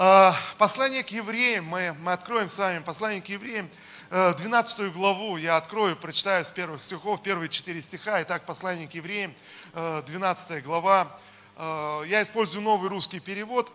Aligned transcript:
А, 0.00 0.32
послание 0.58 1.02
к 1.02 1.08
евреям, 1.08 1.64
мы, 1.64 1.92
мы 1.92 2.12
откроем 2.12 2.48
с 2.48 2.56
вами 2.56 2.78
послание 2.78 3.20
к 3.20 3.28
евреям, 3.28 3.68
12 4.10 4.78
э, 4.78 4.90
главу 4.90 5.36
я 5.38 5.56
открою, 5.56 5.96
прочитаю 5.96 6.44
с 6.44 6.52
первых 6.52 6.84
стихов, 6.84 7.20
первые 7.20 7.48
четыре 7.48 7.82
стиха. 7.82 8.22
Итак, 8.22 8.46
послание 8.46 8.86
к 8.86 8.94
евреям, 8.94 9.34
12 9.74 10.50
э, 10.52 10.60
глава. 10.60 11.18
Э, 11.56 12.04
я 12.06 12.22
использую 12.22 12.62
новый 12.62 12.88
русский 12.88 13.18
перевод. 13.18 13.72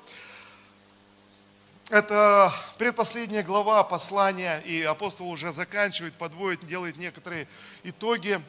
Это 1.89 2.53
предпоследняя 2.77 3.43
глава 3.43 3.83
послания, 3.83 4.59
и 4.59 4.81
апостол 4.81 5.29
уже 5.29 5.51
заканчивает, 5.51 6.13
подводит, 6.13 6.65
делает 6.65 6.95
некоторые 6.95 7.49
итоги. 7.83 8.41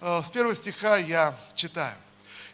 С 0.00 0.30
первого 0.30 0.54
стиха 0.54 0.96
я 0.96 1.36
читаю. 1.56 1.96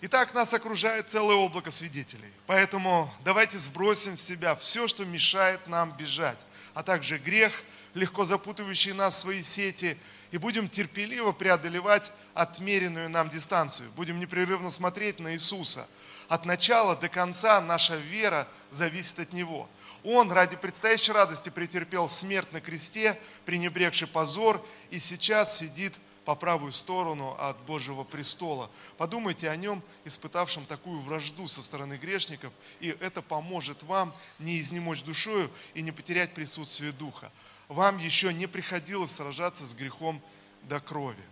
Итак, 0.05 0.35
нас 0.35 0.53
окружает 0.53 1.09
целое 1.09 1.37
облако 1.37 1.71
свидетелей. 1.71 2.33
Поэтому 2.49 3.09
давайте 3.23 3.57
сбросим 3.57 4.17
с 4.17 4.23
себя 4.23 4.57
все, 4.57 4.89
что 4.89 5.05
мешает 5.05 5.69
нам 5.69 5.97
бежать, 5.97 6.45
а 6.75 6.83
также 6.83 7.19
грех, 7.19 7.63
легко 7.95 8.25
запутывающий 8.25 8.95
нас 8.95 9.15
в 9.15 9.21
свои 9.21 9.45
сети, 9.45 9.97
и 10.33 10.39
будем 10.39 10.69
терпеливо 10.69 11.31
преодолевать 11.31 12.11
отмеренную 12.35 13.09
нам 13.11 13.31
дистанцию. 13.31 13.93
Будем 13.93 14.19
непрерывно 14.19 14.71
смотреть 14.71 15.21
на 15.21 15.35
Иисуса. 15.35 15.87
От 16.29 16.47
начала 16.47 16.97
до 16.97 17.09
конца 17.09 17.61
наша 17.61 17.95
вера 17.95 18.49
зависит 18.73 19.21
от 19.21 19.33
Него. 19.33 19.69
Он 20.03 20.33
ради 20.33 20.57
предстоящей 20.57 21.13
радости 21.13 21.49
претерпел 21.49 22.09
смерть 22.09 22.53
на 22.53 22.61
кресте, 22.61 23.21
пренебрегший 23.45 24.09
позор, 24.09 24.67
и 24.91 24.99
сейчас 24.99 25.57
сидит 25.57 26.01
по 26.25 26.35
правую 26.35 26.73
сторону 26.73 27.37
от 27.39 27.59
Божьего 27.63 28.05
престола. 28.05 28.71
Подумайте 28.97 29.51
о 29.51 29.57
нем, 29.57 29.83
испытавшем 30.05 30.67
такую 30.67 31.01
вражду 31.01 31.49
со 31.49 31.63
стороны 31.63 31.95
грешников, 31.95 32.53
и 32.81 32.97
это 33.01 33.23
поможет 33.23 33.83
вам 33.83 34.15
не 34.39 34.61
изнемочь 34.61 35.03
душою 35.03 35.51
и 35.75 35.83
не 35.83 35.93
потерять 35.93 36.35
присутствие 36.35 36.93
Духа 36.93 37.31
вам 37.73 37.99
еще 37.99 38.33
не 38.33 38.47
приходилось 38.47 39.13
сражаться 39.13 39.67
с 39.67 39.75
грехом 39.75 40.23
до 40.65 40.81
крови. 40.81 41.23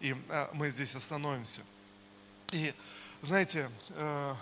И 0.00 0.14
э, 0.28 0.48
мы 0.52 0.70
здесь 0.70 0.94
остановимся. 0.94 1.62
И 2.52 2.74
знаете, 3.22 3.70
э, 3.90 4.34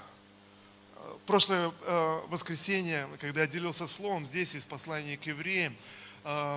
прошлое 1.27 1.73
э, 1.83 2.21
воскресенье, 2.29 3.09
когда 3.21 3.43
я 3.43 3.47
делился 3.47 3.87
словом 3.87 4.27
здесь 4.27 4.55
из 4.55 4.67
послания 4.67 5.17
к 5.17 5.25
евреям, 5.25 5.77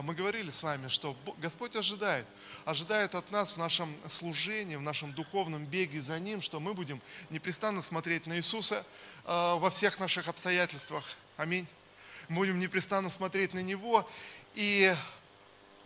мы 0.04 0.16
говорили 0.16 0.50
с 0.50 0.64
вами, 0.64 0.88
что 0.88 1.16
Господь 1.38 1.76
ожидает, 1.76 2.26
ожидает 2.66 3.14
от 3.14 3.30
нас 3.30 3.52
в 3.52 3.58
нашем 3.58 3.96
служении, 4.08 4.76
в 4.76 4.82
нашем 4.82 5.14
духовном 5.14 5.66
беге 5.66 6.02
за 6.02 6.18
Ним, 6.20 6.42
что 6.42 6.60
мы 6.60 6.74
будем 6.74 7.00
непрестанно 7.30 7.82
смотреть 7.82 8.26
на 8.26 8.38
Иисуса 8.38 8.84
во 9.26 9.70
всех 9.70 10.00
наших 10.00 10.28
обстоятельствах. 10.28 11.06
Аминь. 11.38 11.68
Будем 12.30 12.58
непрестанно 12.58 13.10
смотреть 13.10 13.54
на 13.54 13.60
Него 13.60 14.10
и 14.56 14.96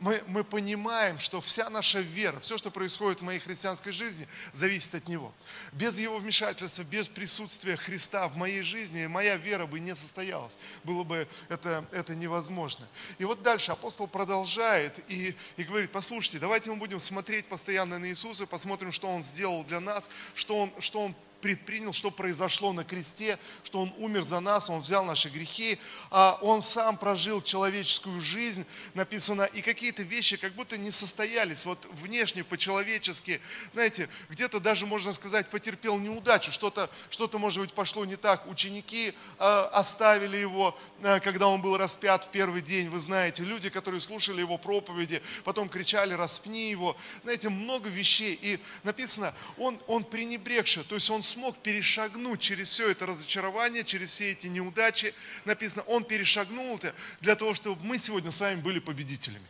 мы, 0.04 0.22
мы 0.28 0.44
понимаем, 0.44 1.18
что 1.18 1.40
вся 1.40 1.70
наша 1.70 2.02
вера, 2.02 2.38
все, 2.42 2.58
что 2.58 2.70
происходит 2.70 3.22
в 3.22 3.24
моей 3.24 3.40
христианской 3.40 3.94
жизни, 3.94 4.28
зависит 4.52 4.94
от 4.96 5.08
Него. 5.08 5.34
Без 5.72 5.98
Его 5.98 6.18
вмешательства, 6.18 6.84
без 6.84 7.08
присутствия 7.08 7.78
Христа 7.78 8.28
в 8.28 8.36
моей 8.36 8.64
жизни, 8.64 9.08
моя 9.08 9.38
вера 9.38 9.66
бы 9.66 9.80
не 9.80 9.96
состоялась. 9.96 10.58
Было 10.84 11.06
бы 11.06 11.26
это, 11.48 11.86
это 11.94 12.16
невозможно. 12.16 12.86
И 13.18 13.24
вот 13.24 13.44
дальше 13.44 13.72
апостол 13.72 14.08
продолжает 14.08 15.00
и, 15.08 15.38
и 15.56 15.64
говорит, 15.64 15.90
послушайте, 15.94 16.38
давайте 16.38 16.70
мы 16.70 16.76
будем 16.76 17.00
смотреть 17.00 17.48
постоянно 17.48 17.98
на 17.98 18.10
Иисуса, 18.10 18.46
посмотрим, 18.46 18.92
что 18.92 19.08
Он 19.08 19.24
сделал 19.24 19.64
для 19.64 19.80
нас, 19.80 20.10
что 20.36 20.58
Он, 20.58 20.74
что 20.80 21.00
Он 21.00 21.16
предпринял, 21.44 21.92
что 21.92 22.10
произошло 22.10 22.72
на 22.72 22.86
кресте, 22.86 23.38
что 23.66 23.82
Он 23.82 23.94
умер 23.98 24.22
за 24.22 24.40
нас, 24.40 24.70
Он 24.70 24.80
взял 24.80 25.04
наши 25.04 25.28
грехи, 25.28 25.78
а 26.10 26.40
Он 26.42 26.62
сам 26.62 26.98
прожил 26.98 27.42
человеческую 27.42 28.22
жизнь, 28.22 28.66
написано, 28.94 29.44
и 29.44 29.62
какие-то 29.62 30.04
вещи 30.04 30.38
как 30.38 30.54
будто 30.54 30.78
не 30.78 30.90
состоялись, 30.90 31.66
вот 31.66 31.86
внешне, 31.92 32.46
по-человечески, 32.46 33.42
знаете, 33.72 34.08
где-то 34.30 34.62
даже, 34.62 34.86
можно 34.86 35.12
сказать, 35.12 35.50
потерпел 35.50 35.98
неудачу, 35.98 36.50
что-то, 36.54 36.90
что-то 37.10 37.38
может 37.40 37.62
быть, 37.62 37.74
пошло 37.74 38.06
не 38.06 38.16
так, 38.16 38.48
ученики 38.48 39.14
э, 39.38 39.44
оставили 39.74 40.38
его, 40.38 40.80
э, 41.02 41.20
когда 41.20 41.50
он 41.50 41.62
был 41.62 41.76
распят 41.76 42.24
в 42.24 42.30
первый 42.30 42.62
день, 42.62 42.88
вы 42.88 43.02
знаете, 43.02 43.44
люди, 43.44 43.70
которые 43.70 44.00
слушали 44.00 44.40
его 44.40 44.58
проповеди, 44.58 45.22
потом 45.44 45.68
кричали, 45.68 46.14
распни 46.14 46.70
его, 46.70 46.96
знаете, 47.24 47.50
много 47.50 47.90
вещей, 47.90 48.40
и 48.42 48.60
написано, 48.84 49.34
он, 49.58 49.78
он 49.88 50.06
пренебрегший, 50.06 50.86
то 50.86 50.96
есть 50.96 51.10
он 51.10 51.22
смог 51.34 51.58
перешагнуть 51.58 52.40
через 52.40 52.70
все 52.70 52.90
это 52.90 53.06
разочарование, 53.06 53.84
через 53.84 54.10
все 54.10 54.32
эти 54.32 54.48
неудачи. 54.48 55.14
Написано, 55.46 55.84
Он 55.84 56.04
перешагнул 56.04 56.76
это 56.76 56.96
для 57.22 57.36
того, 57.36 57.54
чтобы 57.54 57.84
мы 57.84 57.98
сегодня 57.98 58.32
с 58.32 58.40
вами 58.40 58.62
были 58.62 58.80
победителями. 58.80 59.46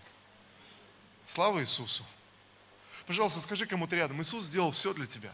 Слава 1.26 1.62
Иисусу! 1.62 2.06
Пожалуйста, 3.06 3.42
скажи 3.42 3.66
кому-то 3.66 3.96
рядом, 3.96 4.22
Иисус 4.22 4.46
сделал 4.46 4.72
все 4.72 4.94
для 4.94 5.06
тебя. 5.06 5.34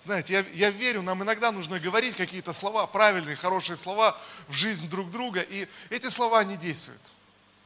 Знаете, 0.00 0.34
я, 0.34 0.44
я 0.52 0.70
верю, 0.70 1.00
нам 1.00 1.22
иногда 1.22 1.50
нужно 1.50 1.80
говорить 1.80 2.14
какие-то 2.16 2.52
слова, 2.52 2.86
правильные, 2.86 3.36
хорошие 3.36 3.76
слова 3.76 4.20
в 4.48 4.52
жизнь 4.52 4.88
друг 4.90 5.10
друга, 5.10 5.40
и 5.40 5.66
эти 5.88 6.10
слова 6.10 6.44
не 6.44 6.56
действуют. 6.56 7.00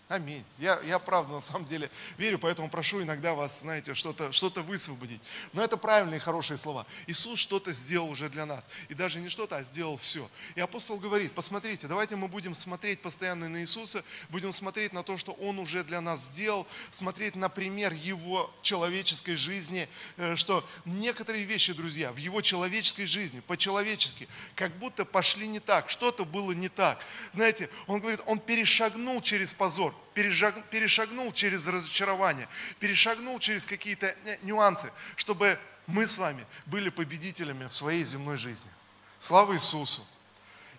Аминь. 0.09 0.43
Я, 0.59 0.81
я 0.87 0.99
правда 0.99 1.35
на 1.35 1.41
самом 1.43 1.67
деле 1.67 1.91
верю, 2.17 2.39
поэтому 2.39 2.71
прошу 2.71 3.03
иногда 3.03 3.35
вас, 3.35 3.61
знаете, 3.61 3.93
что-то 3.93 4.33
что 4.33 4.49
высвободить. 4.63 5.21
Но 5.53 5.63
это 5.63 5.77
правильные, 5.77 6.19
хорошие 6.19 6.57
слова. 6.57 6.87
Иисус 7.07 7.39
что-то 7.39 7.73
сделал 7.73 8.09
уже 8.09 8.31
для 8.31 8.47
нас. 8.47 8.71
И 8.89 8.95
даже 8.95 9.21
не 9.21 9.29
что-то, 9.29 9.59
а 9.59 9.63
сделал 9.63 9.99
все. 9.99 10.27
И 10.55 10.61
апостол 10.61 10.99
говорит, 10.99 11.33
посмотрите, 11.33 11.89
давайте 11.89 12.17
мы 12.17 12.27
будем 12.27 12.55
смотреть 12.55 13.03
постоянно 13.03 13.51
на 13.51 13.61
Иисуса, 13.61 14.03
будем 14.31 14.51
смотреть 14.51 14.95
на 14.95 15.03
то, 15.03 15.19
что 15.19 15.33
Он 15.33 15.59
уже 15.59 15.85
для 15.85 16.01
нас 16.01 16.25
сделал, 16.25 16.67
смотреть 16.91 17.37
на 17.37 17.51
пример 17.51 17.93
Его 17.93 18.51
человеческой 18.63 19.35
жизни, 19.35 19.91
э, 20.17 20.37
что 20.37 20.67
некоторые 20.87 21.45
вещи, 21.45 21.75
друзья, 21.75 22.13
в 22.13 22.17
Его 22.17 22.41
человеческой 22.41 23.05
жизни, 23.05 23.41
по-человечески, 23.41 24.27
как 24.55 24.75
будто 24.79 25.05
пошли 25.05 25.47
не 25.47 25.61
так, 25.61 25.91
что-то 25.91 26.25
было 26.25 26.53
не 26.53 26.71
так. 26.71 26.99
Знаете, 27.31 27.69
Он 27.87 28.01
говорит, 28.01 28.23
Он 28.25 28.41
перешагнул 28.41 29.21
через 29.21 29.53
позор 29.53 29.98
перешагнул 30.15 31.33
через 31.33 31.67
разочарование, 31.69 32.49
перешагнул 32.79 33.39
через 33.39 33.67
какие-то 33.67 34.15
нюансы, 34.43 34.93
чтобы 35.17 35.59
мы 35.87 36.07
с 36.07 36.19
вами 36.19 36.45
были 36.67 36.91
победителями 36.91 37.67
в 37.67 37.75
своей 37.75 38.05
земной 38.05 38.37
жизни. 38.37 38.71
Слава 39.19 39.55
Иисусу! 39.55 40.07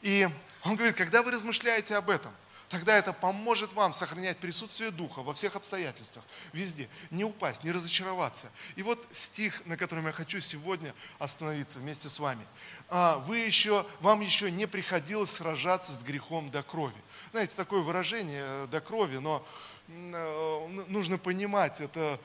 И 0.02 0.30
он 0.64 0.76
говорит, 0.76 0.96
когда 0.96 1.24
вы 1.24 1.32
размышляете 1.32 1.96
об 1.96 2.10
этом, 2.10 2.32
тогда 2.70 2.96
это 2.96 3.12
поможет 3.12 3.74
вам 3.74 3.94
сохранять 3.94 4.38
присутствие 4.38 4.92
Духа 4.92 5.22
во 5.22 5.34
всех 5.34 5.56
обстоятельствах, 5.56 6.24
везде, 6.54 6.88
не 7.10 7.24
упасть, 7.24 7.64
не 7.64 7.72
разочароваться. 7.72 8.52
И 8.76 8.84
вот 8.84 9.06
стих, 9.12 9.66
на 9.66 9.76
котором 9.76 10.06
я 10.06 10.14
хочу 10.14 10.40
сегодня 10.40 10.94
остановиться 11.18 11.80
вместе 11.80 12.08
с 12.08 12.20
вами. 12.20 12.46
«А 12.92 13.18
вы 13.18 13.38
еще, 13.40 13.86
вам 14.00 14.22
еще 14.22 14.50
не 14.50 14.68
приходилось 14.68 15.32
сражаться 15.32 15.92
с 15.92 16.04
грехом 16.04 16.50
до 16.50 16.64
крови. 16.64 16.96
Знаете, 17.32 17.56
такое 17.56 17.82
выражение 17.82 18.44
э, 18.44 18.68
до 18.72 18.82
крови, 18.82 19.18
но 19.18 19.46
э, 19.88 20.68
нужно 20.88 21.20
понимать, 21.20 21.80
это 21.80 22.20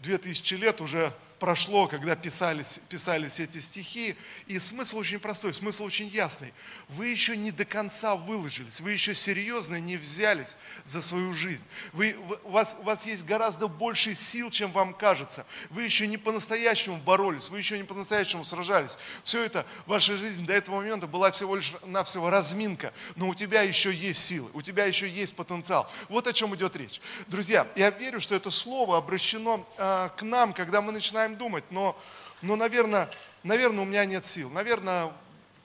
две 0.00 0.16
тысячи 0.16 0.54
лет 0.54 0.80
уже 0.80 1.12
прошло, 1.38 1.86
когда 1.86 2.16
писались, 2.16 2.80
писались 2.88 3.40
эти 3.40 3.58
стихи. 3.58 4.16
И 4.46 4.58
смысл 4.58 4.98
очень 4.98 5.18
простой, 5.18 5.54
смысл 5.54 5.84
очень 5.84 6.08
ясный. 6.08 6.52
Вы 6.88 7.08
еще 7.08 7.36
не 7.36 7.50
до 7.50 7.64
конца 7.64 8.16
выложились, 8.16 8.80
вы 8.80 8.92
еще 8.92 9.14
серьезно 9.14 9.80
не 9.80 9.96
взялись 9.96 10.56
за 10.84 11.02
свою 11.02 11.34
жизнь. 11.34 11.64
Вы, 11.92 12.16
у, 12.44 12.50
вас, 12.50 12.76
у 12.78 12.82
вас 12.82 13.06
есть 13.06 13.24
гораздо 13.24 13.68
больше 13.68 14.14
сил, 14.14 14.50
чем 14.50 14.72
вам 14.72 14.94
кажется. 14.94 15.46
Вы 15.70 15.82
еще 15.82 16.06
не 16.06 16.16
по-настоящему 16.16 16.96
боролись, 16.98 17.50
вы 17.50 17.58
еще 17.58 17.78
не 17.78 17.84
по-настоящему 17.84 18.44
сражались. 18.44 18.98
Все 19.22 19.44
это, 19.44 19.66
ваша 19.86 20.16
жизнь 20.16 20.46
до 20.46 20.52
этого 20.52 20.76
момента 20.76 21.06
была 21.06 21.30
всего 21.30 21.56
лишь 21.56 21.72
навсего 21.84 22.30
разминка, 22.30 22.92
но 23.14 23.28
у 23.28 23.34
тебя 23.34 23.62
еще 23.62 23.92
есть 23.92 24.24
силы, 24.24 24.50
у 24.54 24.62
тебя 24.62 24.84
еще 24.84 25.08
есть 25.08 25.34
потенциал. 25.34 25.90
Вот 26.08 26.26
о 26.26 26.32
чем 26.32 26.54
идет 26.54 26.76
речь. 26.76 27.00
Друзья, 27.26 27.66
я 27.76 27.90
верю, 27.90 28.20
что 28.20 28.34
это 28.34 28.50
слово 28.50 28.98
обращено 28.98 29.66
э, 29.76 30.10
к 30.16 30.22
нам, 30.22 30.52
когда 30.52 30.80
мы 30.80 30.92
начинаем 30.92 31.25
начинаем 31.26 31.36
думать, 31.36 31.64
но, 31.70 31.98
но 32.42 32.56
наверное, 32.56 33.10
наверное, 33.42 33.82
у 33.82 33.84
меня 33.84 34.04
нет 34.04 34.24
сил. 34.26 34.50
Наверное, 34.50 35.12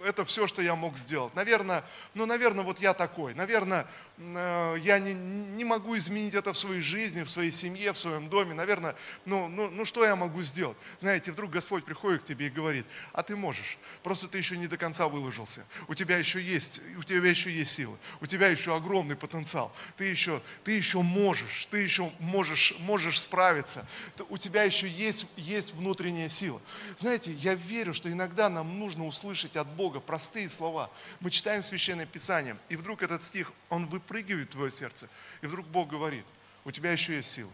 это 0.04 0.26
все, 0.26 0.48
что 0.48 0.62
я 0.62 0.76
мог 0.76 0.98
сделать. 0.98 1.34
Наверное, 1.36 1.84
ну, 2.14 2.26
наверное, 2.26 2.64
вот 2.64 2.80
я 2.80 2.94
такой. 2.94 3.34
Наверное, 3.34 3.88
Э, 4.22 4.76
я 4.80 5.00
не, 5.00 5.14
не 5.14 5.66
могу 5.66 5.98
изменить 5.98 6.36
это 6.36 6.54
в 6.54 6.58
своей 6.58 6.82
жизни, 6.82 7.24
в 7.24 7.30
своей 7.30 7.52
семье, 7.52 7.92
в 7.94 7.98
своем 7.98 8.30
доме. 8.30 8.54
Наверное, 8.54 8.96
ну, 9.26 9.48
ну, 9.48 9.70
ну 9.70 9.86
что 9.86 10.06
я 10.06 10.16
могу 10.16 10.44
сделать? 10.44 10.78
Знаете, 11.00 11.32
вдруг 11.32 11.52
Господь 11.52 11.84
приходит 11.84 12.22
к 12.22 12.26
тебе 12.26 12.48
и 12.48 12.50
говорит, 12.50 12.86
а 13.14 13.24
ты 13.24 13.36
можешь, 13.36 13.78
просто 14.04 14.28
ты 14.28 14.38
еще 14.38 14.58
не 14.58 14.68
до 14.68 14.78
конца 14.78 15.08
выложился. 15.08 15.66
У 15.88 15.96
тебя 15.96 16.18
еще 16.18 16.42
есть, 16.42 16.82
у 16.98 17.04
тебя 17.04 17.30
еще 17.30 17.52
есть 17.52 17.74
силы, 17.74 17.98
у 18.22 18.28
тебя 18.28 18.48
еще 18.48 18.76
огромный 18.76 19.16
потенциал. 19.16 19.74
Ты 19.98 20.06
еще, 20.06 20.42
ты 20.64 20.74
еще 20.74 21.02
можешь, 21.02 21.66
ты 21.68 21.80
еще 21.80 22.12
можешь, 22.20 22.76
можешь 22.80 23.20
справиться. 23.20 23.88
У 24.30 24.38
тебя 24.38 24.64
еще 24.64 24.88
есть, 24.88 25.28
есть 25.36 25.74
внутренняя 25.74 26.28
сила. 26.28 26.62
Знаете, 26.98 27.32
я 27.34 27.56
верю, 27.56 27.94
что 27.94 28.12
иногда 28.12 28.50
нам 28.50 28.80
нужно 28.80 29.06
услышать 29.06 29.58
от 29.58 29.68
Бога, 29.68 29.91
Бога, 29.92 30.00
простые 30.00 30.48
слова. 30.48 30.90
Мы 31.20 31.32
читаем 31.32 31.62
Священное 31.62 32.06
Писание, 32.06 32.56
и 32.70 32.78
вдруг 32.78 33.04
этот 33.04 33.24
стих, 33.24 33.52
он 33.70 33.88
выпрыгивает 33.88 34.48
в 34.48 34.52
твое 34.52 34.72
сердце, 34.72 35.10
и 35.42 35.48
вдруг 35.48 35.68
Бог 35.68 35.90
говорит, 35.90 36.24
у 36.64 36.72
тебя 36.72 36.94
еще 36.94 37.16
есть 37.16 37.30
силы. 37.30 37.52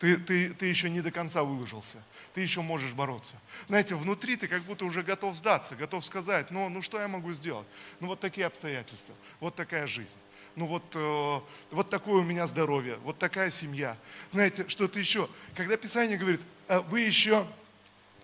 Ты, 0.00 0.16
ты, 0.16 0.52
ты 0.54 0.66
еще 0.66 0.90
не 0.90 1.02
до 1.02 1.12
конца 1.12 1.44
выложился. 1.44 2.02
Ты 2.32 2.40
еще 2.40 2.62
можешь 2.62 2.92
бороться. 2.92 3.36
Знаете, 3.68 3.94
внутри 3.94 4.36
ты 4.36 4.48
как 4.48 4.64
будто 4.64 4.84
уже 4.84 5.02
готов 5.02 5.36
сдаться, 5.36 5.76
готов 5.76 6.04
сказать, 6.04 6.50
ну, 6.50 6.68
ну 6.68 6.82
что 6.82 7.00
я 7.00 7.06
могу 7.06 7.32
сделать? 7.32 7.66
Ну 8.00 8.08
вот 8.08 8.18
такие 8.18 8.46
обстоятельства, 8.46 9.14
вот 9.38 9.54
такая 9.54 9.86
жизнь. 9.86 10.18
Ну 10.56 10.66
вот, 10.66 10.82
э, 10.96 11.40
вот 11.70 11.90
такое 11.90 12.22
у 12.22 12.24
меня 12.24 12.46
здоровье, 12.46 12.96
вот 13.04 13.18
такая 13.18 13.50
семья. 13.50 13.96
Знаете, 14.30 14.66
что-то 14.68 14.98
еще. 14.98 15.28
Когда 15.54 15.76
Писание 15.76 16.18
говорит, 16.18 16.40
«А 16.66 16.80
вы 16.80 17.00
еще 17.00 17.46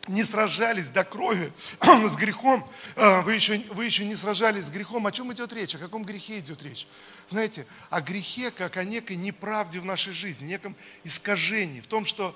не 0.09 0.25
сражались 0.25 0.91
до 0.91 1.05
крови 1.05 1.53
с 1.81 2.17
грехом, 2.17 2.69
а, 2.97 3.23
вы 3.23 3.35
еще, 3.35 3.59
вы 3.71 3.85
еще 3.85 4.05
не 4.05 4.17
сражались 4.17 4.67
с 4.67 4.71
грехом. 4.71 5.07
О 5.07 5.13
чем 5.13 5.33
идет 5.33 5.53
речь? 5.53 5.75
О 5.75 5.79
каком 5.79 6.05
грехе 6.05 6.39
идет 6.39 6.63
речь? 6.63 6.87
Знаете, 7.27 7.67
о 7.91 8.01
грехе, 8.01 8.51
как 8.51 8.77
о 8.77 8.85
некой 8.85 9.17
неправде 9.17 9.81
в 9.81 9.85
нашей 9.85 10.13
жизни, 10.13 10.47
неком 10.47 10.77
искажении, 11.05 11.81
в 11.81 11.87
том, 11.87 12.05
что, 12.05 12.35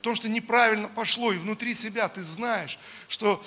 в 0.00 0.02
том, 0.02 0.14
что 0.14 0.28
неправильно 0.28 0.88
пошло, 0.88 1.32
и 1.32 1.38
внутри 1.38 1.74
себя 1.74 2.08
ты 2.08 2.22
знаешь, 2.22 2.78
что 3.08 3.44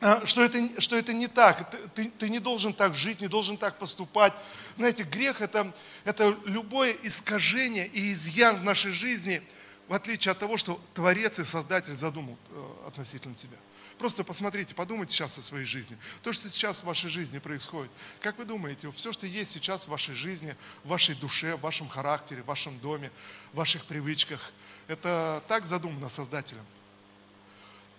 а, 0.00 0.22
что 0.26 0.44
это, 0.44 0.80
что 0.80 0.96
это 0.96 1.12
не 1.12 1.26
так, 1.26 1.70
ты, 1.94 2.10
ты 2.10 2.28
не 2.28 2.38
должен 2.38 2.72
так 2.72 2.94
жить, 2.94 3.20
не 3.20 3.28
должен 3.28 3.56
так 3.56 3.78
поступать. 3.78 4.32
Знаете, 4.76 5.02
грех 5.02 5.40
это, 5.40 5.72
это 6.04 6.36
любое 6.44 6.96
искажение 7.02 7.86
и 7.88 8.12
изъян 8.12 8.60
в 8.60 8.64
нашей 8.64 8.92
жизни– 8.92 9.42
в 9.88 9.94
отличие 9.94 10.32
от 10.32 10.38
того, 10.38 10.56
что 10.56 10.80
Творец 10.92 11.38
и 11.38 11.44
Создатель 11.44 11.94
задумал 11.94 12.36
э, 12.50 12.88
относительно 12.88 13.34
тебя. 13.34 13.56
Просто 13.98 14.22
посмотрите, 14.22 14.74
подумайте 14.74 15.14
сейчас 15.14 15.38
о 15.38 15.42
своей 15.42 15.64
жизни. 15.64 15.96
То, 16.22 16.32
что 16.32 16.48
сейчас 16.48 16.82
в 16.82 16.84
вашей 16.84 17.08
жизни 17.08 17.38
происходит. 17.38 17.90
Как 18.20 18.38
вы 18.38 18.44
думаете, 18.44 18.90
все, 18.92 19.12
что 19.12 19.26
есть 19.26 19.50
сейчас 19.50 19.86
в 19.86 19.88
вашей 19.88 20.14
жизни, 20.14 20.54
в 20.84 20.88
вашей 20.88 21.14
душе, 21.14 21.56
в 21.56 21.62
вашем 21.62 21.88
характере, 21.88 22.42
в 22.42 22.46
вашем 22.46 22.78
доме, 22.80 23.10
в 23.52 23.56
ваших 23.56 23.86
привычках, 23.86 24.52
это 24.88 25.42
так 25.48 25.64
задумано 25.64 26.10
Создателем? 26.10 26.64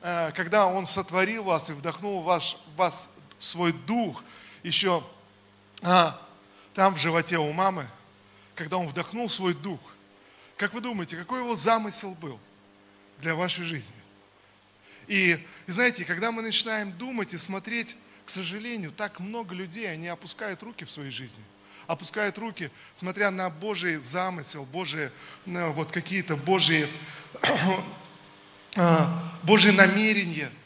Э, 0.02 0.32
когда 0.34 0.68
Он 0.68 0.86
сотворил 0.86 1.44
вас 1.44 1.72
и 1.72 1.74
вдохнул 1.74 2.22
в 2.22 2.26
вас, 2.26 2.56
вас 2.76 3.16
свой 3.40 3.74
дух, 3.74 4.24
еще 4.62 5.04
а, 5.82 6.22
там 6.76 6.94
в 6.94 7.00
животе 7.00 7.40
у 7.40 7.52
мамы, 7.52 7.90
когда 8.54 8.78
Он 8.78 8.88
вдохнул 8.88 9.28
свой 9.28 9.56
дух– 9.56 9.80
как 10.60 10.74
вы 10.74 10.82
думаете, 10.82 11.16
какой 11.16 11.40
его 11.40 11.56
замысел 11.56 12.16
был 12.16 12.38
для 13.20 13.34
вашей 13.34 13.64
жизни? 13.64 13.96
И, 15.08 15.42
и 15.68 15.72
знаете, 15.72 16.04
когда 16.04 16.34
мы 16.34 16.42
начинаем 16.42 16.92
думать 16.92 17.34
и 17.34 17.38
смотреть, 17.38 17.96
к 18.26 18.30
сожалению, 18.30 18.92
так 18.92 19.22
много 19.22 19.56
людей, 19.56 19.90
они 19.90 20.10
опускают 20.10 20.62
руки 20.62 20.84
в 20.84 20.92
своей 20.92 21.12
жизни. 21.12 21.42
Опускают 21.88 22.38
руки, 22.38 22.72
смотря 22.94 23.32
на 23.32 23.50
Божий 23.50 23.96
замысел, 24.02 24.66
Божие, 24.66 25.14
ну, 25.46 25.72
вот 25.72 25.92
какие-то 25.92 26.36
Божьи, 26.36 26.90
а, 28.76 29.40
Божьи 29.44 29.72
намерения– 29.72 30.52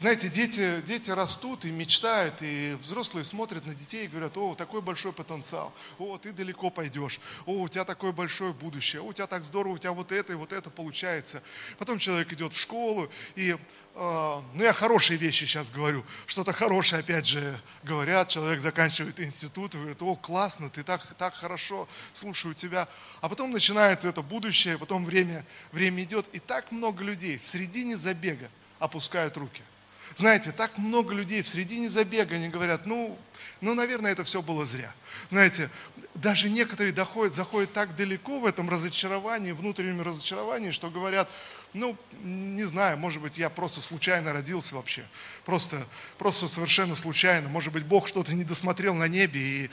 знаете, 0.00 0.28
дети, 0.28 0.82
дети 0.84 1.12
растут 1.12 1.64
и 1.64 1.70
мечтают, 1.70 2.42
и 2.42 2.76
взрослые 2.80 3.24
смотрят 3.24 3.64
на 3.64 3.74
детей 3.74 4.04
и 4.04 4.08
говорят, 4.08 4.36
о, 4.36 4.56
такой 4.56 4.82
большой 4.82 5.12
потенциал, 5.12 5.72
о, 5.98 6.18
ты 6.18 6.32
далеко 6.32 6.68
пойдешь, 6.68 7.20
о, 7.46 7.62
у 7.62 7.68
тебя 7.68 7.84
такое 7.84 8.10
большое 8.10 8.52
будущее, 8.52 9.00
о, 9.02 9.04
у 9.04 9.12
тебя 9.12 9.28
так 9.28 9.44
здорово, 9.44 9.74
у 9.74 9.78
тебя 9.78 9.92
вот 9.92 10.10
это 10.10 10.32
и 10.32 10.36
вот 10.36 10.52
это 10.52 10.68
получается. 10.68 11.44
Потом 11.78 11.98
человек 11.98 12.32
идет 12.32 12.52
в 12.52 12.60
школу, 12.60 13.08
и, 13.36 13.50
э, 13.50 13.56
ну 13.94 14.62
я 14.62 14.72
хорошие 14.72 15.16
вещи 15.16 15.44
сейчас 15.44 15.70
говорю, 15.70 16.04
что-то 16.26 16.52
хорошее 16.52 17.00
опять 17.00 17.26
же 17.26 17.58
говорят, 17.84 18.28
человек 18.28 18.58
заканчивает 18.58 19.20
институт 19.20 19.76
и 19.76 19.78
говорит, 19.78 20.02
о, 20.02 20.16
классно, 20.16 20.70
ты 20.70 20.82
так, 20.82 21.06
так 21.14 21.34
хорошо, 21.34 21.88
слушаю 22.12 22.54
тебя. 22.54 22.88
А 23.20 23.28
потом 23.28 23.52
начинается 23.52 24.08
это 24.08 24.22
будущее, 24.22 24.76
потом 24.76 25.04
время, 25.04 25.46
время 25.70 26.02
идет, 26.02 26.26
и 26.32 26.40
так 26.40 26.72
много 26.72 27.04
людей 27.04 27.38
в 27.38 27.46
середине 27.46 27.96
забега 27.96 28.50
опускают 28.80 29.36
руки– 29.36 29.62
знаете, 30.16 30.52
так 30.52 30.78
много 30.78 31.14
людей 31.14 31.42
в 31.42 31.48
середине 31.48 31.88
забега, 31.88 32.34
они 32.36 32.48
говорят, 32.48 32.86
ну, 32.86 33.18
ну, 33.60 33.74
наверное, 33.74 34.12
это 34.12 34.24
все 34.24 34.42
было 34.42 34.64
зря. 34.64 34.92
Знаете, 35.28 35.70
даже 36.14 36.48
некоторые 36.48 36.92
доходят, 36.92 37.34
заходят 37.34 37.72
так 37.72 37.96
далеко 37.96 38.38
в 38.38 38.46
этом 38.46 38.68
разочаровании, 38.68 39.52
внутреннем 39.52 40.02
разочаровании, 40.02 40.70
что 40.70 40.90
говорят, 40.90 41.30
ну, 41.74 41.96
не 42.22 42.62
знаю, 42.64 42.96
может 42.96 43.20
быть, 43.20 43.36
я 43.36 43.50
просто 43.50 43.82
случайно 43.82 44.32
родился 44.32 44.76
вообще. 44.76 45.04
Просто, 45.44 45.84
просто 46.18 46.46
совершенно 46.46 46.94
случайно. 46.94 47.48
Может 47.48 47.72
быть, 47.72 47.84
Бог 47.84 48.06
что-то 48.06 48.32
не 48.32 48.44
досмотрел 48.44 48.94
на 48.94 49.08
небе, 49.08 49.40
и, 49.40 49.70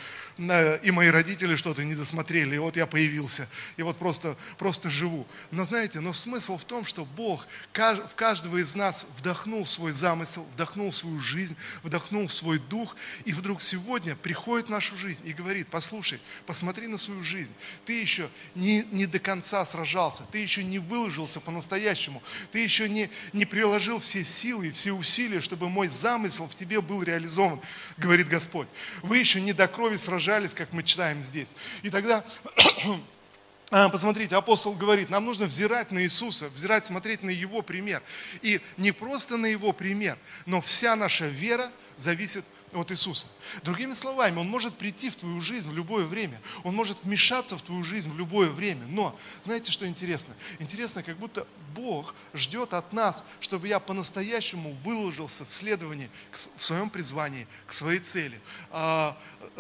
и 0.84 0.92
мои 0.92 1.10
родители 1.10 1.56
что-то 1.56 1.84
не 1.84 1.94
досмотрели, 1.94 2.56
и 2.56 2.58
вот 2.58 2.76
я 2.76 2.88
появился, 2.88 3.48
и 3.78 3.84
вот 3.84 3.98
просто, 3.98 4.36
просто 4.58 4.90
живу. 4.90 5.28
Но 5.52 5.64
знаете, 5.64 6.00
но 6.00 6.12
смысл 6.12 6.58
в 6.58 6.66
том, 6.66 6.86
что 6.86 7.06
Бог 7.06 7.46
в 7.72 8.16
каждого 8.16 8.58
из 8.58 8.76
нас 8.76 9.06
вдохнул 9.18 9.68
свой 9.68 9.92
замысел, 9.92 10.44
вдохнул 10.54 10.92
свою 10.92 11.20
жизнь, 11.20 11.56
вдохнул 11.84 12.28
свой 12.30 12.58
дух, 12.58 12.96
и 13.26 13.32
вдруг 13.32 13.61
сегодня 13.62 14.16
приходит 14.16 14.68
в 14.68 14.72
нашу 14.72 14.98
жизнь 14.98 15.28
и 15.28 15.34
говорит, 15.34 15.68
послушай, 15.70 16.20
посмотри 16.46 16.88
на 16.88 16.98
свою 16.98 17.24
жизнь. 17.24 17.54
Ты 17.86 17.94
еще 18.00 18.30
не, 18.56 18.86
не 18.92 19.06
до 19.06 19.20
конца 19.20 19.64
сражался, 19.66 20.24
ты 20.32 20.40
еще 20.40 20.64
не 20.64 20.80
выложился 20.80 21.40
по-настоящему. 21.40 22.22
Ты 22.52 22.60
еще 22.60 22.90
не, 22.90 23.10
не 23.34 23.46
приложил 23.46 24.00
все 24.00 24.24
силы 24.26 24.68
и 24.68 24.72
все 24.72 24.92
усилия, 24.92 25.42
чтобы 25.42 25.70
мой 25.70 25.88
замысел 25.88 26.48
в 26.48 26.56
тебе 26.56 26.82
был 26.82 27.04
реализован, 27.04 27.62
говорит 27.98 28.28
Господь. 28.28 28.68
Вы 29.02 29.18
еще 29.18 29.40
не 29.40 29.54
до 29.54 29.68
крови 29.68 29.96
сражались, 29.96 30.54
как 30.54 30.74
мы 30.74 30.84
читаем 30.84 31.22
здесь. 31.22 31.56
И 31.84 31.90
тогда 31.90 32.26
а, 33.72 33.90
Посмотрите, 33.90 34.36
апостол 34.36 34.74
говорит, 34.74 35.10
нам 35.10 35.26
нужно 35.26 35.46
взирать 35.46 35.92
на 35.92 36.04
Иисуса, 36.04 36.50
взирать, 36.50 36.86
смотреть 36.86 37.24
на 37.24 37.30
Его 37.30 37.62
пример. 37.62 38.02
И 38.42 38.62
не 38.78 38.92
просто 38.92 39.38
на 39.38 39.46
Его 39.46 39.72
пример, 39.74 40.18
но 40.46 40.62
вся 40.62 40.96
наша 40.96 41.28
вера 41.28 41.72
зависит 41.96 42.44
от 42.44 42.61
Иисуса. 42.74 43.28
Другими 43.64 43.94
словами, 43.94 44.40
Он 44.40 44.48
может 44.48 44.78
прийти 44.78 45.10
в 45.10 45.16
твою 45.16 45.42
жизнь 45.42 45.70
в 45.70 45.74
любое 45.74 46.06
время. 46.06 46.42
Он 46.64 46.76
может 46.76 47.04
вмешаться 47.04 47.58
в 47.58 47.62
твою 47.62 47.84
жизнь 47.84 48.10
в 48.10 48.18
любое 48.18 48.50
время. 48.50 48.86
Но, 48.88 49.18
знаете, 49.44 49.72
что 49.72 49.88
интересно? 49.88 50.36
Интересно, 50.60 51.04
как 51.04 51.18
будто 51.18 51.48
Бог 51.76 52.16
ждет 52.34 52.74
от 52.74 52.94
нас, 52.94 53.26
чтобы 53.40 53.68
я 53.68 53.80
по-настоящему 53.80 54.74
выложился 54.84 55.46
в 55.46 55.54
следовании, 55.54 56.10
в 56.32 56.64
своем 56.64 56.90
призвании, 56.90 57.48
к 57.68 57.74
своей 57.74 58.00
цели. 58.00 58.40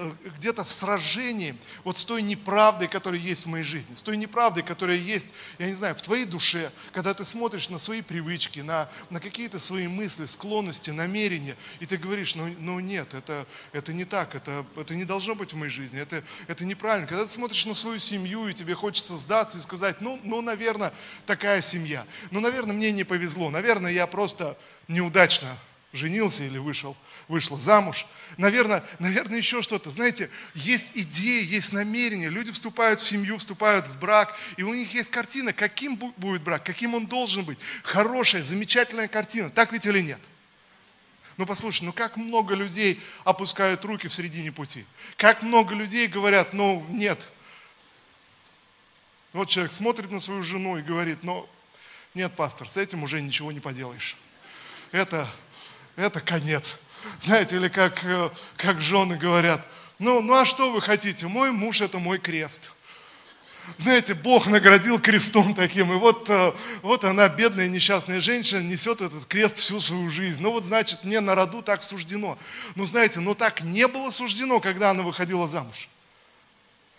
Э, 0.02 0.12
где-то 0.36 0.64
в 0.64 0.72
сражении 0.72 1.56
вот 1.84 1.96
с 1.96 2.04
той 2.04 2.24
неправдой, 2.24 2.88
которая 2.88 3.20
есть 3.20 3.46
в 3.46 3.50
моей 3.50 3.64
жизни, 3.64 3.94
с 3.94 4.02
той 4.02 4.18
неправдой, 4.18 4.64
которая 4.64 4.98
есть, 4.98 5.28
я 5.60 5.68
не 5.68 5.76
знаю, 5.76 5.94
в 5.94 6.02
твоей 6.02 6.26
душе, 6.26 6.72
когда 6.92 7.14
ты 7.14 7.24
смотришь 7.24 7.70
на 7.70 7.78
свои 7.78 8.02
привычки, 8.02 8.62
на, 8.62 8.90
на 9.12 9.20
какие-то 9.20 9.60
свои 9.60 9.88
мысли, 9.88 10.26
склонности, 10.26 10.90
намерения, 10.90 11.56
и 11.80 11.86
ты 11.86 11.98
говоришь, 11.98 12.34
ну, 12.34 12.48
ну 12.58 12.80
нет, 12.80 13.14
это, 13.14 13.46
это 13.74 13.94
не 13.94 14.06
так, 14.06 14.34
это, 14.34 14.66
это 14.76 14.96
не 14.96 15.06
должно 15.06 15.36
быть 15.36 15.54
в 15.54 15.56
моей 15.56 15.72
жизни, 15.72 16.00
это, 16.00 16.24
это 16.48 16.66
неправильно. 16.66 17.06
Когда 17.06 17.24
ты 17.24 17.30
смотришь 17.30 17.68
на 17.68 17.76
свою 17.76 18.00
семью, 18.00 18.48
и 18.48 18.56
тебе 18.56 18.74
хочется 18.74 19.16
сдаться 19.16 19.60
и 19.60 19.62
сказать, 19.62 20.02
ну, 20.02 20.20
ну, 20.24 20.42
наверное, 20.42 20.94
такая 21.28 21.62
семья, 21.62 22.08
ну, 22.32 22.40
наверное, 22.40 22.74
мне 22.74 22.92
не 22.92 23.04
повезло, 23.04 23.52
наверное, 23.52 23.92
я 23.92 24.08
просто 24.08 24.58
неудачно 24.88 25.56
женился 25.94 26.44
или 26.44 26.58
вышел, 26.58 26.96
вышла 27.28 27.58
замуж. 27.58 28.06
Наверное, 28.38 28.84
наверное, 29.00 29.38
еще 29.38 29.62
что-то. 29.62 29.90
Знаете, 29.90 30.30
есть 30.54 30.92
идеи, 30.94 31.44
есть 31.44 31.74
намерения. 31.74 32.30
Люди 32.30 32.52
вступают 32.52 33.02
в 33.02 33.08
семью, 33.08 33.38
вступают 33.38 33.88
в 33.88 34.00
брак, 34.00 34.38
и 34.58 34.64
у 34.64 34.74
них 34.74 34.94
есть 34.94 35.12
картина, 35.12 35.54
каким 35.54 35.96
будет 35.96 36.42
брак, 36.44 36.64
каким 36.64 36.96
он 36.96 37.08
должен 37.08 37.44
быть. 37.44 37.60
Хорошая, 37.84 38.42
замечательная 38.42 39.08
картина. 39.08 39.50
Так 39.50 39.72
ведь 39.74 39.86
или 39.86 40.02
нет? 40.02 40.22
Ну 41.38 41.46
послушай, 41.46 41.86
ну 41.86 41.94
как 41.94 42.18
много 42.18 42.56
людей 42.56 43.02
опускают 43.24 43.84
руки 43.86 44.08
в 44.08 44.14
середине 44.14 44.52
пути? 44.52 44.86
Как 45.18 45.42
много 45.42 45.74
людей 45.74 46.08
говорят, 46.08 46.54
ну 46.54 46.86
нет. 46.90 47.30
Вот 49.34 49.50
человек 49.50 49.72
смотрит 49.72 50.12
на 50.12 50.20
свою 50.20 50.44
жену 50.44 50.78
и 50.78 50.82
говорит, 50.82 51.24
ну 51.24 51.50
нет, 52.14 52.36
пастор, 52.36 52.68
с 52.68 52.78
этим 52.78 53.04
уже 53.04 53.22
ничего 53.22 53.52
не 53.52 53.60
поделаешь. 53.62 54.18
Это 54.92 55.30
это 55.96 56.20
конец. 56.20 56.80
Знаете, 57.20 57.56
или 57.56 57.68
как, 57.68 58.04
э, 58.04 58.30
как 58.58 58.82
жены 58.82 59.18
говорят, 59.18 59.66
ну, 60.00 60.22
ну 60.22 60.34
а 60.34 60.46
что 60.46 60.72
вы 60.72 60.82
хотите? 60.82 61.28
Мой 61.28 61.52
муж– 61.52 61.82
это 61.82 62.00
мой 62.00 62.18
крест. 62.18 62.72
Знаете, 63.78 64.14
Бог 64.14 64.48
наградил 64.48 65.00
крестом 65.00 65.54
таким, 65.54 65.94
и 65.94 65.96
вот, 65.96 66.30
э, 66.30 66.54
вот 66.82 67.04
она, 67.04 67.30
бедная 67.30 67.68
несчастная 67.68 68.20
женщина, 68.20 68.60
несет 68.60 69.02
этот 69.02 69.26
крест 69.26 69.58
всю 69.58 69.80
свою 69.80 70.10
жизнь. 70.10 70.42
Ну 70.42 70.52
вот, 70.52 70.64
значит, 70.64 71.04
мне 71.04 71.20
на 71.20 71.36
роду 71.36 71.62
так 71.62 71.84
суждено. 71.84 72.38
Ну, 72.76 72.86
знаете, 72.86 73.20
ну 73.20 73.36
так 73.36 73.62
не 73.62 73.88
было 73.88 74.10
суждено, 74.10 74.60
когда 74.60 74.90
она 74.90 75.04
выходила 75.04 75.46
замуж. 75.48 75.90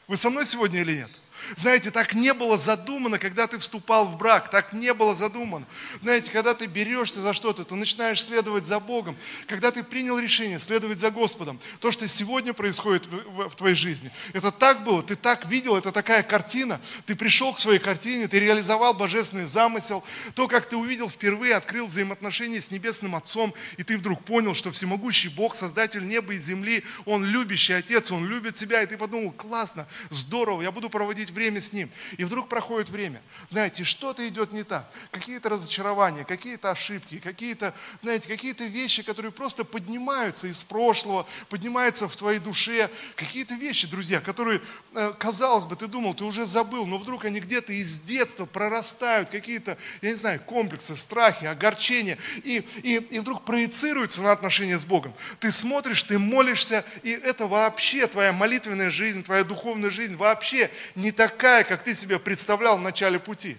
Вы 0.06 0.16
со 0.16 0.30
мной 0.30 0.46
сегодня 0.46 0.80
или 0.80 0.96
нет? 0.96 1.10
Знаете, 1.56 1.90
так 1.90 2.14
не 2.14 2.32
было 2.32 2.56
задумано, 2.56 3.18
когда 3.18 3.46
ты 3.46 3.58
вступал 3.58 4.06
в 4.06 4.16
брак, 4.16 4.50
так 4.50 4.72
не 4.72 4.94
было 4.94 5.14
задумано. 5.14 5.66
Знаете, 6.00 6.30
когда 6.30 6.54
ты 6.54 6.66
берешься 6.66 7.20
за 7.20 7.32
что-то, 7.32 7.64
ты 7.64 7.74
начинаешь 7.74 8.22
следовать 8.22 8.66
за 8.66 8.80
Богом, 8.80 9.16
когда 9.46 9.70
ты 9.70 9.82
принял 9.82 10.18
решение 10.18 10.58
следовать 10.58 10.98
за 10.98 11.10
Господом, 11.10 11.60
то, 11.80 11.92
что 11.92 12.06
сегодня 12.08 12.52
происходит 12.52 13.06
в, 13.06 13.16
в, 13.16 13.48
в 13.48 13.56
твоей 13.56 13.74
жизни, 13.74 14.10
это 14.32 14.50
так 14.50 14.84
было, 14.84 15.02
ты 15.02 15.16
так 15.16 15.46
видел, 15.46 15.76
это 15.76 15.92
такая 15.92 16.22
картина, 16.22 16.80
ты 17.06 17.14
пришел 17.14 17.52
к 17.52 17.58
своей 17.58 17.78
картине, 17.78 18.28
ты 18.28 18.38
реализовал 18.38 18.94
божественный 18.94 19.46
замысел, 19.46 20.04
то, 20.34 20.48
как 20.48 20.66
ты 20.66 20.76
увидел 20.76 21.08
впервые, 21.08 21.54
открыл 21.54 21.86
взаимоотношения 21.86 22.60
с 22.60 22.70
Небесным 22.70 23.16
Отцом, 23.16 23.54
и 23.76 23.82
ты 23.82 23.96
вдруг 23.98 24.24
понял, 24.24 24.54
что 24.54 24.70
всемогущий 24.70 25.28
Бог, 25.28 25.56
Создатель 25.56 26.06
неба 26.06 26.34
и 26.34 26.38
земли, 26.38 26.84
Он 27.04 27.24
любящий 27.24 27.72
Отец, 27.72 28.12
Он 28.12 28.26
любит 28.26 28.54
тебя, 28.54 28.82
и 28.82 28.86
ты 28.86 28.96
подумал, 28.96 29.30
классно, 29.32 29.86
здорово, 30.10 30.62
я 30.62 30.70
буду 30.70 30.88
проводить 30.88 31.31
время 31.32 31.60
с 31.60 31.72
Ним. 31.72 31.90
И 32.16 32.24
вдруг 32.24 32.48
проходит 32.48 32.90
время. 32.90 33.22
Знаете, 33.48 33.84
что-то 33.84 34.26
идет 34.28 34.52
не 34.52 34.62
так. 34.62 34.90
Какие-то 35.10 35.48
разочарования, 35.48 36.24
какие-то 36.24 36.70
ошибки, 36.70 37.18
какие-то, 37.18 37.74
знаете, 37.98 38.28
какие-то 38.28 38.64
вещи, 38.64 39.02
которые 39.02 39.32
просто 39.32 39.64
поднимаются 39.64 40.46
из 40.46 40.62
прошлого, 40.62 41.26
поднимаются 41.48 42.08
в 42.08 42.16
твоей 42.16 42.38
душе. 42.38 42.90
Какие-то 43.16 43.54
вещи, 43.54 43.88
друзья, 43.88 44.20
которые, 44.20 44.60
э, 44.94 45.12
казалось 45.18 45.66
бы, 45.66 45.76
ты 45.76 45.86
думал, 45.86 46.14
ты 46.14 46.24
уже 46.24 46.46
забыл, 46.46 46.86
но 46.86 46.98
вдруг 46.98 47.24
они 47.24 47.40
где-то 47.40 47.72
из 47.72 47.98
детства 47.98 48.44
прорастают, 48.44 49.30
какие-то, 49.30 49.78
я 50.00 50.10
не 50.10 50.16
знаю, 50.16 50.40
комплексы, 50.40 50.96
страхи, 50.96 51.44
огорчения, 51.44 52.18
и, 52.44 52.64
и, 52.82 52.96
и 52.96 53.18
вдруг 53.18 53.44
проецируются 53.44 54.22
на 54.22 54.32
отношения 54.32 54.78
с 54.78 54.84
Богом. 54.84 55.14
Ты 55.40 55.50
смотришь, 55.50 56.02
ты 56.02 56.18
молишься, 56.18 56.84
и 57.02 57.10
это 57.10 57.46
вообще 57.46 58.06
твоя 58.06 58.32
молитвенная 58.32 58.90
жизнь, 58.90 59.22
твоя 59.22 59.44
духовная 59.44 59.90
жизнь 59.90 60.16
вообще 60.16 60.70
не 60.94 61.12
такая, 61.28 61.62
как 61.62 61.84
ты 61.84 61.94
себе 61.94 62.18
представлял 62.18 62.76
в 62.76 62.80
начале 62.80 63.18
пути. 63.20 63.56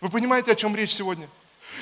Вы 0.00 0.10
понимаете, 0.10 0.52
о 0.52 0.54
чем 0.54 0.76
речь 0.76 0.92
сегодня? 0.92 1.28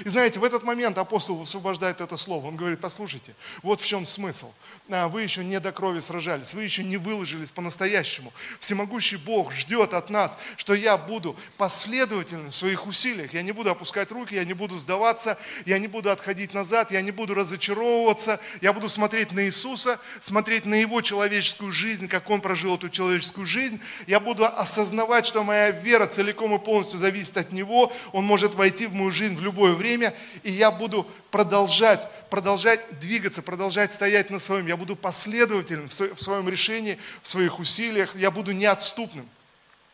И 0.05 0.09
знаете, 0.09 0.41
в 0.41 0.45
этот 0.45 0.63
момент 0.63 0.99
апостол 0.99 1.37
высвобождает 1.37 2.01
это 2.01 2.17
слово. 2.17 2.47
Он 2.47 2.57
говорит, 2.57 2.81
послушайте, 2.81 3.35
вот 3.63 3.81
в 3.81 3.87
чем 3.87 4.07
смысл. 4.07 4.53
А, 4.89 5.09
вы 5.09 5.23
еще 5.23 5.45
не 5.45 5.61
до 5.61 5.73
крови 5.73 6.01
сражались, 6.01 6.55
вы 6.55 6.65
еще 6.65 6.83
не 6.83 6.97
выложились 6.97 7.51
по-настоящему. 7.51 8.33
Всемогущий 8.59 9.17
Бог 9.17 9.53
ждет 9.53 9.95
от 9.95 10.11
нас, 10.11 10.39
что 10.57 10.75
я 10.75 10.97
буду 10.97 11.37
последовательным 11.57 12.51
в 12.51 12.55
своих 12.55 12.87
усилиях. 12.87 13.33
Я 13.35 13.43
не 13.43 13.53
буду 13.53 13.71
опускать 13.71 14.11
руки, 14.11 14.35
я 14.35 14.45
не 14.45 14.55
буду 14.55 14.79
сдаваться, 14.79 15.39
я 15.65 15.79
не 15.79 15.87
буду 15.87 16.11
отходить 16.11 16.55
назад, 16.55 16.91
я 16.91 17.03
не 17.03 17.11
буду 17.11 17.35
разочаровываться. 17.35 18.41
Я 18.61 18.73
буду 18.73 18.89
смотреть 18.89 19.33
на 19.33 19.45
Иисуса, 19.45 20.01
смотреть 20.21 20.65
на 20.65 20.75
Его 20.75 21.01
человеческую 21.03 21.73
жизнь, 21.73 22.09
как 22.09 22.29
Он 22.31 22.41
прожил 22.41 22.75
эту 22.75 22.89
человеческую 22.89 23.47
жизнь. 23.47 23.81
Я 24.07 24.19
буду 24.19 24.45
осознавать, 24.45 25.27
что 25.27 25.45
моя 25.45 25.71
вера 25.71 26.07
целиком 26.07 26.55
и 26.55 26.59
полностью 26.59 26.99
зависит 26.99 27.37
от 27.37 27.53
Него. 27.53 27.93
Он 28.13 28.25
может 28.25 28.55
войти 28.55 28.87
в 28.87 28.95
мою 28.95 29.13
жизнь 29.13 29.37
в 29.37 29.43
любое 29.43 29.73
время, 29.81 30.15
и 30.43 30.53
я 30.53 30.71
буду 30.71 31.11
продолжать, 31.31 32.07
продолжать 32.29 32.87
двигаться, 33.01 33.43
продолжать 33.43 33.93
стоять 33.93 34.31
на 34.31 34.39
своем. 34.39 34.67
Я 34.67 34.77
буду 34.77 34.95
последовательным 34.95 35.89
в 35.89 36.23
своем 36.23 36.49
решении, 36.49 36.99
в 37.23 37.29
своих 37.29 37.59
усилиях, 37.59 38.15
я 38.15 38.31
буду 38.31 38.53
неотступным. 38.53 39.29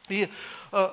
И 0.09 0.29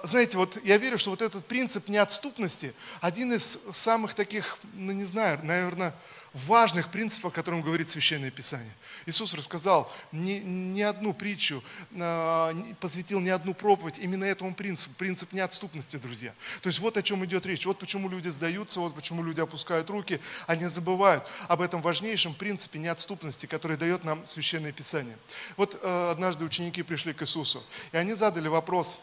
знаете, 0.03 0.37
вот 0.37 0.57
я 0.63 0.77
верю, 0.77 0.97
что 0.97 1.09
вот 1.09 1.21
этот 1.21 1.45
принцип 1.45 1.87
неотступности 1.87 2.73
один 3.01 3.33
из 3.33 3.67
самых 3.71 4.13
таких, 4.13 4.57
ну 4.73 4.91
не 4.91 5.05
знаю, 5.05 5.39
наверное, 5.43 5.93
важных 6.33 6.89
принципов, 6.89 7.31
о 7.31 7.35
котором 7.35 7.61
говорит 7.61 7.89
Священное 7.89 8.31
Писание. 8.31 8.71
Иисус 9.05 9.33
рассказал 9.33 9.91
ни, 10.11 10.39
ни 10.39 10.81
одну 10.81 11.13
притчу, 11.13 11.63
э, 11.91 12.53
посвятил 12.79 13.19
ни 13.19 13.29
одну 13.29 13.53
проповедь 13.53 13.99
именно 13.99 14.23
этому 14.23 14.55
принципу, 14.55 14.95
принцип 14.95 15.33
неотступности, 15.33 15.97
друзья. 15.97 16.33
То 16.61 16.67
есть 16.67 16.79
вот 16.79 16.97
о 16.97 17.01
чем 17.01 17.23
идет 17.25 17.45
речь, 17.45 17.65
вот 17.65 17.77
почему 17.79 18.09
люди 18.09 18.29
сдаются, 18.29 18.79
вот 18.79 18.95
почему 18.95 19.21
люди 19.23 19.41
опускают 19.41 19.89
руки, 19.89 20.19
они 20.47 20.67
забывают 20.67 21.27
об 21.47 21.61
этом 21.61 21.81
важнейшем 21.81 22.33
принципе 22.33 22.79
неотступности, 22.79 23.45
который 23.45 23.77
дает 23.77 24.03
нам 24.03 24.25
Священное 24.25 24.71
Писание. 24.71 25.17
Вот 25.57 25.83
однажды 25.83 26.45
ученики 26.45 26.81
пришли 26.81 27.13
к 27.13 27.21
Иисусу, 27.23 27.63
и 27.91 27.97
они 27.97 28.13
задали 28.13 28.47
вопрос 28.47 28.97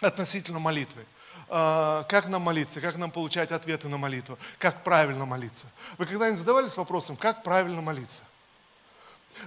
относительно 0.00 0.58
молитвы. 0.58 1.04
А, 1.50 2.04
как 2.04 2.28
нам 2.28 2.42
молиться, 2.42 2.80
как 2.80 2.96
нам 2.96 3.10
получать 3.10 3.52
ответы 3.52 3.88
на 3.88 3.96
молитву, 3.96 4.38
как 4.58 4.84
правильно 4.84 5.24
молиться. 5.24 5.66
Вы 5.96 6.06
когда-нибудь 6.06 6.38
задавались 6.38 6.76
вопросом, 6.76 7.16
как 7.16 7.42
правильно 7.42 7.80
молиться? 7.80 8.24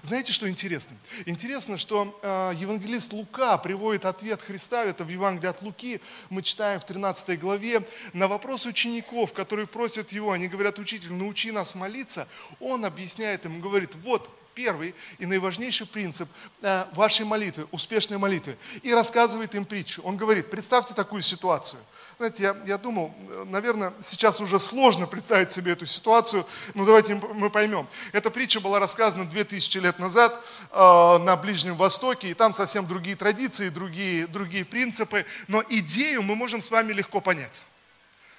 Знаете, 0.02 0.32
что 0.32 0.50
интересно? 0.50 0.96
Интересно, 1.26 1.78
что 1.78 2.18
э, 2.22 2.54
евангелист 2.56 3.12
Лука 3.12 3.58
приводит 3.58 4.06
ответ 4.06 4.42
Христа, 4.42 4.86
это 4.86 5.04
в 5.04 5.10
Евангелии 5.10 5.50
от 5.50 5.62
Луки, 5.62 6.02
мы 6.30 6.44
читаем 6.44 6.80
в 6.80 6.86
13 6.86 7.38
главе, 7.40 7.86
на 8.14 8.28
вопрос 8.28 8.66
учеников, 8.66 9.34
которые 9.34 9.68
просят 9.68 10.12
его, 10.14 10.32
они 10.32 10.48
говорят, 10.48 10.80
учитель, 10.80 11.12
научи 11.12 11.52
нас 11.52 11.76
молиться, 11.76 12.28
он 12.60 12.86
объясняет 12.86 13.46
им, 13.46 13.60
говорит, 13.60 13.96
вот 13.96 14.30
первый 14.54 14.96
и 15.20 15.26
наиважнейший 15.26 15.88
принцип 15.88 16.30
э, 16.62 16.86
вашей 16.94 17.26
молитвы, 17.26 17.68
успешной 17.72 18.18
молитвы. 18.18 18.58
И 18.84 18.94
рассказывает 18.94 19.56
им 19.56 19.66
притчу. 19.66 20.02
Он 20.04 20.18
говорит, 20.18 20.50
представьте 20.50 20.94
такую 20.94 21.22
ситуацию. 21.22 21.82
Знаете, 22.22 22.44
я, 22.44 22.58
я 22.68 22.78
думал, 22.78 23.16
наверное, 23.48 23.94
сейчас 24.00 24.42
уже 24.42 24.60
сложно 24.60 25.08
представить 25.08 25.52
себе 25.52 25.72
эту 25.72 25.88
ситуацию, 25.88 26.46
но 26.76 26.86
давайте 26.86 27.16
мы 27.16 27.50
поймем. 27.50 27.88
Эта 28.12 28.30
притча 28.30 28.60
была 28.60 28.78
рассказана 28.78 29.26
2000 29.26 29.78
лет 29.80 29.98
назад 29.98 30.40
э, 30.70 31.18
на 31.18 31.36
Ближнем 31.36 31.76
Востоке, 31.76 32.30
и 32.30 32.34
там 32.36 32.54
совсем 32.54 32.86
другие 32.86 33.16
традиции, 33.16 33.70
другие, 33.70 34.28
другие 34.28 34.66
принципы, 34.66 35.26
но 35.48 35.64
идею 35.68 36.22
мы 36.22 36.36
можем 36.36 36.62
с 36.62 36.70
вами 36.70 36.94
легко 36.94 37.22
понять. 37.22 37.64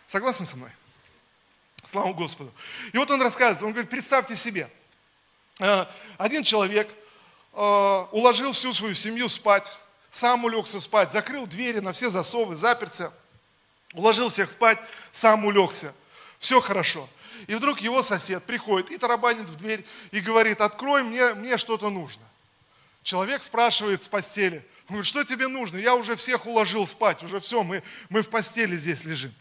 Согласны 0.06 0.46
со 0.46 0.56
мной? 0.56 0.70
Слава 1.84 2.12
Господу. 2.12 2.52
И 2.92 2.98
вот 2.98 3.10
он 3.10 3.20
рассказывает, 3.20 3.64
он 3.64 3.72
говорит, 3.72 3.90
представьте 3.90 4.36
себе– 4.36 4.70
Э, 4.81 4.81
один 6.18 6.42
человек 6.42 6.88
э, 7.52 8.06
уложил 8.12 8.52
всю 8.52 8.72
свою 8.72 8.94
семью 8.94 9.28
спать, 9.28 9.72
сам 10.10 10.44
улегся 10.44 10.80
спать, 10.80 11.12
закрыл 11.12 11.46
двери 11.46 11.78
на 11.78 11.92
все 11.92 12.10
засовы, 12.10 12.56
заперся, 12.56 13.12
уложил 13.94 14.28
всех 14.28 14.50
спать, 14.50 14.78
сам 15.12 15.44
улегся. 15.44 15.94
Все 16.38 16.60
хорошо. 16.60 17.08
И 17.46 17.54
вдруг 17.54 17.80
его 17.80 18.02
сосед 18.02 18.42
приходит 18.44 18.90
и 18.90 18.98
тарабанит 18.98 19.48
в 19.48 19.56
дверь 19.56 19.84
и 20.10 20.20
говорит, 20.20 20.60
открой 20.60 21.02
мне, 21.02 21.34
мне 21.34 21.56
что-то 21.56 21.90
нужно. 21.90 22.22
Человек 23.02 23.42
спрашивает 23.42 24.02
с 24.02 24.08
постели, 24.08 24.64
он 24.88 24.96
говорит, 24.96 25.06
что 25.06 25.24
тебе 25.24 25.48
нужно? 25.48 25.78
Я 25.78 25.94
уже 25.94 26.16
всех 26.16 26.44
уложил 26.46 26.86
спать, 26.86 27.22
уже 27.22 27.40
все, 27.40 27.62
мы, 27.62 27.82
мы 28.08 28.22
в 28.22 28.28
постели 28.28 28.76
здесь 28.76 29.04
лежим. 29.04 29.32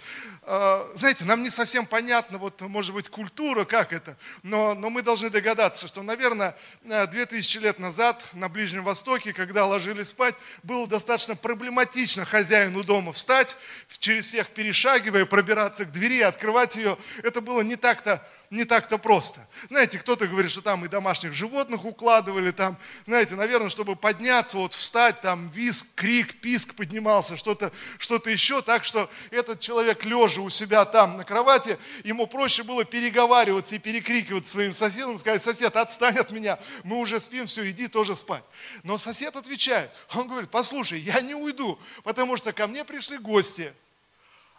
А, 0.44 0.90
знаете, 0.96 1.26
нам 1.26 1.42
не 1.42 1.50
совсем 1.50 1.86
понятно, 1.86 2.38
вот, 2.38 2.62
может 2.62 2.94
быть, 2.94 3.10
культура, 3.10 3.66
как 3.66 3.92
это, 3.92 4.18
но, 4.44 4.76
но 4.76 4.90
мы 4.90 5.02
должны 5.02 5.30
догадаться, 5.30 5.88
что, 5.88 6.04
наверное, 6.04 6.56
2000 6.84 7.58
лет 7.58 7.80
назад 7.80 8.30
на 8.34 8.50
Ближнем 8.50 8.84
Востоке, 8.84 9.34
когда 9.34 9.66
ложились 9.66 10.10
спать, 10.10 10.36
было 10.64 10.88
достаточно 10.88 11.36
проблематично 11.36 12.24
хозяину 12.24 12.84
дома 12.84 13.12
встать, 13.12 13.58
через 14.00 14.28
всех 14.28 14.48
перешагивая, 14.50 15.26
пробираться 15.26 15.86
к 15.86 15.92
двери, 15.92 16.22
открывать 16.22 16.76
ее. 16.76 16.98
Это 17.24 17.42
было 17.42 17.62
не 17.62 17.76
так-то 17.76 18.26
не 18.52 18.66
так-то 18.66 18.98
просто. 18.98 19.48
Знаете, 19.70 19.98
кто-то 19.98 20.28
говорит, 20.28 20.52
что 20.52 20.62
там 20.62 20.84
и 20.84 20.90
домашних 20.90 21.34
животных 21.34 21.86
укладывали, 21.86 22.52
там, 22.52 22.78
знаете, 23.06 23.36
наверное, 23.36 23.70
чтобы 23.70 23.96
подняться, 23.96 24.58
вот 24.58 24.74
встать, 24.74 25.22
там 25.22 25.48
виск, 25.48 25.96
крик, 25.96 26.42
писк 26.42 26.76
поднимался, 26.76 27.38
что-то 27.38 27.72
что 27.98 28.22
еще, 28.26 28.62
так 28.62 28.84
что 28.84 29.10
этот 29.32 29.62
человек 29.62 30.04
лежа 30.04 30.42
у 30.42 30.50
себя 30.50 30.84
там 30.84 31.16
на 31.16 31.24
кровати, 31.24 31.80
ему 32.04 32.28
проще 32.28 32.64
было 32.64 32.84
переговариваться 32.84 33.76
и 33.76 33.80
перекрикивать 33.80 34.46
своим 34.46 34.74
соседом, 34.74 35.18
сказать, 35.18 35.42
сосед, 35.42 35.78
отстань 35.78 36.18
от 36.18 36.32
меня, 36.32 36.60
мы 36.84 36.98
уже 36.98 37.22
спим, 37.22 37.46
все, 37.46 37.70
иди 37.72 37.88
тоже 37.88 38.18
спать. 38.18 38.44
Но 38.84 38.98
сосед 38.98 39.34
отвечает, 39.38 39.92
он 40.14 40.28
говорит, 40.28 40.52
послушай, 40.52 41.00
я 41.00 41.22
не 41.22 41.36
уйду, 41.36 41.80
потому 42.04 42.36
что 42.36 42.52
ко 42.52 42.68
мне 42.68 42.84
пришли 42.84 43.18
гости, 43.18 43.74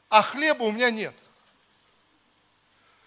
а 0.08 0.22
хлеба 0.22 0.62
у 0.62 0.72
меня 0.72 0.90
нет. 0.90 1.14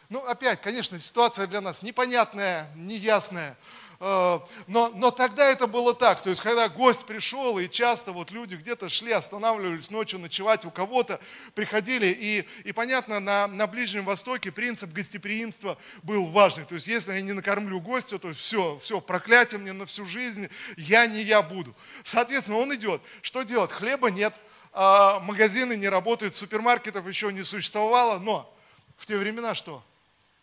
Ну, 0.10 0.24
опять, 0.26 0.62
конечно, 0.62 1.00
ситуация 1.00 1.48
для 1.48 1.62
нас 1.62 1.82
непонятная, 1.82 2.70
неясная. 2.76 3.58
Э, 4.00 4.40
но, 4.68 4.90
но 4.90 5.12
тогда 5.12 5.50
это 5.50 5.68
было 5.68 5.94
так. 5.94 6.22
То 6.22 6.30
есть, 6.30 6.42
когда 6.42 6.70
гость 6.70 7.06
пришел, 7.06 7.58
и 7.58 7.70
часто 7.70 8.12
вот 8.12 8.32
люди 8.32 8.56
где-то 8.56 8.90
шли, 8.90 9.12
останавливались 9.12 9.90
ночью 9.90 10.20
ночевать 10.20 10.66
у 10.66 10.72
кого-то, 10.72 11.20
приходили. 11.54 12.08
И, 12.08 12.48
и 12.64 12.72
понятно, 12.72 13.20
на, 13.20 13.48
на 13.48 13.68
Ближнем 13.68 14.06
Востоке 14.06 14.52
принцип 14.52 14.92
гостеприимства 14.92 15.78
был 16.04 16.28
важный. 16.28 16.66
То 16.66 16.76
есть, 16.76 16.88
если 16.88 17.14
я 17.14 17.22
не 17.22 17.34
накормлю 17.34 17.80
гостя, 17.80 18.20
то 18.20 18.34
все, 18.34 18.78
все, 18.82 19.02
проклятие 19.02 19.60
мне 19.60 19.74
на 19.74 19.86
всю 19.86 20.06
жизнь, 20.06 20.50
я 20.78 21.08
не 21.08 21.22
я 21.24 21.42
буду. 21.42 21.76
Соответственно, 22.04 22.60
он 22.60 22.74
идет. 22.76 23.02
Что 23.22 23.44
делать? 23.44 23.72
Хлеба 23.72 24.12
нет, 24.12 24.36
а 24.72 25.20
магазины 25.22 25.76
не 25.78 25.88
работают, 25.88 26.36
супермаркетов 26.36 27.08
еще 27.08 27.32
не 27.32 27.44
существовало, 27.44 28.20
но 28.20 28.54
в 28.98 29.06
те 29.06 29.18
времена 29.18 29.56
что? 29.56 29.84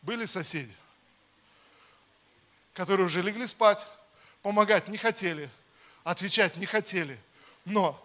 Были 0.02 0.26
соседи, 0.26 0.75
которые 2.75 3.06
уже 3.06 3.23
легли 3.23 3.47
спать, 3.47 3.87
помогать 4.42 4.88
не 4.88 4.97
хотели, 4.97 5.49
отвечать 6.04 6.56
не 6.56 6.66
хотели, 6.66 7.18
но 7.64 7.99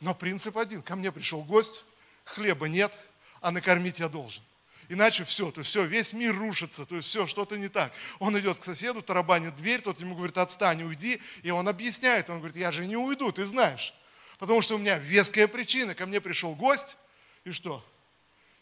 Но 0.00 0.14
принцип 0.14 0.58
один. 0.58 0.82
Ко 0.82 0.96
мне 0.96 1.10
пришел 1.10 1.42
гость, 1.42 1.84
хлеба 2.24 2.68
нет, 2.68 2.92
а 3.40 3.50
накормить 3.50 4.00
я 4.00 4.08
должен. 4.08 4.42
Иначе 4.90 5.24
все, 5.24 5.50
то 5.50 5.60
есть 5.60 5.70
все, 5.70 5.84
весь 5.86 6.12
мир 6.12 6.36
рушится, 6.36 6.84
то 6.84 6.96
есть 6.96 7.08
все, 7.08 7.26
что-то 7.26 7.56
не 7.56 7.68
так. 7.68 7.90
Он 8.18 8.38
идет 8.38 8.58
к 8.58 8.64
соседу, 8.64 9.00
тарабанит 9.00 9.56
дверь, 9.56 9.80
тот 9.80 10.00
ему 10.00 10.14
говорит, 10.14 10.36
отстань, 10.36 10.82
уйди, 10.82 11.22
и 11.42 11.50
он 11.50 11.68
объясняет, 11.68 12.28
он 12.28 12.38
говорит, 12.38 12.58
я 12.58 12.70
же 12.70 12.84
не 12.84 12.96
уйду, 12.96 13.32
ты 13.32 13.46
знаешь. 13.46 13.94
Потому 14.38 14.60
что 14.60 14.74
у 14.74 14.78
меня 14.78 14.98
веская 14.98 15.48
причина, 15.48 15.94
ко 15.94 16.04
мне 16.04 16.20
пришел 16.20 16.54
гость, 16.54 16.98
и 17.44 17.50
что? 17.50 17.82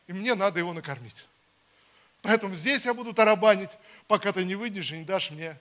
И 0.06 0.12
мне 0.12 0.37
надо 0.37 0.61
его 0.61 0.72
накормить. 0.72 1.26
Поэтому 2.23 2.55
здесь 2.55 2.87
я 2.87 2.95
буду 2.95 3.12
тарабанить, 3.12 3.76
пока 4.07 4.33
ты 4.33 4.45
не 4.45 4.55
выйдешь 4.55 4.93
и 4.93 4.99
не 4.99 5.05
дашь 5.05 5.33
мне 5.33 5.59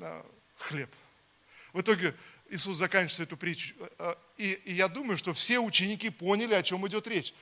а, 0.00 0.24
хлеб. 0.56 0.90
В 1.72 1.80
итоге 1.80 2.14
Иисус 2.48 2.76
заканчивает 2.76 3.28
эту 3.28 3.36
притчу. 3.36 3.74
А, 3.98 4.16
и, 4.36 4.52
и 4.52 4.74
я 4.74 4.86
думаю, 4.86 5.16
что 5.16 5.34
все 5.34 5.58
ученики 5.58 6.08
поняли, 6.08 6.54
о 6.54 6.62
чем 6.62 6.86
идет 6.86 7.08
речь. 7.08 7.34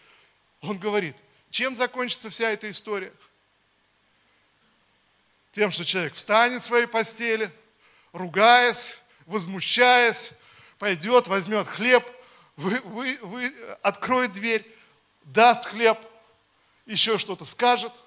Он 0.62 0.78
говорит, 0.78 1.16
чем 1.50 1.76
закончится 1.76 2.30
вся 2.30 2.50
эта 2.50 2.70
история? 2.70 3.12
Тем, 5.52 5.70
что 5.70 5.84
человек 5.84 6.14
встанет 6.14 6.62
в 6.62 6.64
своей 6.64 6.86
постели, 6.86 7.52
ругаясь, 8.12 8.98
возмущаясь, 9.26 10.32
пойдет, 10.78 11.28
возьмет 11.28 11.66
хлеб, 11.66 12.04
вы, 12.56 12.80
вы, 12.80 13.18
вы, 13.20 13.54
откроет 13.82 14.32
дверь, 14.32 14.66
даст 15.24 15.66
хлеб, 15.66 15.98
еще 16.86 17.18
что-то 17.18 17.44
скажет– 17.44 17.92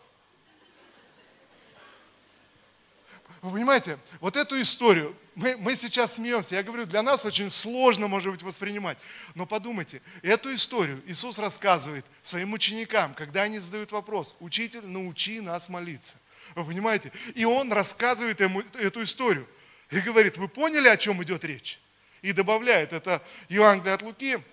Вы 3.42 3.54
понимаете, 3.54 3.98
вот 4.20 4.36
эту 4.36 4.62
историю, 4.62 5.16
мы, 5.34 5.56
мы 5.56 5.76
сейчас 5.78 6.16
смеемся, 6.16 6.56
я 6.56 6.64
говорю, 6.64 6.86
для 6.86 7.02
нас 7.02 7.24
очень 7.26 7.50
сложно, 7.50 8.08
может 8.08 8.32
быть, 8.32 8.44
воспринимать. 8.44 8.98
Но 9.34 9.46
подумайте, 9.46 10.02
эту 10.22 10.54
историю 10.54 11.02
Иисус 11.06 11.40
рассказывает 11.40 12.06
своим 12.22 12.52
ученикам, 12.52 13.14
когда 13.14 13.44
они 13.44 13.60
задают 13.60 13.94
вопрос, 13.94 14.36
учитель, 14.42 14.86
научи 14.86 15.40
нас 15.40 15.70
молиться. 15.70 16.18
Вы 16.56 16.66
понимаете? 16.66 17.14
И 17.34 17.46
он 17.46 17.72
рассказывает 17.72 18.42
ему 18.42 18.62
эту 18.74 19.04
историю. 19.04 19.48
И 19.90 20.00
говорит, 20.02 20.38
вы 20.38 20.50
поняли, 20.50 20.90
о 20.90 20.98
чем 20.98 21.24
идет 21.24 21.46
речь? 21.46 21.80
И 22.22 22.34
добавляет, 22.34 22.92
это 22.92 23.24
Евангелие 23.48 23.94
от 23.94 24.02
Луки, 24.02 24.44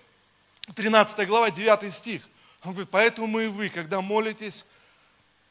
13 0.73 1.27
глава, 1.27 1.51
9 1.51 1.93
стих. 1.93 2.21
Он 2.63 2.71
говорит, 2.71 2.89
поэтому 2.89 3.39
и 3.39 3.47
вы, 3.47 3.67
когда 3.67 3.99
молитесь, 3.99 4.65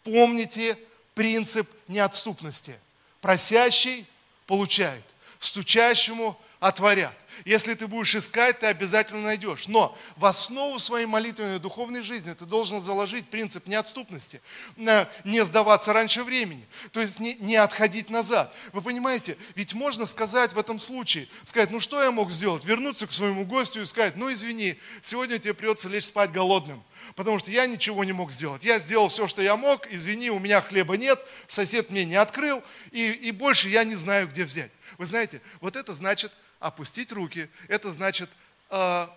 помните 0.04 0.78
принцип 1.14 1.68
неотступности– 1.86 2.80
Просящий 3.26 4.06
получает, 4.46 5.02
стучащему 5.40 6.40
отворят. 6.60 7.12
Если 7.44 7.74
ты 7.74 7.86
будешь 7.86 8.14
искать, 8.14 8.60
ты 8.60 8.66
обязательно 8.66 9.22
найдешь. 9.22 9.68
Но 9.68 9.96
в 10.16 10.24
основу 10.26 10.78
своей 10.78 11.06
молитвенной 11.06 11.58
духовной 11.58 12.02
жизни 12.02 12.32
ты 12.32 12.44
должен 12.44 12.80
заложить 12.80 13.28
принцип 13.28 13.66
неотступности, 13.66 14.40
не 14.76 15.44
сдаваться 15.44 15.92
раньше 15.92 16.22
времени, 16.22 16.66
то 16.92 17.00
есть 17.00 17.20
не, 17.20 17.34
не 17.34 17.56
отходить 17.56 18.10
назад. 18.10 18.54
Вы 18.72 18.82
понимаете, 18.82 19.36
ведь 19.54 19.74
можно 19.74 20.06
сказать 20.06 20.52
в 20.52 20.58
этом 20.58 20.78
случае, 20.78 21.28
сказать, 21.44 21.70
ну 21.70 21.80
что 21.80 22.02
я 22.02 22.10
мог 22.10 22.32
сделать? 22.32 22.64
Вернуться 22.64 23.06
к 23.06 23.12
своему 23.12 23.44
гостю 23.44 23.80
и 23.80 23.84
сказать, 23.84 24.16
ну 24.16 24.32
извини, 24.32 24.78
сегодня 25.02 25.38
тебе 25.38 25.54
придется 25.54 25.88
лечь 25.88 26.04
спать 26.04 26.32
голодным 26.32 26.82
потому 27.14 27.38
что 27.38 27.50
я 27.50 27.66
ничего 27.66 28.04
не 28.04 28.12
мог 28.12 28.32
сделать. 28.32 28.64
Я 28.64 28.78
сделал 28.78 29.08
все, 29.08 29.28
что 29.28 29.42
я 29.42 29.56
мог, 29.56 29.86
извини, 29.90 30.30
у 30.30 30.38
меня 30.38 30.60
хлеба 30.60 30.96
нет, 30.96 31.20
сосед 31.46 31.90
мне 31.90 32.04
не 32.04 32.16
открыл, 32.16 32.62
и, 32.90 33.10
и 33.10 33.30
больше 33.30 33.68
я 33.68 33.84
не 33.84 33.94
знаю, 33.94 34.28
где 34.28 34.44
взять. 34.44 34.72
Вы 34.98 35.06
знаете, 35.06 35.40
вот 35.60 35.76
это 35.76 35.92
значит 35.92 36.32
опустить 36.60 37.12
руки, 37.12 37.48
это 37.68 37.92
значит 37.92 38.30
э, 38.70 39.08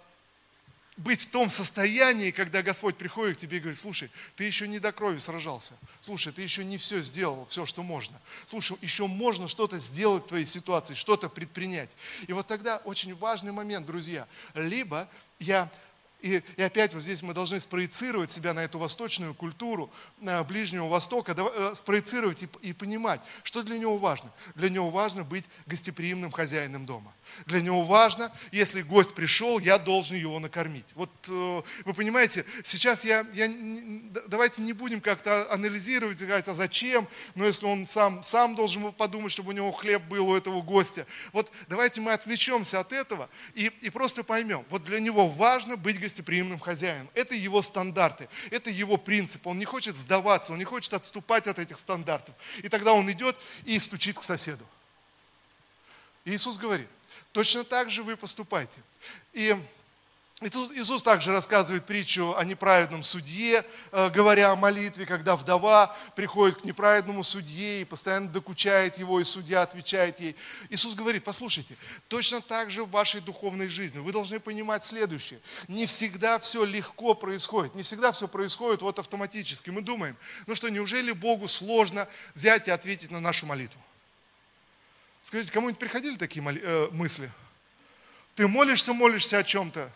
быть 0.99 1.21
в 1.21 1.31
том 1.31 1.49
состоянии, 1.49 2.31
когда 2.31 2.61
Господь 2.61 2.97
приходит 2.97 3.37
к 3.37 3.39
тебе 3.39 3.57
и 3.57 3.59
говорит, 3.61 3.79
слушай, 3.79 4.11
ты 4.35 4.43
еще 4.43 4.67
не 4.67 4.79
до 4.79 4.91
крови 4.91 5.17
сражался, 5.17 5.73
слушай, 6.01 6.33
ты 6.33 6.41
еще 6.41 6.65
не 6.65 6.77
все 6.77 7.01
сделал, 7.01 7.45
все, 7.49 7.65
что 7.65 7.83
можно, 7.83 8.19
слушай, 8.45 8.77
еще 8.81 9.07
можно 9.07 9.47
что-то 9.47 9.77
сделать 9.77 10.25
в 10.25 10.27
твоей 10.27 10.45
ситуации, 10.45 10.95
что-то 10.95 11.29
предпринять. 11.29 11.89
И 12.27 12.33
вот 12.33 12.47
тогда 12.47 12.77
очень 12.77 13.15
важный 13.15 13.53
момент, 13.53 13.85
друзья, 13.85 14.27
либо 14.53 15.07
я 15.39 15.71
и, 16.21 16.43
и 16.57 16.61
опять 16.61 16.93
вот 16.93 17.03
здесь 17.03 17.21
мы 17.23 17.33
должны 17.33 17.59
спроецировать 17.59 18.29
себя 18.29 18.53
на 18.53 18.59
эту 18.59 18.77
восточную 18.77 19.33
культуру 19.33 19.89
Ближнего 20.47 20.87
Востока, 20.87 21.33
э, 21.37 21.71
спроецировать 21.73 22.43
и, 22.43 22.49
и 22.61 22.73
понимать, 22.73 23.21
что 23.43 23.63
для 23.63 23.77
него 23.77 23.97
важно. 23.97 24.31
Для 24.55 24.69
него 24.69 24.89
важно 24.89 25.23
быть 25.23 25.45
гостеприимным 25.65 26.31
хозяином 26.31 26.85
дома. 26.85 27.13
Для 27.45 27.61
него 27.61 27.83
важно, 27.83 28.31
если 28.51 28.81
гость 28.81 29.13
пришел, 29.15 29.59
я 29.59 29.77
должен 29.77 30.17
его 30.17 30.39
накормить. 30.39 30.87
Вот 30.95 31.11
э, 31.29 31.61
вы 31.85 31.93
понимаете, 31.93 32.45
сейчас 32.63 33.05
я, 33.05 33.25
я 33.33 33.49
давайте 34.27 34.61
не 34.61 34.73
будем 34.73 34.99
как-то 34.99 35.51
анализировать, 35.51 36.21
говорить, 36.21 36.47
а 36.47 36.53
зачем, 36.53 37.07
но 37.35 37.45
если 37.45 37.65
он 37.65 37.85
сам, 37.85 38.23
сам 38.23 38.55
должен 38.55 38.91
подумать, 38.91 39.31
чтобы 39.31 39.49
у 39.49 39.53
него 39.53 39.71
хлеб 39.71 40.03
был 40.03 40.29
у 40.29 40.35
этого 40.35 40.61
гостя. 40.61 41.05
Вот 41.31 41.49
давайте 41.69 42.01
мы 42.01 42.11
отвлечемся 42.11 42.79
от 42.81 42.91
этого 42.91 43.29
и, 43.53 43.71
и 43.81 43.89
просто 43.89 44.23
поймем, 44.23 44.65
вот 44.69 44.83
для 44.83 44.99
него 44.99 45.27
важно 45.29 45.77
быть 45.77 45.99
гостеприимным 45.99 46.08
гостеприимным 46.09 46.59
хозяином. 46.59 47.07
Это 47.13 47.35
его 47.35 47.61
стандарты, 47.61 48.27
это 48.49 48.71
его 48.71 48.97
принцип. 48.97 49.45
Он 49.45 49.59
не 49.59 49.65
хочет 49.65 49.95
сдаваться, 49.95 50.51
он 50.51 50.57
не 50.57 50.65
хочет 50.65 50.93
отступать 50.93 51.45
от 51.45 51.59
этих 51.59 51.77
стандартов. 51.77 52.33
И 52.63 52.69
тогда 52.69 52.93
он 52.93 53.09
идет 53.11 53.37
и 53.63 53.77
стучит 53.77 54.17
к 54.17 54.23
соседу. 54.23 54.65
Иисус 56.25 56.57
говорит, 56.57 56.89
точно 57.31 57.63
так 57.63 57.91
же 57.91 58.01
вы 58.01 58.17
поступайте. 58.17 58.81
И 59.33 59.55
Иисус 60.41 61.03
также 61.03 61.33
рассказывает 61.33 61.85
притчу 61.85 62.33
о 62.33 62.45
неправедном 62.45 63.03
судье, 63.03 63.65
э, 63.91 64.09
говоря 64.09 64.51
о 64.51 64.55
молитве, 64.55 65.05
когда 65.05 65.35
вдова 65.35 65.93
приходит 66.15 66.61
к 66.61 66.63
неправедному 66.63 67.23
судье 67.23 67.81
и 67.81 67.85
постоянно 67.85 68.29
докучает 68.29 68.97
его, 68.97 69.19
и 69.19 69.25
судья 69.25 69.63
отвечает 69.63 70.21
ей. 70.21 70.37
Иисус 70.69 70.95
говорит, 70.95 71.25
послушайте, 71.25 71.75
точно 72.07 72.39
так 72.39 72.71
же 72.71 72.85
в 72.85 72.89
вашей 72.89 73.19
духовной 73.19 73.67
жизни 73.67 73.99
вы 73.99 74.13
должны 74.13 74.39
понимать 74.39 74.85
следующее. 74.85 75.41
Не 75.67 75.85
всегда 75.85 76.39
все 76.39 76.63
легко 76.63 77.15
происходит, 77.15 77.75
не 77.75 77.83
всегда 77.83 78.13
все 78.13 78.29
происходит 78.29 78.81
вот 78.81 78.97
автоматически. 78.97 79.71
Мы 79.71 79.81
думаем, 79.81 80.15
ну 80.47 80.55
что, 80.55 80.69
неужели 80.69 81.11
Богу 81.11 81.49
сложно 81.49 82.07
взять 82.33 82.69
и 82.69 82.71
ответить 82.71 83.11
на 83.11 83.19
нашу 83.19 83.45
молитву? 83.45 83.81
Скажите, 85.21 85.51
кому-нибудь 85.51 85.79
приходили 85.79 86.15
такие 86.15 86.41
э, 86.41 86.87
мысли? 86.91 87.29
Ты 88.35 88.47
молишься, 88.47 88.93
молишься 88.93 89.39
о 89.39 89.43
чем-то, 89.43 89.91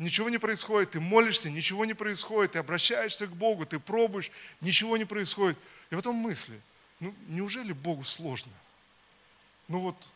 ничего 0.00 0.30
не 0.30 0.38
происходит, 0.38 0.92
ты 0.92 1.00
молишься, 1.00 1.50
ничего 1.50 1.84
не 1.84 1.94
происходит, 1.94 2.52
ты 2.52 2.58
обращаешься 2.58 3.26
к 3.26 3.36
Богу, 3.36 3.66
ты 3.66 3.78
пробуешь, 3.78 4.32
ничего 4.60 4.96
не 4.96 5.04
происходит. 5.04 5.58
И 5.90 5.94
потом 5.94 6.16
мысли, 6.16 6.60
ну 6.98 7.14
неужели 7.28 7.72
Богу 7.72 8.02
сложно? 8.02 8.52
Ну 9.68 9.80
вот, 9.80 10.08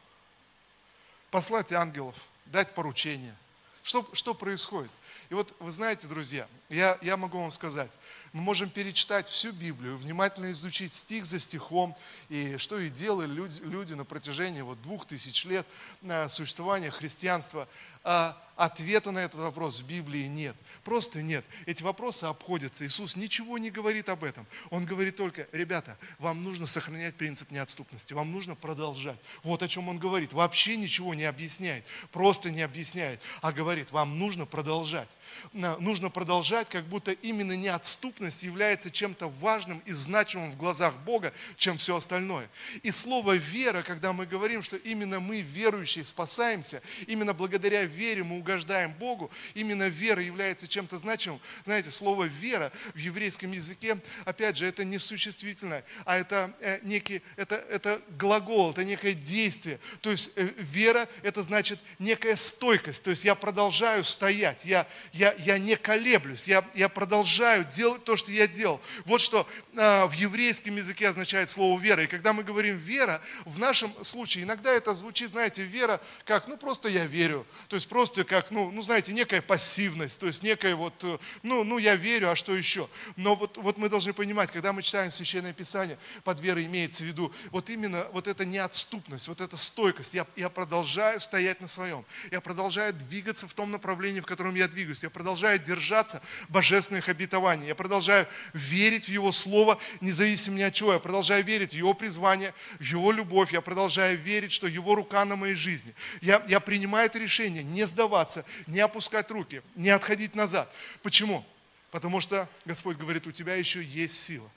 послать 1.31 1.73
ангелов, 1.73 2.17
дать 2.47 2.75
поручение. 2.75 3.37
Что, 3.83 4.09
что 4.15 4.35
происходит? 4.35 4.91
И 5.29 5.35
вот 5.35 5.55
вы 5.61 5.71
знаете, 5.71 6.07
друзья, 6.09 6.49
я, 6.75 6.99
я 7.03 7.17
могу 7.17 7.39
вам 7.39 7.51
сказать, 7.51 7.91
мы 8.33 8.43
можем 8.43 8.69
перечитать 8.69 9.29
всю 9.29 9.53
Библию, 9.53 9.97
внимательно 9.97 10.51
изучить 10.51 10.93
стих 10.93 11.25
за 11.27 11.39
стихом, 11.39 11.97
и 12.29 12.57
что 12.57 12.79
и 12.79 12.89
делали 12.91 13.33
люди, 13.33 13.61
люди 13.63 13.95
на 13.95 14.05
протяжении 14.05 14.63
вот 14.63 14.83
двух 14.83 15.07
тысяч 15.07 15.45
лет 15.45 15.67
э, 16.03 16.29
существования 16.29 16.91
христианства. 16.91 17.69
А 18.07 18.37
ответа 18.57 19.13
на 19.13 19.21
этот 19.21 19.41
вопрос 19.41 19.81
в 19.81 19.87
Библии 19.87 20.27
нет. 20.27 20.55
Просто 20.85 21.23
нет. 21.23 21.43
Эти 21.65 21.83
вопросы 21.83 22.25
обходятся. 22.25 22.87
Иисус 22.87 23.17
ничего 23.17 23.57
не 23.57 23.71
говорит 23.71 24.11
об 24.11 24.25
этом. 24.25 24.47
Он 24.69 24.85
говорит 24.85 25.17
только, 25.17 25.49
ребята, 25.53 25.97
вам 26.19 26.43
нужно 26.43 26.67
сохранять 26.67 27.15
принцип 27.15 27.51
неотступности, 27.51 28.13
вам 28.13 28.31
нужно 28.31 28.55
продолжать. 28.55 29.19
Вот 29.43 29.63
о 29.63 29.69
чем 29.69 29.89
он 29.89 29.99
говорит. 29.99 30.35
Вообще 30.35 30.77
ничего 30.77 31.15
не 31.15 31.25
объясняет, 31.25 31.85
просто 32.11 32.51
не 32.51 32.61
объясняет, 32.61 33.23
а 33.41 33.53
говорит, 33.53 33.91
вам 33.91 34.19
нужно 34.19 34.45
продолжать. 34.45 35.17
Нужно 35.53 36.11
продолжать, 36.11 36.64
как 36.69 36.85
будто 36.87 37.13
именно 37.13 37.57
неотступность 37.57 38.43
является 38.43 38.91
чем-то 38.91 39.29
важным 39.29 39.83
и 39.87 39.93
значимым 39.93 40.53
в 40.53 40.57
глазах 40.57 40.95
Бога, 41.05 41.33
чем 41.57 41.77
все 41.77 41.97
остальное. 41.97 42.49
И 42.83 42.91
слово 42.91 43.37
«вера», 43.37 43.83
когда 43.83 44.13
мы 44.13 44.27
говорим, 44.27 44.63
что 44.63 44.77
именно 44.77 45.21
мы, 45.21 45.41
верующие, 45.41 46.05
спасаемся, 46.05 46.83
именно 47.07 47.35
благодаря 47.35 47.85
вере 47.85 48.25
мы 48.25 48.39
угождаем 48.39 48.93
Богу, 48.93 49.31
именно 49.55 49.89
вера 49.89 50.23
является 50.23 50.69
чем-то 50.69 50.99
значимым. 50.99 51.41
Знаете, 51.65 51.91
слово 51.91 52.25
«вера» 52.25 52.73
в 52.95 52.99
еврейском 52.99 53.53
языке, 53.53 53.99
опять 54.25 54.57
же, 54.57 54.67
это 54.67 54.85
не 54.85 54.99
существительное, 54.99 55.85
а 56.05 56.17
это 56.17 56.55
э, 56.61 56.81
некий, 56.83 57.23
это, 57.37 57.57
это 57.57 58.01
глагол, 58.19 58.71
это 58.71 58.85
некое 58.85 59.15
действие. 59.15 59.79
То 60.01 60.11
есть 60.11 60.33
э, 60.37 60.49
вера– 60.59 61.09
это 61.23 61.43
значит 61.43 61.79
некая 61.99 62.37
стойкость, 62.37 63.03
то 63.03 63.11
есть 63.11 63.25
я 63.25 63.35
продолжаю 63.35 64.05
стоять, 64.05 64.65
я, 64.65 64.87
я, 65.13 65.35
я 65.39 65.59
не 65.59 65.77
колеблюсь, 65.77 66.44
я, 66.49 66.65
я 66.75 66.89
продолжаю 66.89 67.65
делать 67.65 68.05
то, 68.05 68.17
что 68.17 68.31
я 68.31 68.47
делал. 68.47 68.81
Вот 69.05 69.21
что 69.21 69.47
э, 69.75 70.07
в 70.07 70.13
еврейском 70.13 70.77
языке 70.77 71.09
означает 71.09 71.51
слово 71.51 71.79
вера. 71.81 72.05
И 72.05 72.07
когда 72.07 72.33
мы 72.33 72.43
говорим 72.43 72.77
вера, 72.77 73.21
в 73.45 73.59
нашем 73.59 73.93
случае 74.05 74.45
иногда 74.45 74.73
это 74.73 74.95
звучит, 74.95 75.31
знаете, 75.31 75.63
вера 75.63 76.01
как, 76.25 76.49
ну 76.49 76.57
просто 76.57 76.89
я 76.89 77.07
верю. 77.07 77.47
То 77.69 77.77
есть 77.77 77.89
просто 77.89 78.25
как, 78.25 78.51
ну, 78.51 78.71
ну 78.71 78.83
знаете, 78.83 79.13
некая 79.13 79.43
пассивность, 79.43 80.21
то 80.21 80.27
есть 80.27 80.43
некая 80.43 80.75
вот, 80.75 80.95
э, 81.05 81.19
ну, 81.43 81.65
ну 81.65 81.79
я 81.79 81.97
верю, 81.97 82.31
а 82.31 82.37
что 82.37 82.55
еще? 82.55 82.89
Но 83.17 83.35
вот, 83.35 83.57
вот 83.57 83.79
мы 83.79 83.89
должны 83.89 84.13
понимать, 84.13 84.51
когда 84.51 84.73
мы 84.73 84.83
читаем 84.83 85.11
Священное 85.11 85.53
Писание, 85.53 85.99
под 86.23 86.41
верой 86.41 86.67
имеется 86.67 87.05
в 87.05 87.07
виду 87.07 87.33
вот 87.51 87.71
именно 87.71 88.07
вот 88.13 88.29
эта 88.29 88.45
неотступность, 88.45 89.29
вот 89.29 89.41
эта 89.41 89.57
стойкость. 89.57 90.15
Я, 90.15 90.27
я 90.37 90.49
продолжаю 90.49 91.21
стоять 91.21 91.61
на 91.61 91.67
своем. 91.67 92.05
Я 92.31 92.41
продолжаю 92.41 92.93
двигаться 92.93 93.47
в 93.47 93.55
том 93.55 93.71
направлении, 93.71 94.21
в 94.21 94.27
котором 94.27 94.55
я 94.55 94.69
двигаюсь. 94.69 95.03
Я 95.03 95.11
продолжаю 95.11 95.59
держаться 95.59 96.23
божественных 96.49 97.09
обетований. 97.09 97.69
Я 97.69 97.75
продолжаю 97.75 98.27
верить 98.53 99.07
в 99.07 99.09
Его 99.09 99.33
Слово, 99.33 99.79
независимо 100.01 100.59
ни 100.59 100.63
от 100.63 100.75
чего. 100.75 100.93
Я 100.93 100.99
продолжаю 100.99 101.45
верить 101.45 101.73
в 101.73 101.77
Его 101.77 101.95
призвание, 101.95 102.55
в 102.79 102.85
Его 102.85 103.13
любовь. 103.13 103.53
Я 103.53 103.61
продолжаю 103.61 104.19
верить, 104.19 104.53
что 104.53 104.67
Его 104.67 104.95
рука 104.95 105.25
на 105.25 105.37
моей 105.37 105.55
жизни. 105.55 105.95
Я, 106.21 106.43
я 106.49 106.61
принимаю 106.61 107.07
это 107.07 107.19
решение 107.19 107.63
не 107.63 107.85
сдаваться, 107.87 108.45
не 108.67 108.81
опускать 108.81 109.31
руки, 109.31 109.63
не 109.75 109.91
отходить 109.91 110.35
назад. 110.35 110.73
Почему? 111.03 111.45
Потому 111.91 112.21
что 112.21 112.49
Господь 112.65 112.97
говорит, 112.97 113.27
у 113.27 113.33
тебя 113.33 113.55
еще 113.55 113.83
есть 113.83 114.21
сила 114.21 114.51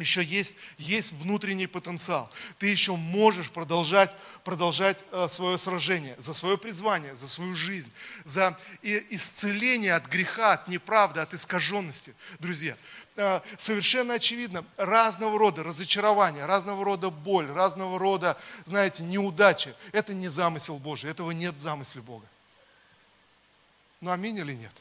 еще 0.00 0.22
есть, 0.22 0.56
есть 0.78 1.12
внутренний 1.12 1.66
потенциал. 1.66 2.30
Ты 2.58 2.66
еще 2.66 2.96
можешь 2.96 3.50
продолжать, 3.50 4.14
продолжать 4.44 5.04
э, 5.12 5.28
свое 5.28 5.58
сражение 5.58 6.16
за 6.18 6.34
свое 6.34 6.58
призвание, 6.58 7.14
за 7.14 7.28
свою 7.28 7.54
жизнь, 7.54 7.92
за 8.24 8.58
исцеление 8.82 9.94
от 9.94 10.06
греха, 10.06 10.54
от 10.54 10.68
неправды, 10.68 11.20
от 11.20 11.34
искаженности. 11.34 12.14
Друзья, 12.38 12.76
э, 13.16 13.40
совершенно 13.58 14.14
очевидно, 14.14 14.64
разного 14.76 15.38
рода 15.38 15.62
разочарования, 15.62 16.46
разного 16.46 16.84
рода 16.84 17.10
боль, 17.10 17.46
разного 17.46 17.98
рода, 17.98 18.38
знаете, 18.64 19.02
неудачи. 19.02 19.74
Это 19.92 20.14
не 20.14 20.28
замысел 20.28 20.78
Божий, 20.78 21.10
этого 21.10 21.30
нет 21.30 21.56
в 21.56 21.60
замысле 21.60 22.02
Бога. 22.02 22.26
Ну 24.00 24.10
аминь 24.10 24.38
или 24.38 24.54
нет? 24.54 24.72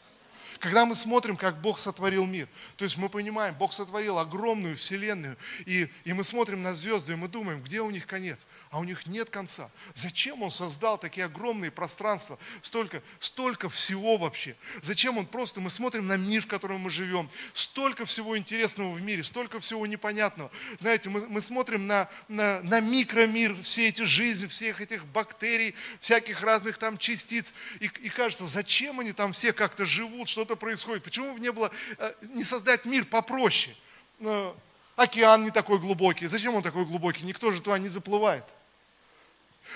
Когда 0.60 0.86
мы 0.86 0.96
смотрим, 0.96 1.38
как 1.38 1.62
Бог 1.62 1.80
сотворил 1.80 2.26
мир, 2.26 2.48
то 2.78 2.84
есть 2.84 2.98
мы 2.98 3.10
понимаем, 3.10 3.56
Бог 3.56 3.74
сотворил 3.74 4.18
огромную 4.18 4.76
вселенную, 4.76 5.38
и, 5.66 5.90
и 6.04 6.14
мы 6.14 6.24
смотрим 6.24 6.64
на 6.64 6.74
звезды, 6.74 7.14
и 7.14 7.16
мы 7.16 7.28
думаем, 7.28 7.62
где 7.62 7.82
у 7.82 7.90
них 7.90 8.08
конец? 8.08 8.48
А 8.72 8.80
у 8.80 8.84
них 8.84 9.06
нет 9.06 9.30
конца. 9.30 9.70
Зачем 9.94 10.42
Он 10.42 10.50
создал 10.50 10.98
такие 10.98 11.26
огромные 11.26 11.72
пространства, 11.72 12.40
столько, 12.62 13.04
столько 13.20 13.70
всего 13.70 14.18
вообще? 14.18 14.56
Зачем 14.82 15.18
Он 15.18 15.26
просто, 15.26 15.62
мы 15.62 15.70
смотрим 15.70 16.08
на 16.08 16.18
мир, 16.18 16.42
в 16.42 16.48
котором 16.48 16.82
мы 16.82 16.90
живем, 16.90 17.30
столько 17.54 18.06
всего 18.06 18.38
интересного 18.38 18.92
в 18.92 19.02
мире, 19.02 19.24
столько 19.24 19.60
всего 19.60 19.86
непонятного. 19.86 20.52
Знаете, 20.78 21.10
мы, 21.10 21.28
мы 21.28 21.42
смотрим 21.42 21.88
на, 21.88 22.10
на, 22.28 22.62
на 22.62 22.80
микромир, 22.80 23.56
все 23.62 23.90
эти 23.90 24.02
жизни, 24.04 24.48
всех 24.48 24.82
этих 24.82 25.06
бактерий, 25.06 25.76
всяких 26.00 26.42
разных 26.42 26.78
там 26.78 26.98
частиц, 26.98 27.54
и, 27.80 27.86
и 28.02 28.10
кажется, 28.10 28.46
зачем 28.48 29.00
они 29.00 29.12
там 29.12 29.32
все 29.34 29.54
как-то 29.54 29.86
живут, 29.86 30.30
что 30.30 30.39
что-то 30.40 30.56
происходит. 30.56 31.04
Почему 31.04 31.34
бы 31.34 31.40
не 31.40 31.52
было, 31.52 31.70
э, 31.98 32.14
не 32.34 32.46
создать 32.46 32.86
мир 32.86 33.04
попроще? 33.04 33.76
Э, 34.22 34.54
океан 34.96 35.44
не 35.44 35.52
такой 35.52 35.80
глубокий. 35.80 36.28
Зачем 36.28 36.56
он 36.56 36.64
такой 36.64 36.86
глубокий? 36.86 37.26
Никто 37.26 37.52
же 37.52 37.62
туда 37.62 37.78
не 37.78 37.90
заплывает. 37.90 38.46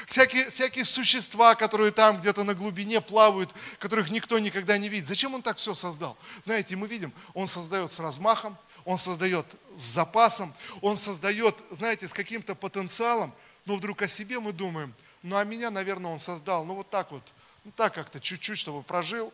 Всякие, 0.07 0.49
всякие 0.49 0.85
существа, 0.85 1.55
которые 1.55 1.91
там 1.91 2.17
где-то 2.17 2.45
на 2.45 2.53
глубине 2.53 3.01
плавают, 3.01 3.53
которых 3.77 4.09
никто 4.09 4.39
никогда 4.39 4.77
не 4.77 4.87
видит. 4.87 5.07
Зачем 5.07 5.35
он 5.35 5.41
так 5.41 5.57
все 5.57 5.73
создал? 5.73 6.17
Знаете, 6.41 6.77
мы 6.77 6.87
видим, 6.87 7.13
он 7.33 7.45
создает 7.45 7.91
с 7.91 7.99
размахом, 7.99 8.57
он 8.85 8.97
создает 8.97 9.45
с 9.75 9.81
запасом, 9.81 10.53
он 10.81 10.95
создает, 10.95 11.55
знаете, 11.71 12.07
с 12.07 12.13
каким-то 12.13 12.55
потенциалом, 12.55 13.33
но 13.65 13.75
вдруг 13.75 14.01
о 14.01 14.07
себе 14.07 14.39
мы 14.39 14.53
думаем, 14.53 14.93
ну 15.23 15.35
а 15.35 15.43
меня, 15.43 15.69
наверное, 15.71 16.11
он 16.11 16.19
создал, 16.19 16.63
ну 16.63 16.75
вот 16.75 16.89
так 16.89 17.11
вот, 17.11 17.23
ну 17.65 17.71
так 17.75 17.93
как-то 17.93 18.19
чуть-чуть, 18.19 18.57
чтобы 18.57 18.81
прожил, 18.81 19.33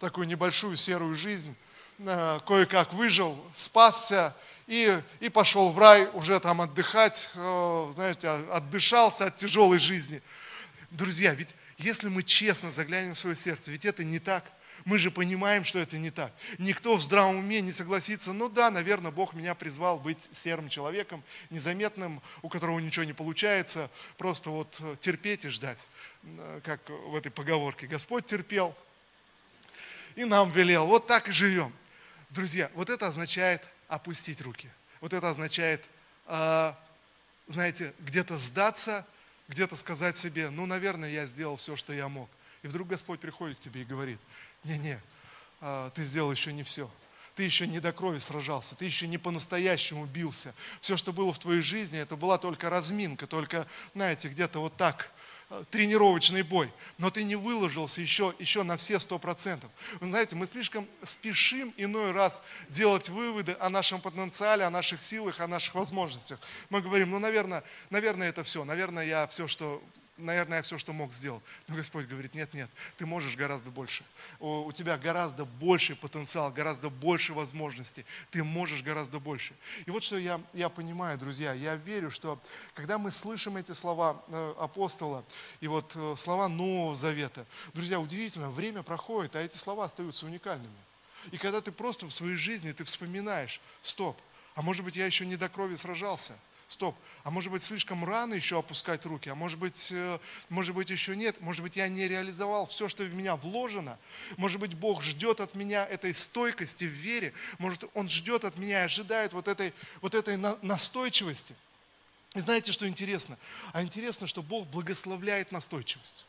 такую 0.00 0.26
небольшую 0.26 0.76
серую 0.76 1.14
жизнь, 1.14 1.54
э, 1.98 2.40
кое-как 2.46 2.92
выжил, 2.92 3.38
спасся 3.52 4.34
и, 4.66 5.00
и 5.20 5.28
пошел 5.28 5.70
в 5.70 5.78
рай 5.78 6.08
уже 6.12 6.40
там 6.40 6.60
отдыхать, 6.60 7.30
э, 7.34 7.88
знаете, 7.92 8.28
отдышался 8.28 9.26
от 9.26 9.36
тяжелой 9.36 9.78
жизни. 9.78 10.22
Друзья, 10.90 11.34
ведь 11.34 11.54
если 11.78 12.08
мы 12.08 12.22
честно 12.22 12.70
заглянем 12.70 13.14
в 13.14 13.18
свое 13.18 13.36
сердце, 13.36 13.70
ведь 13.70 13.84
это 13.84 14.04
не 14.04 14.18
так. 14.18 14.44
Мы 14.84 14.98
же 14.98 15.10
понимаем, 15.10 15.64
что 15.64 15.78
это 15.78 15.96
не 15.96 16.10
так. 16.10 16.32
Никто 16.58 16.96
в 16.96 17.02
здравом 17.02 17.38
уме 17.38 17.62
не 17.62 17.72
согласится, 17.72 18.32
ну 18.32 18.50
да, 18.50 18.70
наверное, 18.70 19.10
Бог 19.10 19.32
меня 19.32 19.54
призвал 19.54 19.98
быть 19.98 20.28
серым 20.32 20.68
человеком, 20.68 21.22
незаметным, 21.48 22.20
у 22.42 22.50
которого 22.50 22.78
ничего 22.80 23.04
не 23.04 23.14
получается, 23.14 23.90
просто 24.18 24.50
вот 24.50 24.80
терпеть 25.00 25.46
и 25.46 25.48
ждать, 25.48 25.88
э, 26.22 26.60
как 26.64 26.88
в 26.88 27.14
этой 27.14 27.30
поговорке. 27.30 27.86
Господь 27.86 28.26
терпел, 28.26 28.74
и 30.16 30.24
нам 30.24 30.50
велел. 30.50 30.86
Вот 30.86 31.06
так 31.06 31.28
и 31.28 31.32
живем. 31.32 31.72
Друзья, 32.30 32.70
вот 32.74 32.90
это 32.90 33.06
означает 33.06 33.68
опустить 33.88 34.40
руки. 34.40 34.68
Вот 35.00 35.12
это 35.12 35.30
означает, 35.30 35.84
э, 36.26 36.72
знаете, 37.48 37.94
где-то 38.00 38.36
сдаться, 38.36 39.06
где-то 39.48 39.76
сказать 39.76 40.16
себе, 40.16 40.50
ну, 40.50 40.66
наверное, 40.66 41.10
я 41.10 41.26
сделал 41.26 41.56
все, 41.56 41.76
что 41.76 41.92
я 41.92 42.08
мог. 42.08 42.28
И 42.62 42.66
вдруг 42.66 42.88
Господь 42.88 43.20
приходит 43.20 43.58
к 43.58 43.60
тебе 43.60 43.82
и 43.82 43.84
говорит, 43.84 44.18
не-не, 44.64 45.00
э, 45.60 45.90
ты 45.94 46.04
сделал 46.04 46.32
еще 46.32 46.52
не 46.52 46.62
все. 46.62 46.90
Ты 47.34 47.42
еще 47.42 47.66
не 47.66 47.80
до 47.80 47.92
крови 47.92 48.18
сражался, 48.18 48.76
ты 48.76 48.84
еще 48.84 49.08
не 49.08 49.18
по-настоящему 49.18 50.06
бился. 50.06 50.54
Все, 50.80 50.96
что 50.96 51.12
было 51.12 51.32
в 51.32 51.38
твоей 51.38 51.62
жизни, 51.62 51.98
это 51.98 52.14
была 52.14 52.38
только 52.38 52.70
разминка, 52.70 53.26
только, 53.26 53.66
знаете, 53.94 54.28
где-то 54.28 54.60
вот 54.60 54.76
так– 54.76 55.10
тренировочный 55.70 56.42
бой, 56.42 56.72
но 56.98 57.10
ты 57.10 57.24
не 57.24 57.36
выложился 57.36 58.00
еще, 58.00 58.34
еще 58.38 58.62
на 58.62 58.76
все 58.76 58.98
сто 58.98 59.18
процентов. 59.18 59.70
Вы 60.00 60.06
знаете, 60.06 60.36
мы 60.36 60.46
слишком 60.46 60.88
спешим 61.02 61.72
иной 61.76 62.12
раз 62.12 62.42
делать 62.68 63.08
выводы 63.08 63.56
о 63.60 63.68
нашем 63.68 64.00
потенциале, 64.00 64.64
о 64.64 64.70
наших 64.70 65.02
силах, 65.02 65.40
о 65.40 65.46
наших 65.46 65.74
возможностях. 65.74 66.38
Мы 66.70 66.80
говорим, 66.80 67.10
ну, 67.10 67.18
наверное, 67.18 67.64
наверное, 67.90 68.28
это 68.28 68.42
все, 68.44 68.64
наверное, 68.64 69.04
я 69.04 69.26
все, 69.26 69.48
что 69.48 69.82
наверное, 70.16 70.58
я 70.58 70.62
все, 70.62 70.78
что 70.78 70.92
мог, 70.92 71.12
сделал. 71.12 71.42
Но 71.66 71.76
Господь 71.76 72.06
говорит, 72.06 72.34
нет, 72.34 72.52
нет, 72.54 72.70
ты 72.96 73.06
можешь 73.06 73.36
гораздо 73.36 73.70
больше. 73.70 74.04
У 74.38 74.70
тебя 74.72 74.96
гораздо 74.96 75.44
больший 75.44 75.96
потенциал, 75.96 76.50
гораздо 76.50 76.90
больше 76.90 77.32
возможностей. 77.32 78.04
Ты 78.30 78.44
можешь 78.44 78.82
гораздо 78.82 79.18
больше. 79.18 79.54
И 79.86 79.90
вот 79.90 80.02
что 80.02 80.16
я, 80.16 80.40
я 80.52 80.68
понимаю, 80.68 81.18
друзья, 81.18 81.52
я 81.52 81.76
верю, 81.76 82.10
что 82.10 82.40
когда 82.74 82.98
мы 82.98 83.10
слышим 83.10 83.56
эти 83.56 83.72
слова 83.72 84.22
э, 84.28 84.54
апостола 84.58 85.24
и 85.60 85.68
вот 85.68 85.92
э, 85.96 86.14
слова 86.16 86.48
Нового 86.48 86.94
Завета, 86.94 87.46
друзья, 87.72 87.98
удивительно, 87.98 88.50
время 88.50 88.82
проходит, 88.82 89.36
а 89.36 89.40
эти 89.40 89.56
слова 89.56 89.84
остаются 89.84 90.26
уникальными. 90.26 90.76
И 91.30 91.38
когда 91.38 91.60
ты 91.60 91.72
просто 91.72 92.06
в 92.06 92.12
своей 92.12 92.36
жизни, 92.36 92.72
ты 92.72 92.84
вспоминаешь, 92.84 93.60
стоп, 93.82 94.20
а 94.54 94.62
может 94.62 94.84
быть 94.84 94.96
я 94.96 95.06
еще 95.06 95.26
не 95.26 95.36
до 95.36 95.48
крови 95.48 95.74
сражался– 95.74 96.38
Стоп, 96.68 96.96
а 97.24 97.30
может 97.30 97.52
быть 97.52 97.62
слишком 97.62 98.04
рано 98.04 98.34
еще 98.34 98.58
опускать 98.58 99.04
руки, 99.04 99.28
а 99.28 99.34
может 99.34 99.58
быть, 99.58 99.92
э, 99.92 100.18
может 100.48 100.74
быть 100.74 100.88
еще 100.90 101.14
нет, 101.14 101.40
может 101.40 101.62
быть 101.62 101.76
я 101.76 101.88
не 101.88 102.08
реализовал 102.08 102.66
все, 102.66 102.88
что 102.88 103.04
в 103.04 103.14
меня 103.14 103.36
вложено, 103.36 103.98
может 104.38 104.58
быть 104.58 104.74
Бог 104.74 105.02
ждет 105.02 105.40
от 105.40 105.54
меня 105.54 105.84
этой 105.84 106.14
стойкости 106.14 106.84
в 106.84 106.88
вере, 106.88 107.34
может 107.58 107.84
Он 107.94 108.08
ждет 108.08 108.44
от 108.44 108.56
меня 108.56 108.80
и 108.80 108.84
ожидает 108.84 109.34
вот 109.34 109.46
этой, 109.46 109.74
вот 110.00 110.14
этой 110.14 110.36
настойчивости. 110.62 111.54
И 112.34 112.40
знаете, 112.40 112.72
что 112.72 112.88
интересно? 112.88 113.38
А 113.72 113.82
интересно, 113.82 114.26
что 114.26 114.42
Бог 114.42 114.66
благословляет 114.66 115.52
настойчивость. 115.52 116.26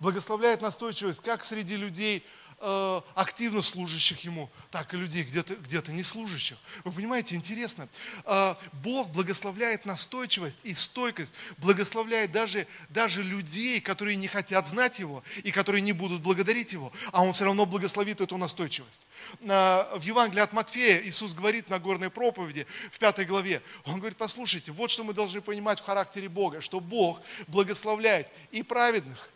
Благословляет 0.00 0.60
настойчивость 0.60 1.22
как 1.22 1.44
среди 1.44 1.76
людей, 1.76 2.24
Э, 2.60 3.02
активно 3.14 3.62
служащих 3.62 4.24
Ему, 4.24 4.50
так 4.72 4.92
и 4.92 4.96
людей 4.96 5.22
где-то 5.22 5.54
где 5.54 5.80
не 5.92 6.02
служащих. 6.02 6.58
Вы 6.82 6.90
понимаете, 6.90 7.36
интересно, 7.36 7.88
э, 8.24 8.54
Бог 8.72 9.10
благословляет 9.10 9.84
настойчивость 9.84 10.58
и 10.64 10.74
стойкость, 10.74 11.34
благословляет 11.58 12.32
даже, 12.32 12.66
даже 12.88 13.22
людей, 13.22 13.80
которые 13.80 14.16
не 14.16 14.26
хотят 14.26 14.66
знать 14.66 14.98
Его 14.98 15.22
и 15.44 15.52
которые 15.52 15.82
не 15.82 15.92
будут 15.92 16.20
благодарить 16.20 16.72
Его, 16.72 16.90
а 17.12 17.22
Он 17.22 17.32
все 17.32 17.44
равно 17.44 17.64
благословит 17.64 18.20
эту 18.20 18.36
настойчивость. 18.36 19.06
Э, 19.42 19.96
в 19.96 20.02
Евангелии 20.02 20.42
от 20.42 20.52
Матфея 20.52 21.00
Иисус 21.04 21.34
говорит 21.34 21.70
на 21.70 21.78
горной 21.78 22.10
проповеди 22.10 22.66
в 22.90 22.98
пятой 22.98 23.24
главе, 23.24 23.62
Он 23.84 24.00
говорит, 24.00 24.18
послушайте, 24.18 24.72
вот 24.72 24.90
что 24.90 25.04
мы 25.04 25.14
должны 25.14 25.40
понимать 25.40 25.78
в 25.78 25.84
характере 25.84 26.28
Бога, 26.28 26.60
что 26.60 26.80
Бог 26.80 27.20
благословляет 27.46 28.26
и 28.50 28.64
праведных, 28.64 29.30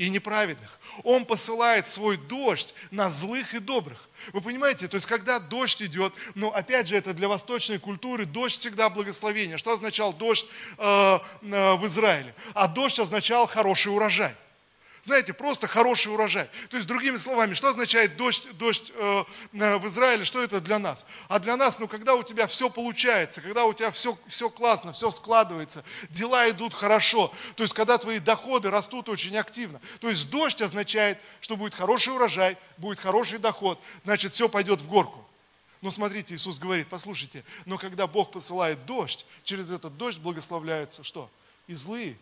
и 0.00 0.08
неправедных. 0.08 0.78
Он 1.04 1.26
посылает 1.26 1.84
свой 1.84 2.16
дождь 2.16 2.74
на 2.90 3.10
злых 3.10 3.52
и 3.52 3.58
добрых. 3.58 4.08
Вы 4.32 4.40
понимаете, 4.40 4.88
то 4.88 4.94
есть 4.94 5.06
когда 5.06 5.38
дождь 5.38 5.82
идет, 5.82 6.14
но 6.34 6.54
опять 6.54 6.88
же 6.88 6.96
это 6.96 7.12
для 7.12 7.28
восточной 7.28 7.78
культуры, 7.78 8.24
дождь 8.24 8.58
всегда 8.58 8.88
благословение. 8.88 9.58
Что 9.58 9.72
означал 9.72 10.14
дождь 10.14 10.46
э, 10.78 11.18
э, 11.42 11.74
в 11.74 11.86
Израиле? 11.86 12.34
А 12.54 12.66
дождь 12.66 12.98
означал 12.98 13.46
хороший 13.46 13.92
урожай. 13.92 14.34
Знаете, 15.02 15.32
просто 15.32 15.66
хороший 15.66 16.12
урожай. 16.12 16.48
То 16.68 16.76
есть, 16.76 16.86
другими 16.86 17.16
словами, 17.16 17.54
что 17.54 17.68
означает 17.68 18.16
дождь, 18.16 18.46
дождь 18.58 18.92
э, 18.94 19.24
э, 19.54 19.78
в 19.78 19.86
Израиле, 19.86 20.24
что 20.24 20.42
это 20.42 20.60
для 20.60 20.78
нас? 20.78 21.06
А 21.28 21.38
для 21.38 21.56
нас, 21.56 21.78
ну, 21.78 21.88
когда 21.88 22.14
у 22.14 22.22
тебя 22.22 22.46
все 22.46 22.68
получается, 22.68 23.40
когда 23.40 23.64
у 23.64 23.72
тебя 23.72 23.90
все, 23.90 24.18
все 24.26 24.50
классно, 24.50 24.92
все 24.92 25.10
складывается, 25.10 25.84
дела 26.10 26.50
идут 26.50 26.74
хорошо, 26.74 27.32
то 27.56 27.62
есть, 27.62 27.72
когда 27.72 27.96
твои 27.96 28.18
доходы 28.18 28.70
растут 28.70 29.08
очень 29.08 29.36
активно. 29.38 29.80
То 30.00 30.10
есть, 30.10 30.30
дождь 30.30 30.60
означает, 30.60 31.18
что 31.40 31.56
будет 31.56 31.74
хороший 31.74 32.14
урожай, 32.14 32.58
будет 32.76 33.00
хороший 33.00 33.38
доход, 33.38 33.80
значит, 34.00 34.34
все 34.34 34.50
пойдет 34.50 34.82
в 34.82 34.88
горку. 34.88 35.26
Но 35.80 35.90
смотрите, 35.90 36.34
Иисус 36.34 36.58
говорит, 36.58 36.88
послушайте, 36.88 37.42
но 37.64 37.78
когда 37.78 38.06
Бог 38.06 38.32
посылает 38.32 38.84
дождь, 38.84 39.24
через 39.44 39.70
этот 39.70 39.96
дождь 39.96 40.18
благословляются 40.18 41.02
что? 41.02 41.30
И 41.68 41.74
злые, 41.74 42.18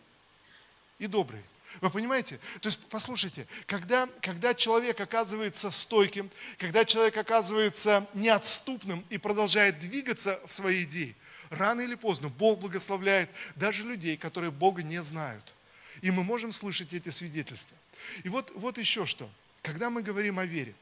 и 0.97 1.07
добрые. 1.07 1.43
Вы 1.81 1.89
понимаете? 1.89 2.39
То 2.61 2.67
есть, 2.67 2.79
послушайте, 2.89 3.47
когда, 3.65 4.09
когда 4.21 4.53
человек 4.53 4.99
оказывается 4.99 5.71
стойким, 5.71 6.29
когда 6.57 6.83
человек 6.83 7.15
оказывается 7.17 8.07
неотступным 8.13 9.05
и 9.09 9.17
продолжает 9.17 9.79
двигаться 9.79 10.39
в 10.45 10.51
своей 10.51 10.83
идее, 10.83 11.15
рано 11.49 11.81
или 11.81 11.95
поздно 11.95 12.29
Бог 12.29 12.59
благословляет 12.59 13.29
даже 13.55 13.83
людей, 13.83 14.17
которые 14.17 14.51
Бога 14.51 14.83
не 14.83 15.01
знают. 15.03 15.53
И 16.01 16.11
мы 16.11 16.23
можем 16.23 16.51
слышать 16.51 16.93
эти 16.93 17.09
свидетельства. 17.09 17.77
И 18.23 18.29
вот, 18.29 18.51
вот 18.55 18.77
еще 18.77 19.05
что. 19.05 19.29
Когда 19.61 19.89
мы 19.89 20.01
говорим 20.01 20.39
о 20.39 20.45
вере, 20.45 20.73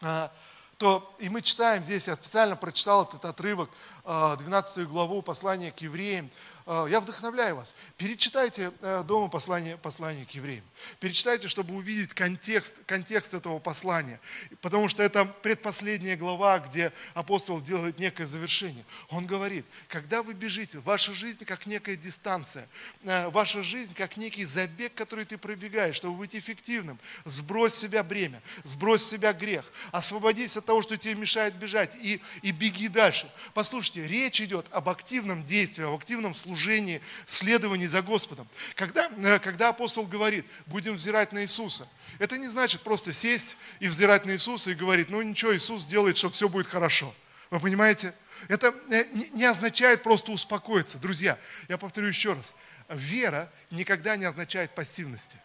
а, 0.00 0.32
то 0.78 1.14
и 1.20 1.28
мы 1.28 1.42
читаем 1.42 1.84
здесь, 1.84 2.08
я 2.08 2.16
специально 2.16 2.56
прочитал 2.56 3.04
этот 3.04 3.24
отрывок, 3.24 3.70
12 4.04 4.78
а, 4.78 4.84
главу 4.86 5.22
послания 5.22 5.70
к 5.70 5.80
евреям, 5.80 6.28
я 6.66 7.00
вдохновляю 7.00 7.56
вас. 7.56 7.74
Перечитайте 7.96 8.72
э, 8.80 9.02
дома 9.04 9.28
послание, 9.28 9.76
послание 9.76 10.24
к 10.24 10.30
евреям. 10.30 10.64
Перечитайте, 11.00 11.48
чтобы 11.48 11.74
увидеть 11.74 12.14
контекст, 12.14 12.84
контекст 12.86 13.34
этого 13.34 13.58
послания. 13.58 14.20
Потому 14.60 14.88
что 14.88 15.02
это 15.02 15.24
предпоследняя 15.24 16.16
глава, 16.16 16.60
где 16.60 16.92
апостол 17.14 17.60
делает 17.60 17.98
некое 17.98 18.26
завершение. 18.26 18.84
Он 19.08 19.26
говорит, 19.26 19.66
когда 19.88 20.22
вы 20.22 20.34
бежите, 20.34 20.78
ваша 20.78 21.14
жизнь 21.14 21.44
как 21.44 21.66
некая 21.66 21.96
дистанция, 21.96 22.68
э, 23.02 23.28
ваша 23.30 23.62
жизнь 23.62 23.94
как 23.94 24.16
некий 24.16 24.44
забег, 24.44 24.94
который 24.94 25.24
ты 25.24 25.38
пробегаешь, 25.38 25.96
чтобы 25.96 26.16
быть 26.16 26.36
эффективным. 26.36 26.98
Сбрось 27.24 27.74
с 27.74 27.78
себя 27.78 28.04
бремя, 28.04 28.40
сбрось 28.62 29.02
с 29.02 29.10
себя 29.10 29.32
грех, 29.32 29.64
освободись 29.90 30.56
от 30.56 30.66
того, 30.66 30.80
что 30.82 30.96
тебе 30.96 31.16
мешает 31.16 31.56
бежать 31.56 31.96
и, 31.96 32.22
и 32.42 32.52
беги 32.52 32.86
дальше. 32.86 33.28
Послушайте, 33.52 34.06
речь 34.06 34.40
идет 34.40 34.66
об 34.70 34.88
активном 34.88 35.44
действии, 35.44 35.84
об 35.84 35.94
активном 35.94 36.34
служении 36.34 36.51
служении, 36.52 37.00
следовании 37.24 37.86
за 37.86 38.02
Господом. 38.02 38.46
Когда, 38.74 39.10
э, 39.16 39.38
когда 39.38 39.70
апостол 39.70 40.06
говорит, 40.06 40.44
будем 40.66 40.94
взирать 40.94 41.32
на 41.32 41.42
Иисуса, 41.42 41.88
это 42.18 42.36
не 42.36 42.48
значит 42.48 42.82
просто 42.82 43.12
сесть 43.12 43.56
и 43.80 43.88
взирать 43.88 44.26
на 44.26 44.32
Иисуса 44.32 44.70
и 44.70 44.74
говорить, 44.74 45.08
ну 45.08 45.22
ничего, 45.22 45.56
Иисус 45.56 45.86
делает, 45.86 46.16
что 46.16 46.28
все 46.30 46.48
будет 46.48 46.66
хорошо. 46.66 47.14
Вы 47.50 47.58
понимаете? 47.60 48.14
Это 48.48 48.74
э, 48.90 49.04
не 49.32 49.44
означает 49.44 50.02
просто 50.02 50.32
успокоиться. 50.32 50.98
Друзья, 50.98 51.38
я 51.68 51.78
повторю 51.78 52.08
еще 52.08 52.34
раз. 52.34 52.54
Вера 52.88 53.50
никогда 53.70 54.16
не 54.16 54.26
означает 54.26 54.74
пассивности. 54.74 55.38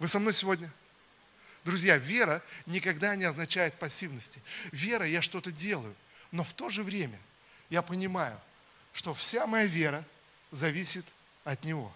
Вы 0.00 0.08
со 0.08 0.18
мной 0.18 0.32
сегодня? 0.32 0.70
Друзья, 1.64 1.96
вера 1.96 2.42
никогда 2.66 3.14
не 3.14 3.24
означает 3.24 3.74
пассивности. 3.74 4.42
Вера, 4.72 5.06
я 5.06 5.22
что-то 5.22 5.52
делаю, 5.52 5.94
но 6.32 6.42
в 6.42 6.52
то 6.52 6.68
же 6.68 6.82
время 6.82 7.18
я 7.70 7.80
понимаю, 7.80 8.38
что 8.94 9.12
вся 9.12 9.46
моя 9.46 9.66
вера 9.66 10.02
зависит 10.50 11.04
от 11.44 11.64
Него. 11.64 11.92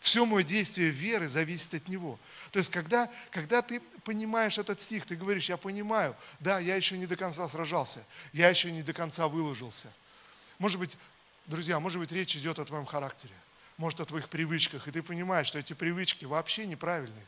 Все 0.00 0.24
мое 0.24 0.42
действие 0.42 0.90
веры 0.90 1.28
зависит 1.28 1.74
от 1.74 1.88
Него. 1.88 2.18
То 2.50 2.58
есть, 2.58 2.70
когда, 2.70 3.08
когда 3.30 3.60
ты 3.60 3.80
понимаешь 4.04 4.58
этот 4.58 4.80
стих, 4.80 5.04
ты 5.04 5.14
говоришь, 5.14 5.48
я 5.48 5.56
понимаю, 5.56 6.16
да, 6.40 6.58
я 6.58 6.74
еще 6.74 6.96
не 6.96 7.06
до 7.06 7.16
конца 7.16 7.46
сражался, 7.48 8.04
я 8.32 8.48
еще 8.48 8.72
не 8.72 8.82
до 8.82 8.92
конца 8.92 9.28
выложился. 9.28 9.92
Может 10.58 10.78
быть, 10.78 10.96
друзья, 11.46 11.78
может 11.78 12.00
быть, 12.00 12.12
речь 12.12 12.34
идет 12.34 12.58
о 12.58 12.64
твоем 12.64 12.86
характере, 12.86 13.34
может, 13.76 14.00
о 14.00 14.06
твоих 14.06 14.28
привычках, 14.30 14.88
и 14.88 14.90
ты 14.90 15.02
понимаешь, 15.02 15.48
что 15.48 15.58
эти 15.58 15.74
привычки 15.74 16.24
вообще 16.24 16.66
неправильные. 16.66 17.26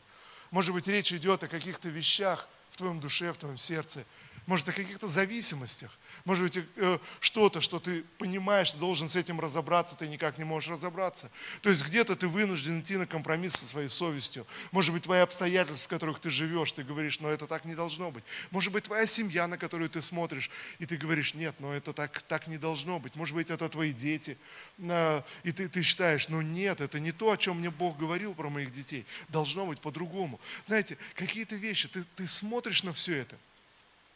Может 0.49 0.73
быть, 0.73 0.87
речь 0.87 1.13
идет 1.13 1.43
о 1.43 1.47
каких-то 1.47 1.89
вещах 1.89 2.47
в 2.71 2.77
твоем 2.77 2.99
душе, 2.99 3.31
в 3.33 3.37
твоем 3.37 3.57
сердце, 3.59 4.03
может, 4.45 4.67
о 4.67 4.73
каких-то 4.73 5.07
зависимостях. 5.07 5.97
Может 6.25 6.43
быть, 6.43 6.65
э, 6.75 6.99
что-то, 7.21 7.61
что 7.61 7.79
ты 7.79 8.03
понимаешь, 8.17 8.67
что 8.67 8.77
должен 8.77 9.07
с 9.07 9.15
этим 9.15 9.39
разобраться, 9.39 9.95
ты 9.95 10.07
никак 10.07 10.37
не 10.37 10.43
можешь 10.43 10.69
разобраться. 10.69 11.31
То 11.61 11.69
есть 11.69 11.85
где-то 11.85 12.15
ты 12.15 12.27
вынужден 12.27 12.81
идти 12.81 12.97
на 12.97 13.07
компромисс 13.07 13.53
со 13.53 13.67
своей 13.67 13.87
совестью. 13.87 14.45
Может 14.71 14.93
быть, 14.93 15.03
твои 15.03 15.21
обстоятельства, 15.21 15.87
в 15.87 15.89
которых 15.89 16.19
ты 16.19 16.29
живешь, 16.29 16.73
ты 16.73 16.83
говоришь, 16.83 17.21
но 17.21 17.29
это 17.29 17.47
так 17.47 17.63
не 17.63 17.73
должно 17.73 18.11
быть. 18.11 18.23
Может 18.51 18.73
быть, 18.73 18.83
твоя 18.83 19.05
семья, 19.05 19.47
на 19.47 19.57
которую 19.57 19.89
ты 19.89 20.01
смотришь, 20.01 20.49
и 20.79 20.85
ты 20.85 20.97
говоришь, 20.97 21.33
нет, 21.35 21.55
но 21.59 21.73
это 21.73 21.93
так, 21.93 22.21
так 22.23 22.47
не 22.47 22.57
должно 22.57 22.99
быть. 22.99 23.15
Может 23.15 23.35
быть, 23.35 23.49
это 23.49 23.69
твои 23.69 23.93
дети, 23.93 24.37
и 24.77 25.51
ты, 25.51 25.69
ты 25.69 25.81
считаешь, 25.81 26.27
ну 26.27 26.41
нет, 26.41 26.81
это 26.81 26.99
не 26.99 27.13
то, 27.13 27.31
о 27.31 27.37
чем 27.37 27.59
мне 27.59 27.69
Бог 27.69 27.97
говорил 27.97 28.33
про 28.33 28.49
моих 28.49 28.71
детей. 28.71 29.05
Должно 29.29 29.65
быть 29.65 29.79
по-другому. 29.79 30.39
Знаете, 30.63 30.97
какие-то 31.15 31.55
вещи, 31.55 31.87
ты, 31.87 32.03
ты 32.15 32.27
смотришь 32.27 32.83
на 32.83 32.91
все 32.91 33.15
это– 33.17 33.37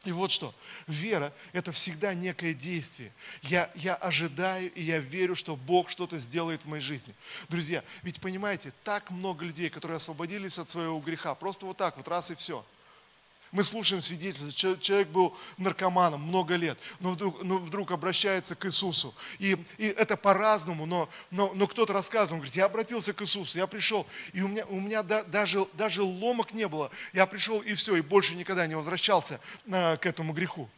и 0.07 0.11
вот 0.13 0.31
что, 0.31 0.55
вера– 0.87 1.33
это 1.51 1.73
всегда 1.73 2.13
некое 2.13 2.53
действие. 2.53 3.11
Я, 3.41 3.69
я 3.75 3.93
ожидаю 3.93 4.71
и 4.73 4.81
я 4.81 4.99
верю, 4.99 5.35
что 5.35 5.57
Бог 5.57 5.89
что-то 5.89 6.17
сделает 6.17 6.63
в 6.63 6.67
моей 6.69 6.81
жизни. 6.81 7.13
Друзья, 7.49 7.83
ведь 8.03 8.21
понимаете, 8.21 8.71
так 8.85 9.11
много 9.11 9.43
людей, 9.43 9.69
которые 9.69 9.97
освободились 9.97 10.59
от 10.59 10.69
своего 10.69 10.97
греха, 10.99 11.35
просто 11.35 11.65
вот 11.65 11.75
так 11.75 11.97
вот, 11.97 12.07
раз 12.07 12.31
и 12.31 12.35
все– 12.35 12.65
мы 13.51 13.63
слушаем 13.63 14.01
свидетельства, 14.01 14.51
человек 14.79 15.09
был 15.09 15.35
наркоманом 15.57 16.21
много 16.21 16.55
лет, 16.55 16.77
но 16.99 17.11
вдруг, 17.11 17.43
но 17.43 17.57
вдруг 17.57 17.91
обращается 17.91 18.55
к 18.55 18.65
Иисусу. 18.65 19.13
И, 19.39 19.57
и 19.77 19.85
это 19.85 20.17
по-разному, 20.17 20.85
но, 20.85 21.09
но, 21.31 21.51
но 21.53 21.67
кто-то 21.67 21.93
рассказывал, 21.93 22.35
он 22.35 22.39
говорит, 22.39 22.55
я 22.55 22.65
обратился 22.65 23.13
к 23.13 23.21
Иисусу, 23.21 23.57
я 23.57 23.67
пришел, 23.67 24.05
и 24.33 24.41
у 24.41 24.47
меня, 24.47 24.65
у 24.65 24.79
меня 24.79 25.03
да, 25.03 25.23
даже, 25.23 25.67
даже 25.73 26.03
ломок 26.03 26.53
не 26.53 26.67
было. 26.67 26.91
Я 27.13 27.25
пришел 27.25 27.61
и 27.61 27.73
все, 27.73 27.95
и 27.95 28.01
больше 28.01 28.35
никогда 28.35 28.67
не 28.67 28.75
возвращался 28.75 29.39
а, 29.71 29.97
к 29.97 30.05
этому 30.05 30.33
греху. 30.33 30.69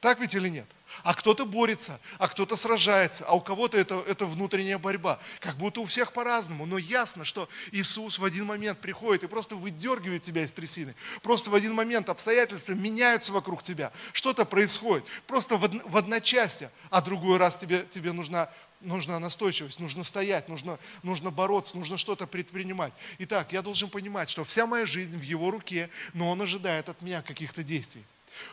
Так 0.00 0.20
ведь 0.20 0.34
или 0.34 0.48
нет? 0.48 0.66
А 1.02 1.14
кто-то 1.14 1.46
борется, 1.46 1.98
а 2.18 2.28
кто-то 2.28 2.54
сражается, 2.54 3.24
а 3.26 3.34
у 3.34 3.40
кого-то 3.40 3.76
это, 3.76 4.02
это 4.06 4.24
внутренняя 4.24 4.78
борьба. 4.78 5.18
Как 5.40 5.56
будто 5.56 5.80
у 5.80 5.84
всех 5.84 6.12
по-разному. 6.12 6.64
Но 6.66 6.78
ясно, 6.78 7.24
что 7.24 7.48
Иисус 7.72 8.18
в 8.18 8.24
один 8.24 8.46
момент 8.46 8.78
приходит 8.78 9.24
и 9.24 9.26
просто 9.26 9.56
выдергивает 9.56 10.22
тебя 10.22 10.44
из 10.44 10.52
трясины. 10.52 10.94
Просто 11.22 11.50
в 11.50 11.54
один 11.54 11.74
момент 11.74 12.08
обстоятельства 12.08 12.72
меняются 12.72 13.32
вокруг 13.32 13.62
тебя. 13.62 13.92
Что-то 14.12 14.44
происходит. 14.44 15.04
Просто 15.26 15.56
в, 15.56 15.64
од, 15.64 15.72
в 15.84 15.96
одночасье. 15.96 16.70
А 16.90 17.02
другой 17.02 17.38
раз 17.38 17.56
тебе, 17.56 17.86
тебе 17.90 18.12
нужна 18.12 18.48
нужна 18.82 19.18
настойчивость, 19.18 19.80
нужно 19.80 20.04
стоять, 20.04 20.48
нужно, 20.48 20.78
нужно 21.02 21.30
бороться, 21.30 21.78
нужно 21.78 21.96
что-то 21.96 22.26
предпринимать. 22.26 22.92
Итак, 23.18 23.52
я 23.52 23.62
должен 23.62 23.88
понимать, 23.88 24.28
что 24.28 24.44
вся 24.44 24.66
моя 24.66 24.84
жизнь 24.86 25.18
в 25.18 25.22
Его 25.22 25.50
руке, 25.50 25.90
но 26.12 26.30
Он 26.30 26.42
ожидает 26.42 26.88
от 26.90 27.00
меня 27.00 27.22
каких-то 27.22 27.62
действий. 27.62 28.04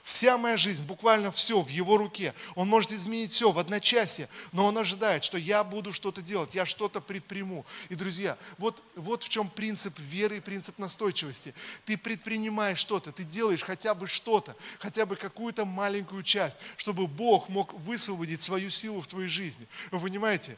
Вся 0.04 0.38
моя 0.38 0.58
жизнь, 0.58 0.84
буквально 0.84 1.32
все 1.32 1.62
в 1.62 1.70
Его 1.70 1.98
руке. 1.98 2.34
Он 2.56 2.68
может 2.68 2.92
изменить 2.92 3.32
все 3.32 3.52
в 3.52 3.60
одночасье, 3.60 4.30
но 4.52 4.66
Он 4.66 4.78
ожидает, 4.78 5.24
что 5.24 5.38
я 5.38 5.64
буду 5.64 5.94
что-то 5.94 6.22
делать, 6.22 6.56
я 6.56 6.66
что-то 6.66 7.02
предприму. 7.02 7.66
И, 7.90 7.96
друзья, 7.96 8.38
вот, 8.58 8.84
вот 8.96 9.24
в 9.24 9.30
чем 9.30 9.50
принцип 9.50 9.98
веры 10.00 10.38
и 10.38 10.40
принцип 10.40 10.78
настойчивости. 10.80 11.54
Ты 11.86 11.98
предпринимаешь 11.98 12.78
что-то, 12.78 13.12
ты 13.12 13.24
делаешь 13.24 13.64
хотя 13.64 13.94
бы 13.94 14.08
что-то, 14.08 14.56
хотя 14.80 15.06
бы 15.06 15.16
какую-то 15.16 15.66
маленькую 15.66 16.24
часть, 16.24 16.60
чтобы 16.78 17.08
Бог 17.08 17.50
мог 17.50 17.74
высвободить 17.74 18.42
свою 18.42 18.70
силу 18.70 19.02
в 19.02 19.08
твоей 19.08 19.30
жизни. 19.30 19.68
Вы 19.92 20.00
понимаете? 20.00 20.58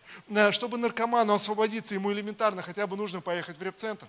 Чтобы 0.52 0.78
наркоману 0.78 1.34
освободиться, 1.34 1.96
ему 1.96 2.12
элементарно 2.12 2.62
хотя 2.62 2.88
бы 2.88 2.98
нужно 2.98 3.22
поехать 3.22 3.58
в 3.58 3.62
репцентр. 3.62 4.08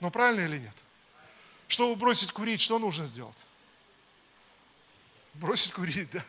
Но 0.00 0.10
правильно 0.10 0.42
или 0.42 0.58
нет? 0.58 0.74
Чтобы 1.68 1.94
бросить 1.96 2.32
курить, 2.32 2.60
что 2.60 2.78
нужно 2.78 3.06
сделать? 3.06 3.44
Бросить 5.34 5.72
курить, 5.72 6.10
да. 6.10 6.24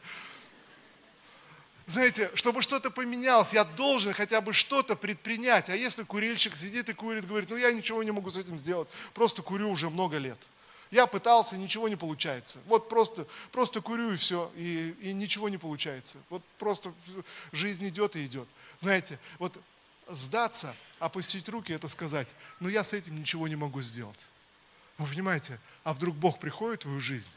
Знаете, 1.87 2.29
чтобы 2.35 2.61
что-то 2.61 2.91
поменялось, 2.91 3.53
я 3.53 3.63
должен 3.63 4.13
хотя 4.13 4.41
бы 4.41 4.53
что-то 4.53 4.95
предпринять. 4.95 5.69
А 5.71 5.75
если 5.75 6.03
курильщик 6.03 6.55
сидит 6.55 6.87
и 6.89 6.93
курит, 6.93 7.25
говорит, 7.25 7.49
ну 7.49 7.55
я 7.55 7.71
ничего 7.71 8.03
не 8.03 8.11
могу 8.11 8.29
с 8.29 8.37
этим 8.37 8.59
сделать, 8.59 8.87
просто 9.15 9.41
курю 9.41 9.71
уже 9.71 9.89
много 9.89 10.17
лет. 10.17 10.37
Я 10.91 11.07
пытался, 11.07 11.57
ничего 11.57 11.87
не 11.87 11.95
получается. 11.95 12.59
Вот 12.65 12.89
просто, 12.89 13.25
просто 13.51 13.81
курю 13.81 14.11
и 14.11 14.17
все, 14.17 14.51
и, 14.55 14.95
и 15.01 15.13
ничего 15.13 15.49
не 15.49 15.57
получается. 15.57 16.19
Вот 16.29 16.43
просто 16.59 16.93
жизнь 17.51 17.87
идет 17.87 18.15
и 18.15 18.25
идет. 18.25 18.47
Знаете, 18.77 19.17
вот 19.39 19.57
сдаться, 20.09 20.75
опустить 20.99 21.47
руки, 21.49 21.73
это 21.73 21.87
сказать, 21.87 22.27
ну 22.59 22.69
я 22.69 22.83
с 22.83 22.93
этим 22.93 23.19
ничего 23.19 23.47
не 23.47 23.55
могу 23.55 23.81
сделать. 23.81 24.27
Вы 24.99 25.07
понимаете, 25.07 25.57
а 25.85 25.93
вдруг 25.93 26.15
Бог 26.15 26.39
приходит 26.39 26.81
в 26.81 26.83
твою 26.83 26.99
жизнь 26.99 27.31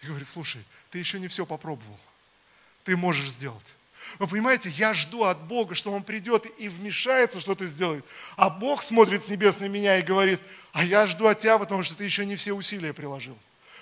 и 0.00 0.06
говорит, 0.06 0.28
слушай, 0.28 0.64
ты 0.90 0.98
еще 1.00 1.18
не 1.18 1.26
все 1.26 1.44
попробовал. 1.44 1.98
Ты 2.84 2.96
можешь 2.96 3.28
сделать. 3.28 3.74
Вы 4.20 4.28
понимаете, 4.28 4.70
я 4.70 4.94
жду 4.94 5.24
от 5.24 5.42
Бога, 5.42 5.74
что 5.74 5.92
Он 5.92 6.04
придет 6.04 6.46
и 6.58 6.68
вмешается, 6.68 7.40
что-то 7.40 7.66
сделает. 7.66 8.06
А 8.36 8.48
Бог 8.48 8.82
смотрит 8.82 9.24
с 9.24 9.28
небес 9.28 9.58
на 9.58 9.66
меня 9.66 9.98
и 9.98 10.02
говорит, 10.02 10.40
а 10.72 10.84
я 10.84 11.06
жду 11.08 11.26
от 11.26 11.40
тебя, 11.40 11.58
потому 11.58 11.82
что 11.82 11.96
ты 11.96 12.04
еще 12.04 12.24
не 12.24 12.36
все 12.36 12.52
усилия 12.52 12.92
приложил. 12.92 13.36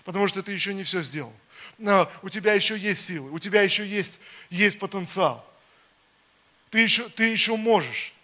Потому 0.05 0.27
что 0.27 0.43
ты 0.43 0.53
еще 0.53 0.73
не 0.73 0.83
все 0.83 1.03
сделал. 1.03 1.33
Но 1.77 2.11
у 2.23 2.31
тебя 2.31 2.55
еще 2.55 2.79
есть 2.79 3.05
силы, 3.05 3.31
у 3.31 3.39
тебя 3.39 3.61
еще 3.61 3.87
есть, 3.87 4.21
есть 4.49 4.79
потенциал. 4.79 5.47
Ты 6.71 6.81
еще, 6.81 7.09
ты 7.11 7.25
еще 7.25 7.57
можешь. 7.57 8.15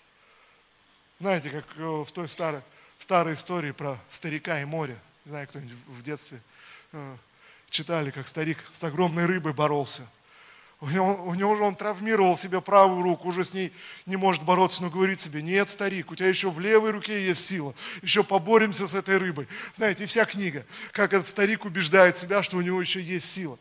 Знаете, 1.21 1.51
как 1.51 1.67
э, 1.77 1.83
в 1.83 2.11
той 2.11 2.27
старой, 2.27 2.62
старой 3.05 3.35
истории 3.35 3.73
про 3.73 3.99
старика 4.09 4.62
и 4.62 4.64
море. 4.64 4.97
Не 5.27 5.33
знаю, 5.33 5.47
кто-нибудь 5.47 5.75
в 5.75 6.03
детстве 6.03 6.40
э, 6.93 7.17
читали, 7.69 8.11
как 8.11 8.27
старик 8.27 8.57
с 8.73 8.83
огромной 8.83 9.27
рыбой 9.27 9.53
боролся. 9.53 10.09
У 10.81 10.89
него, 10.89 11.25
у 11.25 11.35
него 11.35 11.55
же 11.57 11.63
он 11.63 11.77
травмировал 11.77 12.37
себе 12.37 12.61
правую 12.61 13.03
руку, 13.03 13.29
уже 13.29 13.45
с 13.45 13.55
ней 13.55 13.73
не 14.07 14.17
может 14.17 14.43
бороться, 14.43 14.83
но 14.83 14.91
говорит 14.91 15.21
себе, 15.21 15.41
нет, 15.41 15.71
старик, 15.71 16.11
у 16.11 16.15
тебя 16.15 16.29
еще 16.29 16.51
в 16.51 16.59
левой 16.59 16.91
руке 16.91 17.25
есть 17.25 17.47
сила, 17.47 17.75
еще 18.03 18.25
поборемся 18.25 18.87
с 18.87 18.95
этой 18.95 19.19
рыбой. 19.19 19.47
Знаете, 19.73 20.05
вся 20.07 20.25
книга, 20.25 20.67
как 20.93 21.13
этот 21.13 21.27
старик 21.27 21.65
убеждает 21.65 22.17
себя, 22.17 22.43
что 22.43 22.57
у 22.57 22.61
него 22.61 22.81
еще 22.81 23.01
есть 23.01 23.31
сила. 23.31 23.59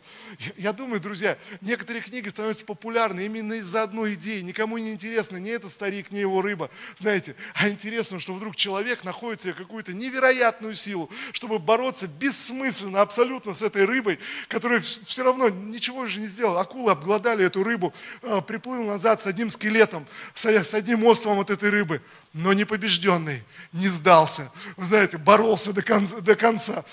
Я 0.57 0.73
думаю, 0.73 0.99
друзья, 0.99 1.37
некоторые 1.61 2.01
книги 2.01 2.27
становятся 2.29 2.65
популярны 2.65 3.25
именно 3.25 3.53
из-за 3.53 3.83
одной 3.83 4.15
идеи. 4.15 4.41
Никому 4.41 4.77
не 4.77 4.91
интересно 4.91 5.37
ни 5.37 5.51
этот 5.51 5.71
старик, 5.71 6.11
ни 6.11 6.17
его 6.17 6.41
рыба, 6.41 6.71
знаете, 6.95 7.35
а 7.53 7.69
интересно, 7.69 8.19
что 8.19 8.33
вдруг 8.33 8.55
человек 8.55 9.03
находит 9.03 9.41
себе 9.41 9.53
какую-то 9.53 9.93
невероятную 9.93 10.73
силу, 10.73 11.09
чтобы 11.31 11.59
бороться 11.59 12.07
бессмысленно 12.07 13.01
абсолютно 13.01 13.53
с 13.53 13.61
этой 13.61 13.85
рыбой, 13.85 14.19
которая 14.47 14.79
все 14.79 15.23
равно 15.23 15.49
ничего 15.49 16.05
же 16.05 16.19
не 16.19 16.27
сделала. 16.27 16.61
Акула 16.61 16.95
обглодали 17.03 17.45
эту 17.45 17.63
рыбу, 17.63 17.93
а, 18.21 18.41
приплыл 18.41 18.83
назад 18.83 19.21
с 19.21 19.27
одним 19.27 19.49
скелетом, 19.49 20.07
с 20.33 20.73
одним 20.73 21.03
островом 21.03 21.41
от 21.41 21.49
этой 21.49 21.69
рыбы, 21.69 22.01
но 22.31 22.53
не 22.53 22.65
побежденный, 22.65 23.43
не 23.73 23.89
сдался, 23.89 24.49
вы 24.77 24.85
знаете, 24.85 25.17
боролся 25.17 25.73
до 25.73 25.81
конца. 25.81 26.21
До 26.21 26.35
конца. 26.35 26.85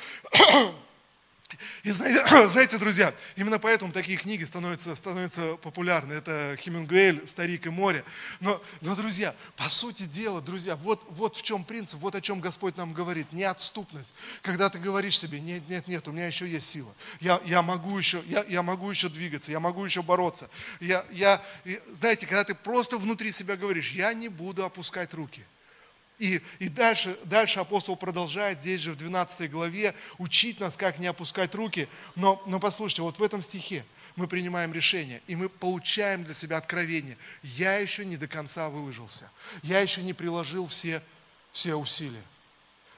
И 1.82 1.90
знаете, 1.90 2.46
знаете, 2.48 2.78
друзья, 2.78 3.14
именно 3.36 3.58
поэтому 3.58 3.92
такие 3.92 4.18
книги 4.18 4.44
становятся, 4.44 4.94
становятся 4.94 5.56
популярны. 5.56 6.12
Это 6.12 6.56
Хемингуэль, 6.58 7.26
«Старик 7.26 7.66
и 7.66 7.70
море». 7.70 8.04
Но, 8.40 8.62
но, 8.80 8.94
друзья, 8.94 9.34
по 9.56 9.68
сути 9.68 10.04
дела, 10.04 10.40
друзья, 10.40 10.76
вот, 10.76 11.04
вот 11.08 11.36
в 11.36 11.42
чем 11.42 11.64
принцип, 11.64 12.00
вот 12.00 12.14
о 12.14 12.20
чем 12.20 12.40
Господь 12.40 12.76
нам 12.76 12.92
говорит. 12.92 13.32
Неотступность. 13.32 14.14
Когда 14.42 14.70
ты 14.70 14.78
говоришь 14.78 15.18
себе, 15.18 15.40
нет, 15.40 15.68
нет, 15.68 15.86
нет, 15.86 16.06
у 16.08 16.12
меня 16.12 16.26
еще 16.26 16.48
есть 16.48 16.68
сила. 16.68 16.94
Я, 17.20 17.40
я, 17.44 17.62
могу, 17.62 17.96
еще, 17.98 18.22
я, 18.26 18.44
я 18.48 18.62
могу 18.62 18.90
еще 18.90 19.08
двигаться, 19.08 19.52
я 19.52 19.60
могу 19.60 19.84
еще 19.84 20.02
бороться. 20.02 20.50
Я, 20.80 21.04
я, 21.10 21.42
знаете, 21.92 22.26
когда 22.26 22.44
ты 22.44 22.54
просто 22.54 22.98
внутри 22.98 23.32
себя 23.32 23.56
говоришь, 23.56 23.92
я 23.92 24.12
не 24.14 24.28
буду 24.28 24.64
опускать 24.64 25.14
руки– 25.14 25.44
и, 26.20 26.42
и 26.58 26.68
дальше, 26.68 27.18
дальше 27.24 27.60
апостол 27.60 27.96
продолжает 27.96 28.60
здесь 28.60 28.82
же 28.82 28.92
в 28.92 28.96
12 28.96 29.50
главе 29.50 29.94
учить 30.18 30.60
нас, 30.60 30.76
как 30.76 30.98
не 30.98 31.06
опускать 31.06 31.54
руки. 31.54 31.88
Но, 32.14 32.42
но 32.46 32.60
послушайте, 32.60 33.00
вот 33.00 33.18
в 33.18 33.22
этом 33.22 33.40
стихе 33.40 33.86
мы 34.16 34.28
принимаем 34.28 34.72
решение, 34.74 35.22
и 35.26 35.34
мы 35.34 35.48
получаем 35.48 36.24
для 36.24 36.34
себя 36.34 36.58
откровение. 36.58 37.16
Я 37.42 37.78
еще 37.78 38.04
не 38.04 38.18
до 38.18 38.28
конца 38.28 38.68
выложился. 38.68 39.30
Я 39.62 39.80
еще 39.80 40.02
не 40.02 40.12
приложил 40.12 40.66
все, 40.66 41.02
все 41.52 41.74
усилия. 41.74 42.22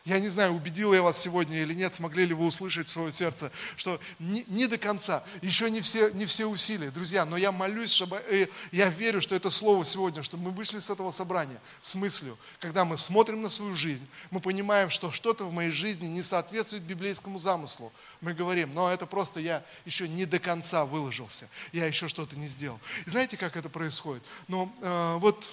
Я 0.05 0.19
не 0.19 0.29
знаю, 0.29 0.53
убедил 0.53 0.93
я 0.93 1.01
вас 1.01 1.17
сегодня 1.17 1.63
или 1.63 1.75
нет, 1.75 1.95
смогли 1.95 2.27
ли 2.27 2.35
вы 2.35 2.47
услышать 2.47 2.89
в 2.89 2.91
свое 2.91 3.13
сердце, 3.13 3.53
что 3.77 4.01
не, 4.19 4.45
не 4.49 4.67
до 4.67 4.77
конца, 4.77 5.23
еще 5.43 5.71
не 5.71 5.81
все, 5.81 6.11
не 6.11 6.27
все 6.27 6.47
усилия, 6.47 6.91
друзья, 6.91 7.25
но 7.25 7.37
я 7.37 7.53
молюсь, 7.53 7.93
чтобы, 7.93 8.17
э, 8.17 8.49
я 8.73 8.89
верю, 8.89 9.21
что 9.21 9.37
это 9.37 9.49
слово 9.49 9.85
сегодня, 9.85 10.25
чтобы 10.25 10.45
мы 10.45 10.51
вышли 10.51 10.81
с 10.81 10.91
этого 10.91 11.13
собрания 11.13 11.61
с 11.81 11.95
мыслью, 11.95 12.37
когда 12.59 12.85
мы 12.85 12.99
смотрим 12.99 13.43
на 13.43 13.49
свою 13.49 13.77
жизнь, 13.77 14.05
мы 14.33 14.41
понимаем, 14.41 14.91
что 14.91 15.13
что-то 15.13 15.45
в 15.45 15.53
моей 15.53 15.71
жизни 15.71 16.07
не 16.07 16.25
соответствует 16.25 16.83
библейскому 16.83 17.39
замыслу. 17.39 17.93
Мы 18.21 18.35
говорим, 18.35 18.75
но 18.75 18.93
это 18.93 19.07
просто 19.07 19.39
я 19.39 19.65
еще 19.85 20.09
не 20.09 20.27
до 20.27 20.41
конца 20.41 20.85
выложился, 20.85 21.49
я 21.71 21.87
еще 21.87 22.09
что-то 22.09 22.37
не 22.37 22.49
сделал. 22.49 22.81
И 23.07 23.11
знаете, 23.11 23.37
как 23.37 23.57
это 23.57 23.69
происходит? 23.69 24.25
Но 24.49 24.73
э, 24.81 25.17
вот 25.21 25.49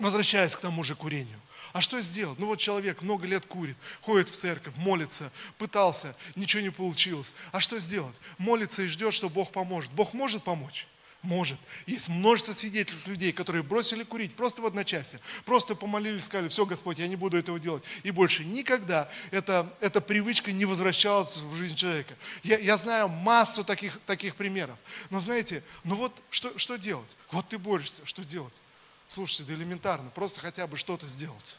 возвращаясь 0.00 0.56
к 0.56 0.60
тому 0.60 0.82
же 0.82 0.96
курению– 0.96 1.38
а 1.72 1.80
что 1.80 2.00
сделать? 2.02 2.38
Ну 2.38 2.46
вот 2.46 2.58
человек 2.58 3.00
много 3.02 3.26
лет 3.26 3.46
курит, 3.46 3.76
ходит 4.02 4.28
в 4.28 4.36
церковь, 4.36 4.74
молится, 4.76 5.32
пытался, 5.56 6.14
ничего 6.36 6.62
не 6.62 6.70
получилось. 6.70 7.34
А 7.50 7.60
что 7.60 7.78
сделать? 7.78 8.20
Молится 8.36 8.82
и 8.82 8.86
ждет, 8.86 9.14
что 9.14 9.30
Бог 9.30 9.52
поможет. 9.52 9.90
Бог 9.92 10.12
может 10.12 10.44
помочь? 10.44 10.86
Может. 11.22 11.58
Есть 11.86 12.08
множество 12.08 12.52
свидетельств 12.52 13.06
людей, 13.06 13.32
которые 13.32 13.62
бросили 13.62 14.02
курить 14.02 14.34
просто 14.34 14.60
в 14.60 14.66
одночасье. 14.66 15.20
Просто 15.44 15.76
помолились, 15.76 16.24
сказали, 16.24 16.48
все, 16.48 16.66
Господь, 16.66 16.98
я 16.98 17.06
не 17.06 17.14
буду 17.14 17.38
этого 17.38 17.60
делать. 17.60 17.84
И 18.02 18.10
больше 18.10 18.44
никогда 18.44 19.08
эта, 19.30 19.72
эта 19.80 20.00
привычка 20.00 20.50
не 20.50 20.64
возвращалась 20.64 21.38
в 21.38 21.54
жизнь 21.54 21.76
человека. 21.76 22.14
Я, 22.42 22.58
я 22.58 22.76
знаю 22.76 23.08
массу 23.08 23.64
таких, 23.64 24.00
таких 24.00 24.34
примеров. 24.34 24.76
Но 25.10 25.20
знаете, 25.20 25.62
ну 25.84 25.94
вот 25.94 26.12
что, 26.28 26.58
что 26.58 26.76
делать? 26.76 27.16
Вот 27.30 27.48
ты 27.48 27.56
борешься, 27.56 28.04
что 28.04 28.24
делать? 28.24 28.60
Слушайте, 29.06 29.44
да 29.44 29.54
элементарно, 29.54 30.10
просто 30.10 30.40
хотя 30.40 30.66
бы 30.66 30.76
что-то 30.76 31.06
сделать 31.06 31.56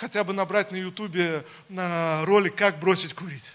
хотя 0.00 0.24
бы 0.24 0.32
набрать 0.32 0.72
на 0.72 0.76
ютубе 0.76 1.44
на 1.68 2.24
ролик 2.24 2.54
«Как 2.54 2.80
бросить 2.80 3.12
курить». 3.12 3.52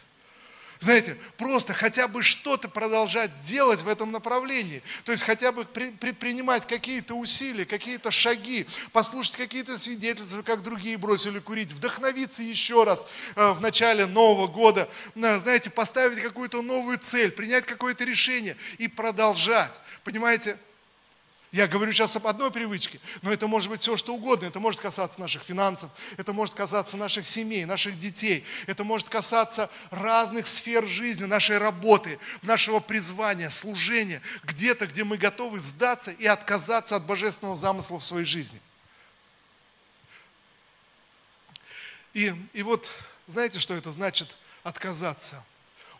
Знаете, 0.79 1.17
просто 1.37 1.73
хотя 1.73 2.07
бы 2.07 2.21
что-то 2.21 2.67
продолжать 2.67 3.31
делать 3.39 3.79
в 3.79 3.87
этом 3.87 4.11
направлении. 4.11 4.83
То 5.05 5.13
есть 5.13 5.23
хотя 5.23 5.51
бы 5.51 5.65
предпринимать 5.65 6.67
какие-то 6.67 7.15
усилия, 7.15 7.65
какие-то 7.65 8.11
шаги, 8.11 8.67
послушать 8.91 9.37
какие-то 9.37 9.79
свидетельства, 9.79 10.43
как 10.43 10.61
другие 10.61 10.97
бросили 10.97 11.39
курить, 11.39 11.71
вдохновиться 11.71 12.43
еще 12.43 12.83
раз 12.83 13.07
э, 13.35 13.53
в 13.53 13.61
начале 13.61 14.05
Нового 14.05 14.47
года, 14.47 14.87
знаете, 15.15 15.71
поставить 15.71 16.21
какую-то 16.21 16.61
новую 16.61 16.99
цель, 16.99 17.31
принять 17.31 17.65
какое-то 17.65 18.03
решение 18.03 18.55
и 18.77 18.87
продолжать. 18.87 19.79
Понимаете, 20.03 20.57
я 21.55 21.69
говорю 21.69 21.93
сейчас 21.93 22.13
об 22.17 22.27
одной 22.27 22.51
привычке, 22.51 22.99
но 23.21 23.31
это 23.31 23.47
может 23.47 23.69
быть 23.69 23.79
все, 23.79 23.95
что 23.95 24.13
угодно. 24.13 24.45
Это 24.45 24.59
может 24.59 24.81
касаться 24.81 25.21
наших 25.21 25.41
финансов, 25.41 25.89
это 26.17 26.33
может 26.33 26.53
касаться 26.53 26.97
наших 26.97 27.25
семей, 27.25 27.63
наших 27.63 27.97
детей, 27.97 28.43
это 28.67 28.83
может 28.83 29.07
касаться 29.07 29.69
разных 29.89 30.47
сфер 30.47 30.85
жизни, 30.85 31.23
нашей 31.23 31.57
работы, 31.57 32.19
нашего 32.41 32.81
призвания, 32.81 33.49
служения, 33.49 34.21
где-то, 34.43 34.85
где 34.85 35.05
мы 35.05 35.15
готовы 35.15 35.61
сдаться 35.61 36.11
и 36.11 36.25
отказаться 36.25 36.97
от 36.97 37.05
божественного 37.05 37.55
замысла 37.55 37.99
в 37.99 38.03
своей 38.03 38.25
жизни. 38.25 38.59
И, 42.13 42.35
и 42.51 42.63
вот, 42.63 42.91
знаете, 43.27 43.59
что 43.59 43.75
это 43.75 43.91
значит 43.91 44.35
отказаться? 44.63 45.41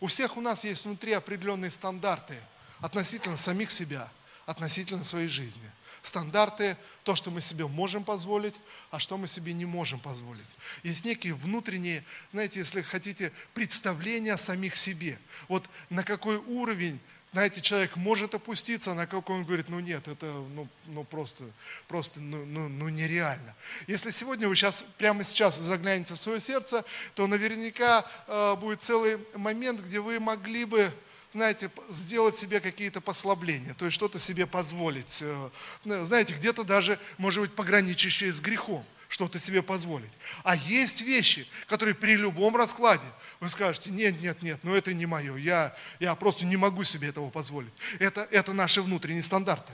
У 0.00 0.08
всех 0.08 0.36
у 0.36 0.42
нас 0.42 0.66
есть 0.66 0.84
внутри 0.84 1.14
определенные 1.14 1.70
стандарты 1.70 2.38
относительно 2.82 3.38
самих 3.38 3.70
себя– 3.70 4.10
относительно 4.46 5.04
своей 5.04 5.28
жизни. 5.28 5.70
Стандарты, 6.02 6.76
то, 7.02 7.16
что 7.16 7.30
мы 7.30 7.40
себе 7.40 7.66
можем 7.66 8.04
позволить, 8.04 8.54
а 8.90 9.00
что 9.00 9.16
мы 9.16 9.26
себе 9.26 9.52
не 9.52 9.64
можем 9.64 9.98
позволить. 9.98 10.56
Есть 10.84 11.04
некие 11.04 11.34
внутренние, 11.34 12.04
знаете, 12.30 12.60
если 12.60 12.80
хотите, 12.80 13.32
представления 13.54 14.34
о 14.34 14.38
самих 14.38 14.76
себе. 14.76 15.18
Вот 15.48 15.68
на 15.90 16.04
какой 16.04 16.36
уровень 16.36 17.00
знаете, 17.32 17.60
человек 17.60 17.96
может 17.96 18.34
опуститься, 18.34 18.94
на 18.94 19.06
какой 19.06 19.36
он 19.36 19.44
говорит, 19.44 19.68
ну 19.68 19.78
нет, 19.78 20.08
это 20.08 20.24
ну, 20.24 20.66
ну 20.86 21.04
просто, 21.04 21.44
просто 21.86 22.18
ну, 22.18 22.46
ну, 22.46 22.68
ну 22.68 22.88
нереально. 22.88 23.54
Если 23.86 24.10
сегодня 24.10 24.48
вы 24.48 24.56
сейчас, 24.56 24.82
прямо 24.96 25.22
сейчас 25.22 25.58
вы 25.58 25.64
заглянете 25.64 26.14
в 26.14 26.16
свое 26.16 26.40
сердце, 26.40 26.82
то 27.14 27.26
наверняка 27.26 28.06
э, 28.26 28.56
будет 28.56 28.80
целый 28.80 29.18
момент, 29.34 29.80
где 29.80 30.00
вы 30.00 30.18
могли 30.18 30.64
бы 30.64 30.90
знаете, 31.36 31.70
сделать 31.90 32.36
себе 32.36 32.60
какие-то 32.60 33.00
послабления, 33.00 33.74
то 33.74 33.84
есть 33.84 33.94
что-то 33.94 34.18
себе 34.18 34.46
позволить. 34.46 35.18
Э, 35.20 35.50
ну, 35.84 36.04
знаете, 36.04 36.34
где-то 36.34 36.64
даже, 36.64 36.98
может 37.18 37.42
быть, 37.42 37.54
пограничащее 37.54 38.32
с 38.32 38.40
грехом 38.40 38.84
что-то 39.08 39.38
себе 39.38 39.62
позволить. 39.62 40.18
А 40.44 40.56
есть 40.56 41.02
вещи, 41.02 41.46
которые 41.68 41.94
при 41.94 42.16
любом 42.16 42.56
раскладе 42.56 43.06
вы 43.38 43.48
скажете, 43.48 43.90
нет, 43.90 44.20
нет, 44.20 44.42
нет, 44.42 44.60
ну 44.62 44.74
это 44.74 44.94
не 44.94 45.06
мое, 45.06 45.36
я, 45.36 45.76
я 46.00 46.14
просто 46.14 46.46
не 46.46 46.56
могу 46.56 46.84
себе 46.84 47.08
этого 47.08 47.30
позволить. 47.30 47.72
Это, 47.98 48.26
это 48.30 48.52
наши 48.52 48.82
внутренние 48.82 49.22
стандарты. 49.22 49.72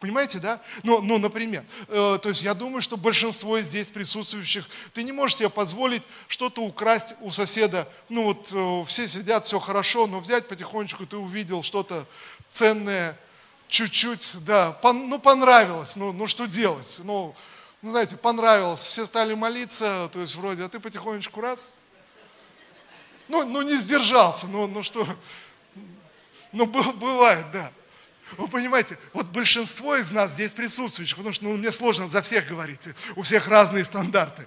Понимаете, 0.00 0.38
да? 0.38 0.60
Ну, 0.82 1.00
ну 1.00 1.18
например, 1.18 1.64
э, 1.88 2.18
то 2.20 2.28
есть 2.28 2.42
я 2.42 2.54
думаю, 2.54 2.82
что 2.82 2.96
большинство 2.96 3.60
здесь 3.60 3.90
присутствующих, 3.90 4.68
ты 4.92 5.02
не 5.02 5.12
можешь 5.12 5.38
себе 5.38 5.48
позволить 5.48 6.02
что-то 6.28 6.62
украсть 6.62 7.14
у 7.20 7.30
соседа. 7.30 7.88
Ну 8.08 8.24
вот 8.24 8.50
э, 8.52 8.84
все 8.86 9.08
сидят, 9.08 9.44
все 9.46 9.58
хорошо, 9.58 10.06
но 10.06 10.20
взять 10.20 10.48
потихонечку, 10.48 11.06
ты 11.06 11.16
увидел 11.16 11.62
что-то 11.62 12.06
ценное, 12.50 13.18
чуть-чуть, 13.68 14.36
да, 14.44 14.72
пон, 14.72 15.08
ну 15.08 15.18
понравилось, 15.18 15.96
ну, 15.96 16.12
ну 16.12 16.26
что 16.26 16.46
делать? 16.46 17.00
Ну, 17.02 17.34
ну, 17.82 17.90
знаете, 17.90 18.16
понравилось, 18.16 18.86
все 18.86 19.04
стали 19.04 19.34
молиться, 19.34 20.08
то 20.12 20.20
есть 20.20 20.36
вроде, 20.36 20.64
а 20.64 20.68
ты 20.68 20.80
потихонечку 20.80 21.40
раз, 21.40 21.74
ну, 23.28 23.44
ну 23.44 23.62
не 23.62 23.76
сдержался, 23.76 24.46
ну, 24.46 24.66
ну 24.66 24.82
что, 24.82 25.06
ну 26.52 26.66
бывает, 26.66 27.50
да. 27.52 27.72
Вы 28.38 28.48
понимаете, 28.48 28.98
вот 29.12 29.26
большинство 29.26 29.96
из 29.96 30.12
нас 30.12 30.32
здесь 30.32 30.52
присутствующих, 30.52 31.16
потому 31.16 31.32
что 31.32 31.44
ну, 31.44 31.56
мне 31.56 31.72
сложно 31.72 32.08
за 32.08 32.22
всех 32.22 32.46
говорить, 32.48 32.88
у 33.16 33.22
всех 33.22 33.48
разные 33.48 33.84
стандарты. 33.84 34.46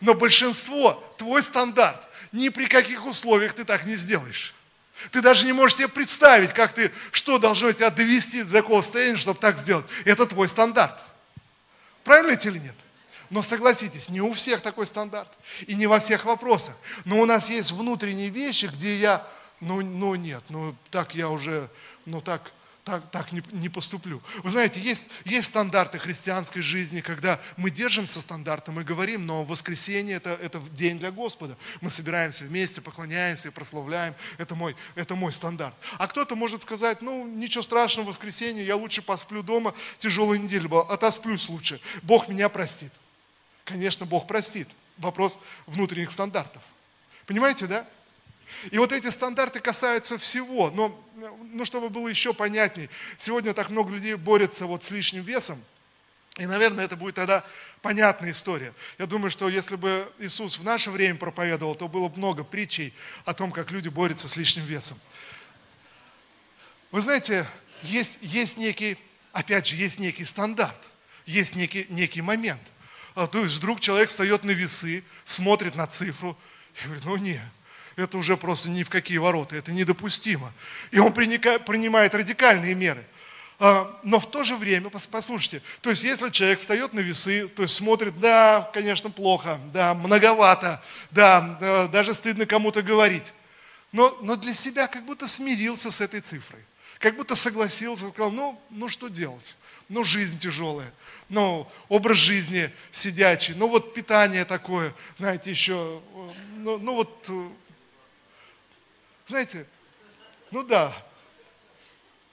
Но 0.00 0.14
большинство, 0.14 1.02
твой 1.16 1.42
стандарт, 1.42 2.08
ни 2.32 2.48
при 2.48 2.66
каких 2.66 3.06
условиях 3.06 3.54
ты 3.54 3.64
так 3.64 3.84
не 3.84 3.96
сделаешь. 3.96 4.54
Ты 5.10 5.20
даже 5.20 5.46
не 5.46 5.52
можешь 5.52 5.78
себе 5.78 5.88
представить, 5.88 6.52
как 6.52 6.72
ты, 6.72 6.92
что 7.10 7.38
должно 7.38 7.72
тебя 7.72 7.90
довести 7.90 8.42
до 8.42 8.52
такого 8.52 8.80
состояния, 8.80 9.16
чтобы 9.16 9.38
так 9.38 9.58
сделать. 9.58 9.86
Это 10.04 10.26
твой 10.26 10.48
стандарт. 10.48 11.04
Правильно 12.04 12.32
это 12.32 12.48
или 12.48 12.58
нет? 12.58 12.76
Но 13.30 13.42
согласитесь, 13.42 14.10
не 14.10 14.20
у 14.20 14.32
всех 14.34 14.60
такой 14.60 14.86
стандарт. 14.86 15.30
И 15.66 15.74
не 15.74 15.86
во 15.86 15.98
всех 15.98 16.24
вопросах. 16.24 16.76
Но 17.04 17.20
у 17.20 17.26
нас 17.26 17.48
есть 17.48 17.72
внутренние 17.72 18.28
вещи, 18.28 18.66
где 18.66 18.96
я, 18.96 19.26
ну, 19.60 19.80
ну 19.80 20.14
нет, 20.14 20.42
ну 20.48 20.76
так 20.90 21.14
я 21.14 21.28
уже, 21.30 21.68
ну 22.04 22.20
так, 22.20 22.52
так, 22.84 23.10
так 23.12 23.30
не, 23.30 23.42
не 23.52 23.68
поступлю. 23.68 24.20
Вы 24.42 24.50
знаете, 24.50 24.80
есть, 24.80 25.08
есть 25.24 25.48
стандарты 25.48 25.98
христианской 25.98 26.62
жизни, 26.62 27.00
когда 27.00 27.40
мы 27.56 27.70
держимся 27.70 28.20
стандарта, 28.20 28.72
мы 28.72 28.82
говорим, 28.82 29.24
но 29.24 29.44
воскресенье 29.44 30.16
это, 30.16 30.30
это 30.30 30.60
день 30.70 30.98
для 30.98 31.12
Господа. 31.12 31.56
Мы 31.80 31.90
собираемся 31.90 32.44
вместе, 32.44 32.80
поклоняемся 32.80 33.48
и 33.48 33.50
прославляем. 33.52 34.14
Это 34.38 34.56
мой, 34.56 34.74
это 34.96 35.14
мой 35.14 35.32
стандарт. 35.32 35.76
А 35.98 36.08
кто-то 36.08 36.34
может 36.34 36.62
сказать, 36.62 37.02
ну 37.02 37.26
ничего 37.26 37.62
страшного, 37.62 38.08
воскресенье, 38.08 38.66
я 38.66 38.74
лучше 38.74 39.00
посплю 39.00 39.44
дома, 39.44 39.74
тяжелая 39.98 40.38
неделя 40.38 40.68
была, 40.68 40.82
отосплюсь 40.82 41.48
лучше. 41.48 41.80
Бог 42.02 42.28
меня 42.28 42.48
простит. 42.48 42.92
Конечно, 43.64 44.06
Бог 44.06 44.26
простит. 44.26 44.68
Вопрос 44.98 45.38
внутренних 45.66 46.10
стандартов. 46.10 46.62
Понимаете, 47.26 47.68
да? 47.68 47.86
И 48.70 48.78
вот 48.78 48.92
эти 48.92 49.08
стандарты 49.08 49.60
касаются 49.60 50.18
всего. 50.18 50.70
Но, 50.70 51.04
ну, 51.52 51.64
чтобы 51.64 51.90
было 51.90 52.08
еще 52.08 52.32
понятней, 52.32 52.88
сегодня 53.18 53.54
так 53.54 53.70
много 53.70 53.92
людей 53.92 54.14
борются 54.14 54.66
вот 54.66 54.84
с 54.84 54.90
лишним 54.90 55.22
весом. 55.22 55.62
И, 56.38 56.46
наверное, 56.46 56.86
это 56.86 56.96
будет 56.96 57.16
тогда 57.16 57.44
понятная 57.82 58.30
история. 58.30 58.72
Я 58.98 59.06
думаю, 59.06 59.30
что 59.30 59.48
если 59.48 59.76
бы 59.76 60.10
Иисус 60.18 60.58
в 60.58 60.64
наше 60.64 60.90
время 60.90 61.18
проповедовал, 61.18 61.74
то 61.74 61.88
было 61.88 62.08
бы 62.08 62.16
много 62.16 62.42
притчей 62.42 62.94
о 63.26 63.34
том, 63.34 63.52
как 63.52 63.70
люди 63.70 63.88
борются 63.88 64.28
с 64.28 64.36
лишним 64.36 64.64
весом. 64.64 64.98
Вы 66.90 67.02
знаете, 67.02 67.46
есть, 67.82 68.18
есть 68.22 68.56
некий, 68.56 68.96
опять 69.32 69.66
же, 69.66 69.76
есть 69.76 69.98
некий 69.98 70.24
стандарт, 70.24 70.90
есть 71.26 71.54
некий, 71.54 71.86
некий 71.90 72.22
момент. 72.22 72.62
А, 73.14 73.26
то 73.26 73.44
есть 73.44 73.56
вдруг 73.56 73.80
человек 73.80 74.08
встает 74.08 74.42
на 74.42 74.52
весы, 74.52 75.04
смотрит 75.24 75.74
на 75.74 75.86
цифру 75.86 76.38
и 76.80 76.84
говорит, 76.84 77.04
ну 77.04 77.16
не, 77.16 77.40
это 77.96 78.18
уже 78.18 78.36
просто 78.36 78.68
ни 78.68 78.82
в 78.82 78.90
какие 78.90 79.18
ворота, 79.18 79.56
это 79.56 79.72
недопустимо. 79.72 80.52
И 80.90 80.98
он 80.98 81.12
принимает 81.12 82.14
радикальные 82.14 82.74
меры. 82.74 83.04
А, 83.64 84.00
но 84.02 84.18
в 84.18 84.28
то 84.28 84.42
же 84.42 84.56
время, 84.56 84.90
послушайте, 84.90 85.62
то 85.82 85.90
есть 85.90 86.02
если 86.02 86.30
человек 86.30 86.58
встает 86.58 86.92
на 86.94 86.98
весы, 86.98 87.46
то 87.46 87.62
есть 87.62 87.76
смотрит, 87.76 88.18
да, 88.18 88.68
конечно, 88.74 89.08
плохо, 89.08 89.60
да, 89.72 89.94
многовато, 89.94 90.82
да, 91.12 91.88
даже 91.92 92.12
стыдно 92.12 92.44
кому-то 92.44 92.82
говорить, 92.82 93.32
но, 93.92 94.18
но 94.20 94.34
для 94.34 94.52
себя 94.52 94.88
как 94.88 95.04
будто 95.04 95.28
смирился 95.28 95.92
с 95.92 96.00
этой 96.00 96.20
цифрой, 96.20 96.58
как 96.98 97.14
будто 97.14 97.36
согласился, 97.36 98.08
сказал, 98.08 98.32
ну, 98.32 98.60
ну 98.70 98.88
что 98.88 99.06
делать, 99.06 99.56
ну 99.88 100.02
жизнь 100.02 100.40
тяжелая, 100.40 100.92
ну 101.28 101.70
образ 101.88 102.18
жизни 102.18 102.68
сидячий, 102.90 103.54
ну 103.54 103.68
вот 103.68 103.94
питание 103.94 104.44
такое, 104.44 104.92
знаете, 105.14 105.50
еще, 105.50 106.02
ну, 106.56 106.78
ну 106.78 106.94
вот 106.94 107.30
знаете, 109.32 109.66
ну 110.50 110.62
да. 110.62 110.94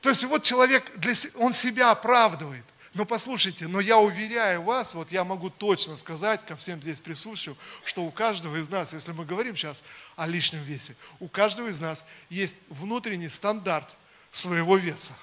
То 0.01 0.09
есть 0.09 0.23
вот 0.25 0.43
человек, 0.43 0.83
для, 0.97 1.13
он 1.35 1.53
себя 1.53 1.91
оправдывает. 1.91 2.65
Но 2.93 3.05
послушайте, 3.05 3.67
но 3.67 3.79
я 3.79 3.99
уверяю 3.99 4.63
вас, 4.63 4.95
вот 4.95 5.11
я 5.11 5.23
могу 5.23 5.49
точно 5.49 5.95
сказать 5.95 6.45
ко 6.45 6.57
всем 6.57 6.81
здесь 6.81 6.99
присутствующим, 6.99 7.55
что 7.85 8.03
у 8.03 8.11
каждого 8.11 8.57
из 8.57 8.69
нас, 8.69 8.93
если 8.93 9.13
мы 9.13 9.25
говорим 9.25 9.55
сейчас 9.55 9.83
о 10.17 10.27
лишнем 10.27 10.61
весе, 10.63 10.95
у 11.19 11.27
каждого 11.27 11.69
из 11.69 11.79
нас 11.79 12.05
есть 12.29 12.61
внутренний 12.67 13.29
стандарт 13.29 13.95
своего 14.31 14.75
веса. 14.75 15.13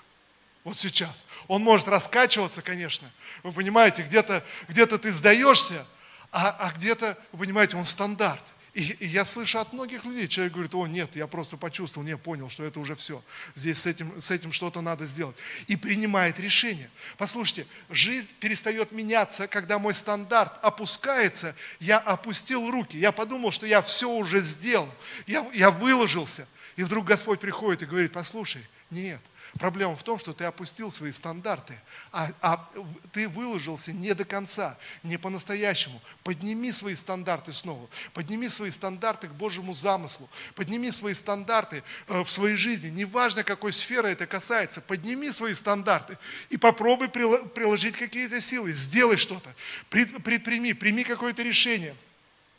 Вот 0.64 0.78
сейчас. 0.78 1.26
Он 1.48 1.62
может 1.62 1.88
раскачиваться, 1.88 2.62
конечно. 2.62 3.10
Вы 3.42 3.52
понимаете, 3.52 4.02
где-то 4.02 4.42
где 4.68 4.86
ты 4.86 5.12
сдаешься, 5.12 5.84
а, 6.30 6.56
а 6.58 6.72
где-то, 6.72 7.18
вы 7.32 7.40
понимаете, 7.40 7.76
он 7.76 7.84
стандарт. 7.84 8.54
И, 8.76 9.06
я 9.06 9.24
слышу 9.24 9.58
от 9.58 9.72
многих 9.72 10.04
людей, 10.04 10.28
человек 10.28 10.52
говорит, 10.52 10.74
о 10.74 10.86
нет, 10.86 11.16
я 11.16 11.26
просто 11.26 11.56
почувствовал, 11.56 12.06
не 12.06 12.14
понял, 12.14 12.50
что 12.50 12.62
это 12.62 12.78
уже 12.78 12.94
все. 12.94 13.24
Здесь 13.54 13.78
с 13.78 13.86
этим, 13.86 14.20
с 14.20 14.30
этим 14.30 14.52
что-то 14.52 14.82
надо 14.82 15.06
сделать. 15.06 15.34
И 15.66 15.76
принимает 15.76 16.38
решение. 16.38 16.90
Послушайте, 17.16 17.66
жизнь 17.88 18.34
перестает 18.38 18.92
меняться, 18.92 19.48
когда 19.48 19.78
мой 19.78 19.94
стандарт 19.94 20.58
опускается, 20.60 21.56
я 21.80 21.96
опустил 21.96 22.70
руки, 22.70 22.98
я 22.98 23.12
подумал, 23.12 23.50
что 23.50 23.64
я 23.64 23.80
все 23.80 24.10
уже 24.10 24.42
сделал, 24.42 24.92
я, 25.26 25.48
я 25.54 25.70
выложился. 25.70 26.46
И 26.76 26.82
вдруг 26.82 27.06
Господь 27.06 27.40
приходит 27.40 27.80
и 27.80 27.86
говорит, 27.86 28.12
послушай, 28.12 28.60
нет, 28.90 29.22
Проблема 29.58 29.96
в 29.96 30.02
том, 30.02 30.18
что 30.18 30.32
ты 30.32 30.44
опустил 30.44 30.90
свои 30.90 31.12
стандарты, 31.12 31.74
а, 32.12 32.28
а 32.40 32.70
ты 33.12 33.28
выложился 33.28 33.92
не 33.92 34.14
до 34.14 34.24
конца, 34.24 34.76
не 35.02 35.16
по-настоящему. 35.16 36.00
Подними 36.24 36.72
свои 36.72 36.94
стандарты 36.94 37.52
снова, 37.52 37.88
подними 38.12 38.48
свои 38.48 38.70
стандарты 38.70 39.28
к 39.28 39.32
Божьему 39.32 39.72
замыслу, 39.72 40.28
подними 40.54 40.90
свои 40.90 41.14
стандарты 41.14 41.82
э, 42.08 42.22
в 42.22 42.28
своей 42.28 42.56
жизни, 42.56 42.90
неважно 42.90 43.44
какой 43.44 43.72
сферы 43.72 44.08
это 44.08 44.26
касается, 44.26 44.80
подними 44.80 45.30
свои 45.30 45.54
стандарты 45.54 46.18
и 46.50 46.56
попробуй 46.56 47.08
приложить 47.08 47.96
какие-то 47.96 48.40
силы, 48.40 48.72
сделай 48.72 49.16
что-то, 49.16 49.54
предприми, 49.88 50.72
прими 50.72 51.04
какое-то 51.04 51.42
решение– 51.42 51.96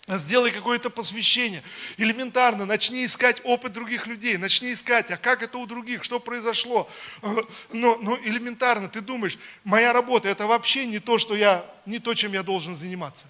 Сделай 0.07 0.51
какое-то 0.51 0.89
посвящение. 0.89 1.61
Элементарно, 1.97 2.65
начни 2.65 3.03
искать 3.03 3.41
опыт 3.43 3.73
других 3.73 4.07
людей, 4.07 4.37
начни 4.37 4.71
искать, 4.71 5.11
а 5.11 5.17
как 5.17 5.43
это 5.43 5.57
у 5.57 5.65
других, 5.65 6.01
что 6.05 6.21
произошло. 6.21 6.89
Э, 7.21 7.35
но, 7.73 7.97
но 7.97 8.17
элементарно, 8.19 8.87
ты 8.87 9.01
думаешь, 9.01 9.37
моя 9.65 9.91
работа 9.91 10.29
это 10.29 10.47
вообще 10.47 10.85
не 10.85 10.99
то, 10.99 11.19
что 11.19 11.35
я, 11.35 11.69
не 11.85 11.99
то, 11.99 12.13
чем 12.13 12.31
я 12.31 12.41
должен 12.41 12.73
заниматься. 12.73 13.27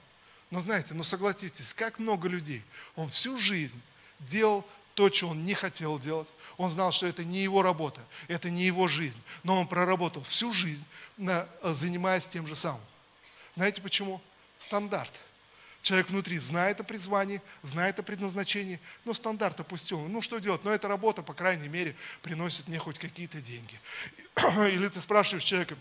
Но 0.51 0.59
знаете, 0.59 0.93
ну 0.93 1.01
согласитесь, 1.01 1.73
как 1.73 1.97
много 1.97 2.30
людей, 2.30 2.63
он 2.95 3.09
всю 3.09 3.39
жизнь 3.39 3.82
делал 4.19 4.63
то, 4.93 5.11
что 5.11 5.30
он 5.30 5.43
не 5.43 5.55
хотел 5.55 5.97
делать. 5.97 6.32
Он 6.57 6.69
знал, 6.69 6.91
что 6.91 7.07
это 7.07 7.23
не 7.23 7.41
его 7.41 7.63
работа, 7.63 8.01
это 8.28 8.51
не 8.51 8.65
его 8.65 8.88
жизнь. 8.88 9.21
Но 9.43 9.59
он 9.59 9.67
проработал 9.67 10.21
всю 10.23 10.53
жизнь, 10.53 10.86
занимаясь 11.63 12.28
тем 12.28 12.45
же 12.45 12.55
самым. 12.55 12.82
Знаете 13.55 13.82
почему? 13.82 14.21
Стандарт. 14.59 15.13
Человек 15.88 16.09
внутри 16.09 16.38
знает 16.38 16.81
о 16.81 16.83
призвании, 16.83 17.41
знает 17.63 17.97
о 17.97 18.03
предназначении, 18.03 18.81
но 19.05 19.13
стандарт 19.13 19.57
опустил. 19.61 20.01
Ну 20.01 20.21
что 20.21 20.39
делать? 20.39 20.65
Но 20.65 20.71
эта 20.71 20.89
работа, 20.89 21.23
по 21.23 21.33
крайней 21.33 21.69
мере, 21.69 21.95
приносит 22.21 22.67
мне 22.67 22.77
хоть 22.77 22.99
какие-то 22.99 23.39
деньги. 23.39 23.79
Или 24.67 24.89
ты 24.89 24.99
спрашиваешь 24.99 25.45
человека, 25.45 25.77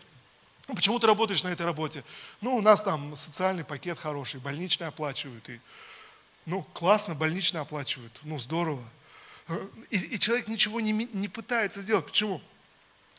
ну, 0.69 0.77
почему 0.77 1.01
ты 1.01 1.09
работаешь 1.09 1.43
на 1.43 1.49
этой 1.49 1.67
работе? 1.67 2.05
Ну, 2.41 2.55
у 2.55 2.61
нас 2.61 2.83
там 2.83 3.17
социальный 3.17 3.65
пакет 3.65 3.99
хороший, 3.99 4.39
больничный 4.39 4.87
оплачивают. 4.87 5.49
И, 5.49 5.61
ну, 6.45 6.63
классно, 6.63 7.17
больничный 7.17 7.61
оплачивают. 7.61 8.21
Ну, 8.23 8.39
здорово. 8.39 8.85
И, 9.91 9.97
и 9.97 10.21
человек 10.21 10.47
ничего 10.47 10.81
не, 10.81 10.93
не 10.93 11.27
пытается 11.27 11.81
сделать. 11.81 12.07
Почему? 12.07 12.41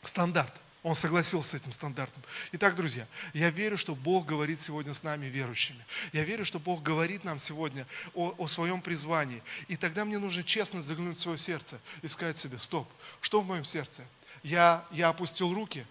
Стандарт. 0.04 0.58
Он 0.88 0.94
согласился 0.94 1.50
с 1.50 1.60
этим 1.60 1.70
стандартом. 1.72 2.22
Итак, 2.52 2.74
друзья, 2.74 3.06
я 3.34 3.50
верю, 3.50 3.76
что 3.76 3.94
Бог 3.94 4.24
говорит 4.24 4.58
сегодня 4.58 4.94
с 4.94 5.02
нами, 5.02 5.26
верующими. 5.26 5.84
Я 6.14 6.24
верю, 6.24 6.46
что 6.46 6.58
Бог 6.58 6.82
говорит 6.82 7.24
нам 7.24 7.38
сегодня 7.38 7.86
о, 8.14 8.34
о 8.38 8.46
своем 8.46 8.80
призвании. 8.80 9.42
И 9.68 9.76
тогда 9.76 10.06
мне 10.06 10.16
нужно 10.16 10.42
честно 10.42 10.80
заглянуть 10.80 11.18
в 11.18 11.20
свое 11.20 11.36
сердце 11.36 11.78
и 12.00 12.08
сказать 12.08 12.38
себе, 12.38 12.58
стоп, 12.58 12.90
что 13.20 13.42
в 13.42 13.46
моем 13.46 13.66
сердце? 13.66 14.02
Я, 14.42 14.82
я 14.90 15.10
опустил 15.10 15.52
руки 15.52 15.86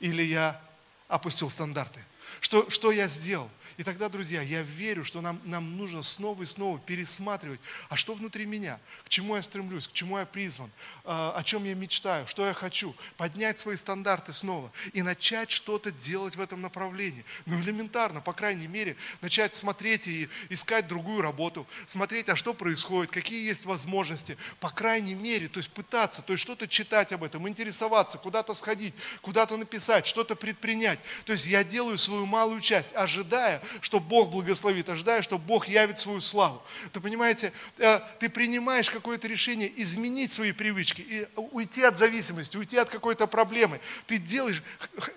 или 0.00 0.22
я 0.22 0.60
опустил 1.08 1.48
стандарты? 1.48 2.04
Что, 2.40 2.68
что 2.68 2.92
я 2.92 3.08
сделал? 3.08 3.48
И 3.76 3.84
тогда, 3.84 4.08
друзья, 4.08 4.42
я 4.42 4.62
верю, 4.62 5.04
что 5.04 5.20
нам, 5.20 5.40
нам 5.44 5.76
нужно 5.76 6.02
снова 6.02 6.42
и 6.42 6.46
снова 6.46 6.78
пересматривать, 6.78 7.60
а 7.88 7.96
что 7.96 8.14
внутри 8.14 8.46
меня, 8.46 8.78
к 9.04 9.08
чему 9.08 9.36
я 9.36 9.42
стремлюсь, 9.42 9.88
к 9.88 9.92
чему 9.92 10.18
я 10.18 10.26
призван, 10.26 10.70
а, 11.04 11.34
о 11.36 11.42
чем 11.42 11.64
я 11.64 11.74
мечтаю, 11.74 12.26
что 12.26 12.46
я 12.46 12.54
хочу, 12.54 12.94
поднять 13.16 13.58
свои 13.58 13.76
стандарты 13.76 14.32
снова 14.32 14.72
и 14.92 15.02
начать 15.02 15.50
что-то 15.50 15.90
делать 15.90 16.36
в 16.36 16.40
этом 16.40 16.60
направлении. 16.60 17.24
Ну, 17.46 17.60
элементарно, 17.60 18.20
по 18.20 18.32
крайней 18.32 18.66
мере, 18.66 18.96
начать 19.20 19.56
смотреть 19.56 20.08
и 20.08 20.28
искать 20.48 20.86
другую 20.86 21.22
работу, 21.22 21.66
смотреть, 21.86 22.28
а 22.28 22.36
что 22.36 22.54
происходит, 22.54 23.10
какие 23.10 23.46
есть 23.46 23.66
возможности, 23.66 24.36
по 24.60 24.70
крайней 24.70 25.14
мере, 25.14 25.48
то 25.48 25.58
есть 25.58 25.70
пытаться, 25.70 26.22
то 26.22 26.32
есть 26.32 26.42
что-то 26.42 26.68
читать 26.68 27.12
об 27.12 27.24
этом, 27.24 27.48
интересоваться, 27.48 28.18
куда-то 28.18 28.54
сходить, 28.54 28.94
куда-то 29.20 29.56
написать, 29.56 30.06
что-то 30.06 30.36
предпринять. 30.36 30.98
То 31.24 31.32
есть 31.32 31.46
я 31.46 31.64
делаю 31.64 31.98
свою 31.98 32.26
малую 32.26 32.60
часть, 32.60 32.94
ожидая, 32.94 33.61
что 33.80 34.00
Бог 34.00 34.30
благословит, 34.30 34.88
ожидая, 34.88 35.22
что 35.22 35.38
Бог 35.38 35.68
явит 35.68 35.98
свою 35.98 36.20
славу. 36.20 36.62
Ты 36.92 37.00
понимаете, 37.00 37.52
э, 37.78 38.00
ты 38.18 38.28
принимаешь 38.28 38.90
какое-то 38.90 39.28
решение 39.28 39.72
изменить 39.82 40.32
свои 40.32 40.52
привычки, 40.52 41.02
и 41.02 41.28
уйти 41.36 41.82
от 41.82 41.98
зависимости, 41.98 42.56
уйти 42.56 42.76
от 42.76 42.88
какой-то 42.90 43.26
проблемы. 43.26 43.80
Ты 44.06 44.18
делаешь 44.18 44.62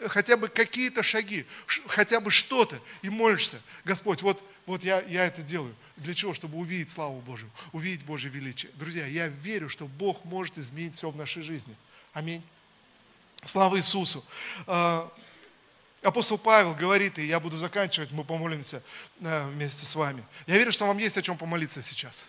хотя 0.07 0.37
бы 0.37 0.47
какие-то 0.47 1.03
шаги, 1.03 1.45
хотя 1.87 2.19
бы 2.19 2.31
что-то, 2.31 2.79
и 3.01 3.09
молишься. 3.09 3.61
Господь, 3.83 4.21
вот, 4.21 4.43
вот 4.65 4.83
я, 4.83 5.01
я 5.01 5.25
это 5.25 5.41
делаю. 5.41 5.75
Для 5.97 6.13
чего? 6.13 6.33
Чтобы 6.33 6.57
увидеть 6.57 6.89
славу 6.89 7.21
Божию, 7.21 7.49
увидеть 7.71 8.03
Божье 8.05 8.29
величие. 8.29 8.71
Друзья, 8.75 9.05
я 9.05 9.27
верю, 9.27 9.69
что 9.69 9.87
Бог 9.87 10.25
может 10.25 10.57
изменить 10.57 10.93
все 10.93 11.09
в 11.09 11.15
нашей 11.15 11.41
жизни. 11.41 11.75
Аминь. 12.13 12.43
Слава 13.43 13.77
Иисусу. 13.77 14.25
Апостол 16.05 16.37
Павел 16.37 16.75
говорит, 16.75 17.17
и 17.17 17.25
я 17.25 17.39
буду 17.39 17.57
заканчивать, 17.57 18.11
мы 18.11 18.23
помолимся 18.23 18.83
э, 19.21 19.47
вместе 19.47 19.87
с 19.87 19.95
вами. 19.95 20.23
Я 20.45 20.55
верю, 20.55 20.71
что 20.71 20.85
вам 20.85 20.99
есть 20.99 21.17
о 21.17 21.23
чем 21.23 21.35
помолиться 21.35 21.81
сейчас. 21.81 22.27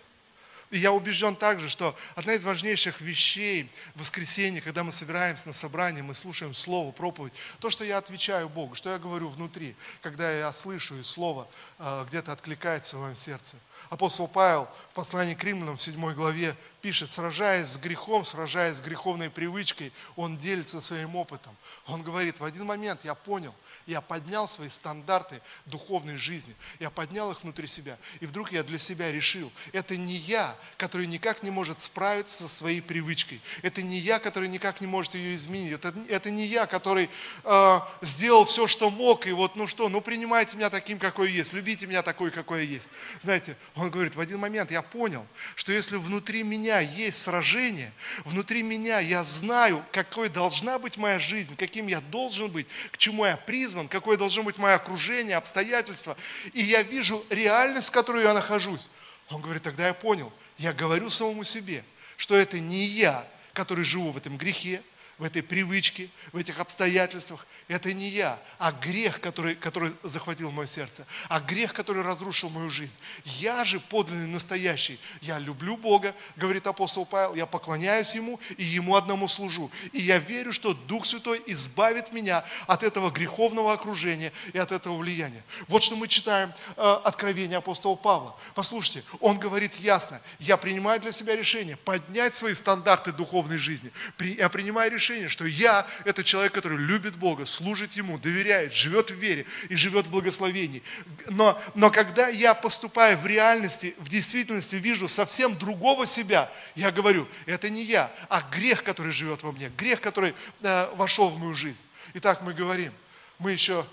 И 0.70 0.79
я 0.79 0.93
убежден 0.93 1.37
также, 1.37 1.68
что 1.68 1.95
одна 2.14 2.33
из 2.33 2.45
важнейших 2.45 3.03
вещей 3.03 3.70
в 3.95 4.01
воскресенье, 4.01 4.62
когда 4.62 4.83
мы 4.83 4.91
собираемся 4.91 5.49
на 5.49 5.53
собрание, 5.53 6.03
мы 6.03 6.14
слушаем 6.14 6.55
Слово, 6.55 6.91
проповедь, 6.91 7.35
то, 7.61 7.68
что 7.68 7.85
я 7.85 7.99
отвечаю 7.99 8.49
Богу, 8.49 8.74
что 8.74 8.91
я 8.91 8.99
говорю 8.99 9.29
внутри, 9.29 9.77
когда 10.01 10.33
я 10.33 10.51
слышу 10.53 10.99
и 10.99 11.03
Слово 11.03 11.47
э, 11.79 12.07
где-то 12.09 12.33
откликается 12.33 12.97
в 12.97 13.03
моем 13.03 13.14
сердце. 13.14 13.57
Апостол 13.91 14.27
Павел 14.27 14.68
в 14.91 14.95
послании 14.95 15.35
к 15.35 15.45
римлянам 15.45 15.77
в 15.77 15.83
7 15.83 16.14
главе 16.14 16.57
пишет, 16.87 17.11
сражаясь 17.11 17.66
с 17.66 17.78
грехом, 17.78 18.24
сражаясь 18.24 18.76
с 18.76 18.80
греховной 18.80 19.28
привычкой, 19.28 19.93
он 20.14 20.37
делится 20.37 20.80
своим 20.80 21.16
опытом. 21.16 21.57
Он 21.89 22.01
говорит, 22.05 22.39
в 22.39 22.45
один 22.45 22.64
момент 22.64 23.05
я 23.05 23.16
понял, 23.16 23.53
я 23.87 24.01
поднял 24.01 24.47
свои 24.47 24.68
стандарты 24.68 25.41
духовной 25.64 26.16
жизни. 26.16 26.55
Я 26.78 26.91
поднял 26.91 27.32
их 27.32 27.43
внутри 27.43 27.66
себя. 27.66 27.99
И 28.20 28.26
вдруг 28.26 28.53
я 28.53 28.62
для 28.62 28.78
себя 28.78 29.11
решил, 29.11 29.51
это 29.72 29.97
не 29.97 30.14
я, 30.14 30.57
который 30.76 31.09
никак 31.09 31.43
не 31.43 31.51
может 31.51 31.80
справиться 31.80 32.45
со 32.45 32.49
своей 32.49 32.80
привычкой. 32.80 33.41
Это 33.62 33.82
не 33.82 33.99
я, 33.99 34.20
который 34.20 34.49
никак 34.49 34.80
не 34.80 34.87
может 34.87 35.16
ее 35.16 35.34
изменить. 35.34 35.72
Это, 35.72 35.93
это 36.09 36.30
не 36.30 36.47
я, 36.47 36.66
который 36.66 37.11
э, 37.43 37.80
сделал 38.03 38.45
все, 38.45 38.68
что 38.68 38.91
мог. 38.91 39.26
И 39.26 39.32
вот, 39.32 39.57
ну 39.57 39.66
что, 39.66 39.89
ну 39.89 40.01
принимайте 40.01 40.57
меня 40.57 40.70
таким, 40.70 41.01
какой 41.01 41.32
есть. 41.32 41.53
Любите 41.53 41.87
меня 41.87 42.03
такой, 42.03 42.30
какой 42.30 42.64
я 42.64 42.70
есть. 42.74 42.91
Знаете, 43.18 43.57
он 43.74 43.91
говорит, 43.91 44.14
в 44.14 44.20
один 44.20 44.39
момент 44.39 44.70
я 44.70 44.82
понял, 44.82 45.26
что 45.55 45.72
если 45.72 45.97
внутри 45.97 46.45
меня 46.45 46.76
есть 46.81 47.20
сражение, 47.22 47.93
внутри 48.24 48.62
меня 48.62 49.01
я 49.01 49.24
знаю, 49.24 49.85
какой 49.93 50.29
должна 50.29 50.79
быть 50.79 50.97
моя 50.97 51.18
жизнь, 51.18 51.57
каким 51.57 51.87
я 51.87 52.01
должен 52.01 52.49
быть, 52.49 52.66
к 52.91 52.99
чему 52.99 53.24
я 53.24 53.37
призван, 53.37 53.89
какое 53.89 54.16
должно 54.16 54.43
быть 54.43 54.59
мое 54.59 54.74
окружение, 54.74 55.37
обстоятельства. 55.37 56.16
И 56.53 56.62
я 56.62 56.83
вижу 56.83 57.24
реальность, 57.31 57.89
в 57.89 57.93
которой 57.93 58.24
я 58.24 58.35
нахожусь. 58.35 58.91
Он 59.31 59.41
говорит, 59.41 59.62
тогда 59.62 59.87
я 59.89 59.95
понял, 59.95 60.33
я 60.59 60.72
говорю 60.72 61.11
самому 61.11 61.45
себе, 61.45 61.85
что 62.16 62.37
это 62.37 62.61
не 62.61 62.87
я, 62.87 63.27
который 63.53 63.85
живу 63.85 64.11
в 64.11 64.16
этом 64.16 64.37
грехе, 64.37 64.83
в 65.19 65.25
этой 65.25 65.43
привычке, 65.43 66.11
в 66.33 66.37
этих 66.37 66.61
обстоятельствах. 66.61 67.47
Это 67.69 67.93
не 67.93 68.09
я, 68.09 68.41
а 68.59 68.71
грех, 68.71 69.21
который, 69.21 69.57
который 69.57 69.93
захватил 70.05 70.53
мое 70.53 70.67
сердце, 70.67 71.05
а 71.29 71.41
грех, 71.41 71.73
который 71.75 72.03
разрушил 72.03 72.49
мою 72.49 72.71
жизнь. 72.71 72.97
Я 73.25 73.64
же 73.64 73.81
подлинный, 73.81 74.29
настоящий. 74.29 75.01
Я 75.21 75.41
люблю 75.41 75.77
Бога, 75.77 76.14
говорит 76.37 76.67
апостол 76.67 77.05
Павел, 77.07 77.35
я 77.35 77.47
поклоняюсь 77.47 78.14
Ему 78.14 78.39
и 78.57 78.62
Ему 78.62 78.95
одному 78.95 79.27
служу. 79.27 79.71
И 79.93 80.01
я 80.01 80.19
верю, 80.19 80.53
что 80.53 80.75
Дух 80.75 81.07
Святой 81.07 81.43
избавит 81.47 82.12
меня 82.12 82.45
от 82.69 82.85
этого 82.85 83.11
греховного 83.11 83.73
окружения 83.73 84.33
и 84.53 84.59
от 84.59 84.71
этого 84.71 84.97
влияния. 84.97 85.43
Вот 85.67 85.83
что 85.83 85.97
мы 85.97 86.09
читаем 86.09 86.53
э, 86.77 86.97
Откровение 87.05 87.59
апостола 87.59 87.97
Павла. 87.97 88.37
Послушайте, 88.55 89.03
он 89.21 89.39
говорит 89.39 89.75
ясно, 89.75 90.21
я 90.39 90.57
принимаю 90.57 91.01
для 91.01 91.12
себя 91.12 91.35
решение 91.35 91.77
поднять 91.77 92.35
свои 92.35 92.55
стандарты 92.55 93.12
духовной 93.12 93.59
жизни. 93.59 93.91
Я 94.21 94.49
принимаю 94.49 94.91
решение 94.93 95.05
решение, 95.07 95.28
что 95.28 95.46
я– 95.46 95.86
это 96.04 96.24
человек, 96.24 96.52
который 96.52 96.78
любит 96.78 97.16
Бога, 97.16 97.46
служит 97.46 97.92
Ему, 97.92 98.18
доверяет, 98.18 98.72
живет 98.72 99.11
в 99.11 99.14
вере 99.14 99.46
и 99.68 99.76
живет 99.76 100.07
в 100.07 100.11
благословении. 100.11 100.82
Но, 101.28 101.61
но 101.74 101.90
когда 101.90 102.28
я 102.28 102.54
поступаю 102.54 103.16
в 103.16 103.26
реальности, 103.26 103.94
в 103.98 104.09
действительности 104.09 104.76
вижу 104.76 105.09
совсем 105.09 105.57
другого 105.57 106.07
себя, 106.07 106.50
я 106.74 106.90
говорю, 106.90 107.28
это 107.46 107.70
не 107.70 107.84
я, 107.84 108.12
а 108.28 108.42
грех, 108.42 108.82
который 108.82 109.12
живет 109.12 109.42
во 109.42 109.52
мне, 109.52 109.70
грех, 109.76 110.00
который 110.00 110.34
э, 110.62 110.90
вошел 110.96 111.28
в 111.28 111.38
мою 111.38 111.54
жизнь. 111.54 111.86
Итак, 112.14 112.42
мы 112.42 112.52
говорим, 112.52 112.92
мы 113.38 113.52
еще 113.52 113.86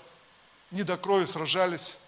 не 0.70 0.82
до 0.82 0.96
крови 0.96 1.26
сражались, 1.26 1.98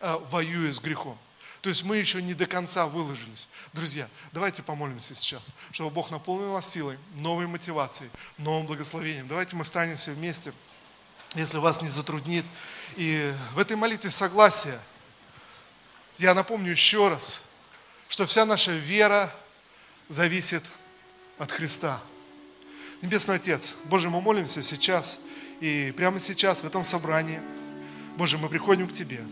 э, 0.00 0.16
воюя 0.30 0.72
с 0.72 0.80
грехом. 0.80 1.18
То 1.64 1.70
есть 1.70 1.82
мы 1.82 1.96
еще 1.96 2.20
не 2.20 2.34
до 2.34 2.44
конца 2.44 2.84
выложились. 2.84 3.48
Друзья, 3.72 4.06
давайте 4.32 4.62
помолимся 4.62 5.14
сейчас, 5.14 5.54
чтобы 5.72 5.88
Бог 5.88 6.10
наполнил 6.10 6.52
нас 6.52 6.70
силой, 6.70 6.98
новой 7.20 7.46
мотивацией, 7.46 8.10
новым 8.36 8.66
благословением. 8.66 9.26
Давайте 9.28 9.56
мы 9.56 9.64
станем 9.64 9.96
все 9.96 10.10
вместе, 10.10 10.52
если 11.34 11.56
вас 11.56 11.80
не 11.80 11.88
затруднит. 11.88 12.44
И 12.96 13.34
в 13.54 13.58
этой 13.58 13.78
молитве 13.78 14.10
согласия 14.10 14.78
я 16.18 16.34
напомню 16.34 16.70
еще 16.70 17.08
раз, 17.08 17.44
что 18.08 18.26
вся 18.26 18.44
наша 18.44 18.72
вера 18.72 19.34
зависит 20.10 20.64
от 21.38 21.50
Христа. 21.50 21.98
Небесный 23.00 23.36
Отец, 23.36 23.76
Боже, 23.84 24.10
мы 24.10 24.20
молимся 24.20 24.62
сейчас 24.62 25.18
и 25.60 25.94
прямо 25.96 26.20
сейчас 26.20 26.62
в 26.62 26.66
этом 26.66 26.82
собрании. 26.82 27.40
Боже, 28.18 28.36
мы 28.36 28.50
приходим 28.50 28.86
к 28.86 28.92
Тебе. 28.92 29.24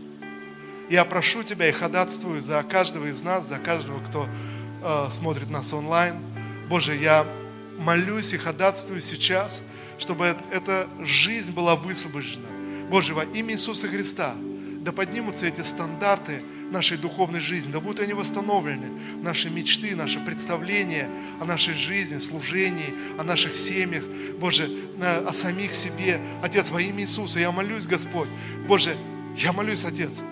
Я 0.89 1.05
прошу 1.05 1.43
Тебя 1.43 1.69
и 1.69 1.71
ходатствую 1.71 2.41
за 2.41 2.61
каждого 2.63 3.05
из 3.05 3.23
нас, 3.23 3.47
за 3.47 3.57
каждого, 3.57 4.03
кто 4.03 4.27
э, 4.81 5.07
смотрит 5.09 5.49
нас 5.49 5.73
онлайн. 5.73 6.15
Боже, 6.69 6.95
я 6.95 7.25
молюсь 7.79 8.33
и 8.33 8.37
ходатствую 8.37 9.01
сейчас, 9.01 9.63
чтобы 9.97 10.35
эта 10.51 10.87
жизнь 10.99 11.53
была 11.53 11.75
высвобождена. 11.75 12.47
Боже, 12.89 13.13
во 13.13 13.23
имя 13.23 13.53
Иисуса 13.53 13.87
Христа, 13.87 14.35
да 14.81 14.91
поднимутся 14.91 15.47
эти 15.47 15.61
стандарты 15.61 16.41
нашей 16.69 16.97
духовной 16.97 17.39
жизни, 17.39 17.71
да 17.71 17.79
будут 17.79 18.01
они 18.01 18.13
восстановлены, 18.13 18.87
наши 19.21 19.49
мечты, 19.49 19.95
наши 19.95 20.19
представления 20.19 21.09
о 21.39 21.45
нашей 21.45 21.75
жизни, 21.75 22.17
служении, 22.17 22.93
о 23.17 23.23
наших 23.23 23.55
семьях, 23.55 24.03
Боже, 24.39 24.69
о 24.99 25.31
самих 25.31 25.73
себе. 25.73 26.19
Отец, 26.41 26.71
во 26.71 26.81
имя 26.81 27.01
Иисуса, 27.03 27.39
я 27.39 27.51
молюсь, 27.51 27.87
Господь, 27.87 28.29
Боже, 28.67 28.97
я 29.37 29.53
молюсь, 29.53 29.85
Отец, 29.85 30.23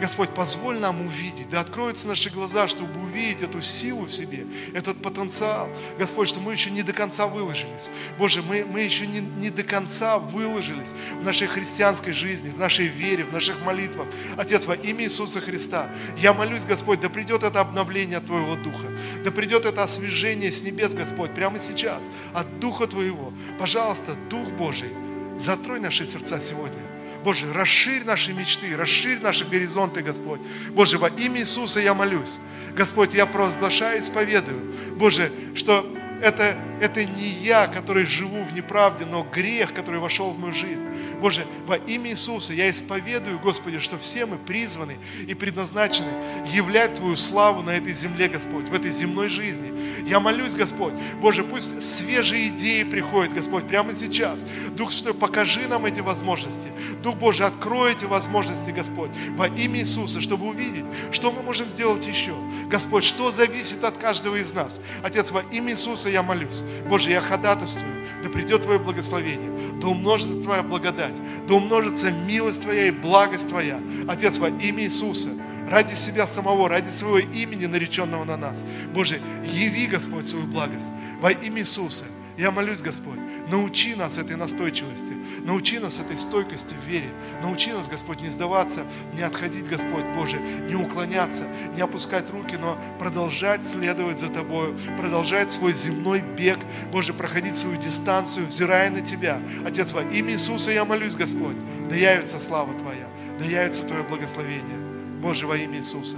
Господь, 0.00 0.30
позволь 0.30 0.78
нам 0.78 1.06
увидеть, 1.06 1.48
да 1.50 1.60
откроются 1.60 2.08
наши 2.08 2.28
глаза, 2.28 2.66
чтобы 2.66 3.00
увидеть 3.00 3.42
эту 3.42 3.62
силу 3.62 4.06
в 4.06 4.12
себе, 4.12 4.44
этот 4.74 5.00
потенциал. 5.00 5.68
Господь, 5.98 6.28
что 6.28 6.40
мы 6.40 6.52
еще 6.52 6.70
не 6.70 6.82
до 6.82 6.92
конца 6.92 7.26
выложились. 7.26 7.90
Боже, 8.18 8.42
мы, 8.42 8.64
мы 8.64 8.80
еще 8.80 9.06
не, 9.06 9.20
не 9.20 9.50
до 9.50 9.62
конца 9.62 10.18
выложились 10.18 10.94
в 11.20 11.24
нашей 11.24 11.46
христианской 11.46 12.12
жизни, 12.12 12.50
в 12.50 12.58
нашей 12.58 12.88
вере, 12.88 13.24
в 13.24 13.32
наших 13.32 13.64
молитвах. 13.64 14.08
Отец, 14.36 14.66
во 14.66 14.74
имя 14.74 15.04
Иисуса 15.04 15.40
Христа, 15.40 15.88
я 16.18 16.34
молюсь, 16.34 16.64
Господь, 16.64 17.00
да 17.00 17.08
придет 17.08 17.44
это 17.44 17.60
обновление 17.60 18.20
Твоего 18.20 18.56
Духа, 18.56 18.88
да 19.24 19.30
придет 19.30 19.64
это 19.64 19.84
освежение 19.84 20.50
с 20.50 20.64
небес, 20.64 20.94
Господь, 20.94 21.34
прямо 21.34 21.58
сейчас, 21.58 22.10
от 22.32 22.58
Духа 22.58 22.86
Твоего. 22.88 23.32
Пожалуйста, 23.58 24.16
Дух 24.28 24.48
Божий, 24.50 24.90
затрой 25.38 25.78
наши 25.78 26.04
сердца 26.04 26.40
сегодня 26.40 26.93
Боже, 27.24 27.50
расширь 27.54 28.04
наши 28.04 28.34
мечты, 28.34 28.76
расширь 28.76 29.18
наши 29.18 29.46
горизонты, 29.46 30.02
Господь. 30.02 30.40
Боже, 30.70 30.98
во 30.98 31.08
имя 31.08 31.40
Иисуса 31.40 31.80
я 31.80 31.94
молюсь. 31.94 32.38
Господь, 32.76 33.14
я 33.14 33.24
провозглашаю 33.24 33.98
исповедую, 34.00 34.74
Боже, 34.96 35.32
что 35.54 35.90
это, 36.24 36.56
это 36.80 37.04
не 37.04 37.28
я, 37.28 37.66
который 37.66 38.06
живу 38.06 38.42
в 38.44 38.54
неправде, 38.54 39.04
но 39.04 39.22
грех, 39.22 39.74
который 39.74 40.00
вошел 40.00 40.30
в 40.30 40.38
мою 40.38 40.54
жизнь. 40.54 40.86
Боже, 41.20 41.46
во 41.66 41.76
имя 41.76 42.10
Иисуса 42.12 42.54
я 42.54 42.70
исповедую, 42.70 43.38
Господи, 43.38 43.78
что 43.78 43.98
все 43.98 44.24
мы 44.24 44.38
призваны 44.38 44.96
и 45.26 45.34
предназначены 45.34 46.08
являть 46.46 46.94
Твою 46.94 47.16
славу 47.16 47.62
на 47.62 47.70
этой 47.70 47.92
земле, 47.92 48.28
Господь, 48.28 48.68
в 48.68 48.74
этой 48.74 48.90
земной 48.90 49.28
жизни. 49.28 49.70
Я 50.08 50.18
молюсь, 50.18 50.54
Господь, 50.54 50.94
Боже, 51.20 51.44
пусть 51.44 51.82
свежие 51.82 52.48
идеи 52.48 52.84
приходят, 52.84 53.34
Господь, 53.34 53.68
прямо 53.68 53.92
сейчас. 53.92 54.46
Дух 54.74 54.92
Святой, 54.92 55.12
покажи 55.12 55.68
нам 55.68 55.84
эти 55.84 56.00
возможности. 56.00 56.68
Дух 57.02 57.16
Божий, 57.16 57.44
открой 57.44 57.92
эти 57.92 58.06
возможности, 58.06 58.70
Господь, 58.70 59.10
во 59.32 59.46
имя 59.48 59.80
Иисуса, 59.80 60.22
чтобы 60.22 60.46
увидеть, 60.46 60.86
что 61.12 61.32
мы 61.32 61.42
можем 61.42 61.68
сделать 61.68 62.06
еще. 62.06 62.34
Господь, 62.70 63.04
что 63.04 63.30
зависит 63.30 63.84
от 63.84 63.98
каждого 63.98 64.36
из 64.36 64.54
нас. 64.54 64.80
Отец, 65.02 65.30
во 65.30 65.42
имя 65.52 65.72
Иисуса 65.72 66.13
я 66.14 66.22
молюсь. 66.22 66.62
Боже, 66.88 67.10
я 67.10 67.20
ходатайствую, 67.20 67.92
да 68.22 68.28
придет 68.30 68.62
Твое 68.62 68.78
благословение, 68.78 69.50
да 69.80 69.88
умножится 69.88 70.40
Твоя 70.40 70.62
благодать, 70.62 71.20
да 71.46 71.54
умножится 71.54 72.10
милость 72.10 72.62
Твоя 72.62 72.86
и 72.86 72.90
благость 72.90 73.48
Твоя. 73.48 73.80
Отец, 74.08 74.38
во 74.38 74.48
имя 74.48 74.84
Иисуса, 74.84 75.30
ради 75.68 75.94
себя 75.94 76.26
самого, 76.26 76.68
ради 76.68 76.88
своего 76.90 77.18
имени, 77.18 77.66
нареченного 77.66 78.24
на 78.24 78.36
нас. 78.36 78.64
Боже, 78.94 79.20
яви, 79.44 79.86
Господь, 79.86 80.26
свою 80.26 80.46
благость 80.46 80.92
во 81.20 81.32
имя 81.32 81.60
Иисуса. 81.60 82.04
Я 82.36 82.50
молюсь, 82.50 82.80
Господь, 82.80 83.20
научи 83.48 83.94
нас 83.94 84.18
этой 84.18 84.34
настойчивости, 84.36 85.14
научи 85.44 85.78
нас 85.78 86.00
этой 86.00 86.18
стойкости 86.18 86.74
в 86.74 86.84
вере, 86.84 87.10
научи 87.40 87.72
нас, 87.72 87.86
Господь, 87.86 88.20
не 88.20 88.28
сдаваться, 88.28 88.84
не 89.14 89.22
отходить, 89.22 89.68
Господь 89.68 90.04
Боже, 90.16 90.38
не 90.38 90.74
уклоняться, 90.74 91.44
не 91.76 91.80
опускать 91.80 92.28
руки, 92.30 92.56
но 92.56 92.76
продолжать 92.98 93.68
следовать 93.68 94.18
за 94.18 94.28
Тобою, 94.28 94.76
продолжать 94.98 95.52
свой 95.52 95.74
земной 95.74 96.20
бег, 96.36 96.58
Боже, 96.90 97.14
проходить 97.14 97.56
свою 97.56 97.80
дистанцию, 97.80 98.46
взирая 98.48 98.90
на 98.90 99.00
Тебя. 99.00 99.40
Отец, 99.64 99.92
во 99.92 100.02
имя 100.02 100.32
Иисуса 100.32 100.72
я 100.72 100.84
молюсь, 100.84 101.14
Господь, 101.14 101.56
да 101.88 101.94
явится 101.94 102.40
слава 102.40 102.76
Твоя, 102.76 103.08
да 103.38 103.44
явится 103.44 103.86
Твое 103.86 104.02
благословение. 104.02 104.78
Боже, 105.22 105.46
во 105.46 105.56
имя 105.56 105.78
Иисуса. 105.78 106.16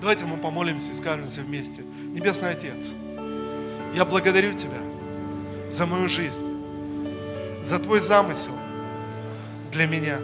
Давайте 0.00 0.24
мы 0.24 0.38
помолимся 0.38 0.90
и 0.90 0.94
скажем 0.94 1.26
все 1.28 1.42
вместе. 1.42 1.82
Небесный 2.12 2.50
Отец, 2.50 2.92
я 3.94 4.04
благодарю 4.04 4.52
Тебя 4.52 4.80
за 5.70 5.86
мою 5.86 6.08
жизнь, 6.08 6.44
за 7.62 7.78
Твой 7.78 8.00
замысел 8.00 8.54
для 9.72 9.86
меня. 9.86 10.18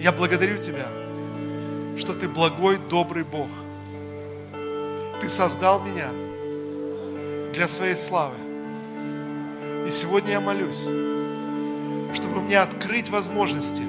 Я 0.00 0.12
благодарю 0.12 0.58
Тебя, 0.58 0.86
что 1.96 2.12
Ты 2.14 2.28
благой, 2.28 2.78
добрый 2.90 3.24
Бог. 3.24 3.48
Ты 5.20 5.28
создал 5.28 5.80
меня 5.80 6.10
для 7.52 7.68
своей 7.68 7.96
славы. 7.96 8.36
И 9.86 9.90
сегодня 9.90 10.32
я 10.32 10.40
молюсь, 10.40 10.86
чтобы 12.14 12.40
мне 12.42 12.58
открыть 12.60 13.10
возможности 13.10 13.82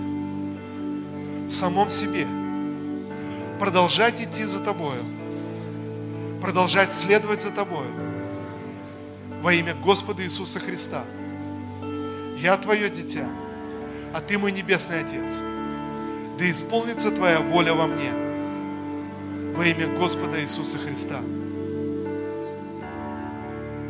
в 1.47 1.51
самом 1.51 1.89
себе– 1.89 2.27
продолжать 3.61 4.19
идти 4.19 4.43
за 4.43 4.59
Тобою, 4.63 5.03
продолжать 6.41 6.91
следовать 6.91 7.43
за 7.43 7.51
Тобою 7.51 8.10
во 9.41 9.53
имя 9.53 9.73
Господа 9.73 10.23
Иисуса 10.23 10.59
Христа. 10.59 11.03
Я 12.37 12.57
Твое 12.57 12.89
дитя, 12.89 13.27
а 14.13 14.21
Ты 14.21 14.37
мой 14.37 14.51
Небесный 14.51 15.01
Отец. 15.01 15.39
Да 16.37 16.49
исполнится 16.49 17.11
Твоя 17.11 17.39
воля 17.39 17.73
во 17.73 17.87
мне 17.87 18.11
во 19.53 19.65
имя 19.65 19.87
Господа 19.87 20.41
Иисуса 20.41 20.77
Христа. 20.77 21.19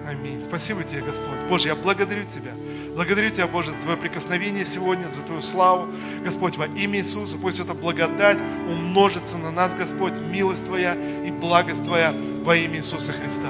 Аминь. 0.07 0.43
Спасибо 0.43 0.83
тебе, 0.83 1.01
Господь. 1.01 1.37
Боже, 1.47 1.69
я 1.69 1.75
благодарю 1.75 2.25
Тебя. 2.25 2.51
Благодарю 2.95 3.29
Тебя, 3.29 3.47
Боже, 3.47 3.71
за 3.71 3.81
Твое 3.81 3.95
прикосновение 3.95 4.65
сегодня, 4.65 5.07
за 5.07 5.21
Твою 5.21 5.41
славу. 5.41 5.87
Господь, 6.25 6.57
во 6.57 6.65
имя 6.65 6.99
Иисуса, 6.99 7.37
пусть 7.37 7.59
эта 7.59 7.73
благодать 7.73 8.41
умножится 8.67 9.37
на 9.37 9.51
нас, 9.51 9.73
Господь, 9.73 10.17
милость 10.19 10.65
Твоя 10.65 10.95
и 11.25 11.31
благость 11.31 11.85
Твоя 11.85 12.13
во 12.43 12.55
имя 12.55 12.79
Иисуса 12.79 13.13
Христа. 13.13 13.49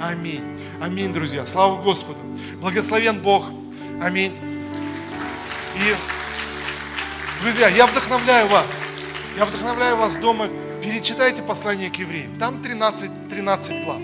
Аминь. 0.00 0.42
Аминь, 0.80 1.12
друзья. 1.12 1.44
Слава 1.44 1.80
Господу. 1.82 2.18
Благословен 2.60 3.20
Бог. 3.20 3.46
Аминь. 4.00 4.32
И, 5.76 7.42
друзья, 7.42 7.68
я 7.68 7.86
вдохновляю 7.86 8.48
вас. 8.48 8.80
Я 9.36 9.44
вдохновляю 9.44 9.96
вас 9.96 10.16
дома. 10.16 10.48
Перечитайте 10.82 11.42
послание 11.42 11.90
к 11.90 11.96
евреям. 11.96 12.34
Там 12.38 12.62
13, 12.62 13.28
13 13.28 13.84
глав 13.84 14.02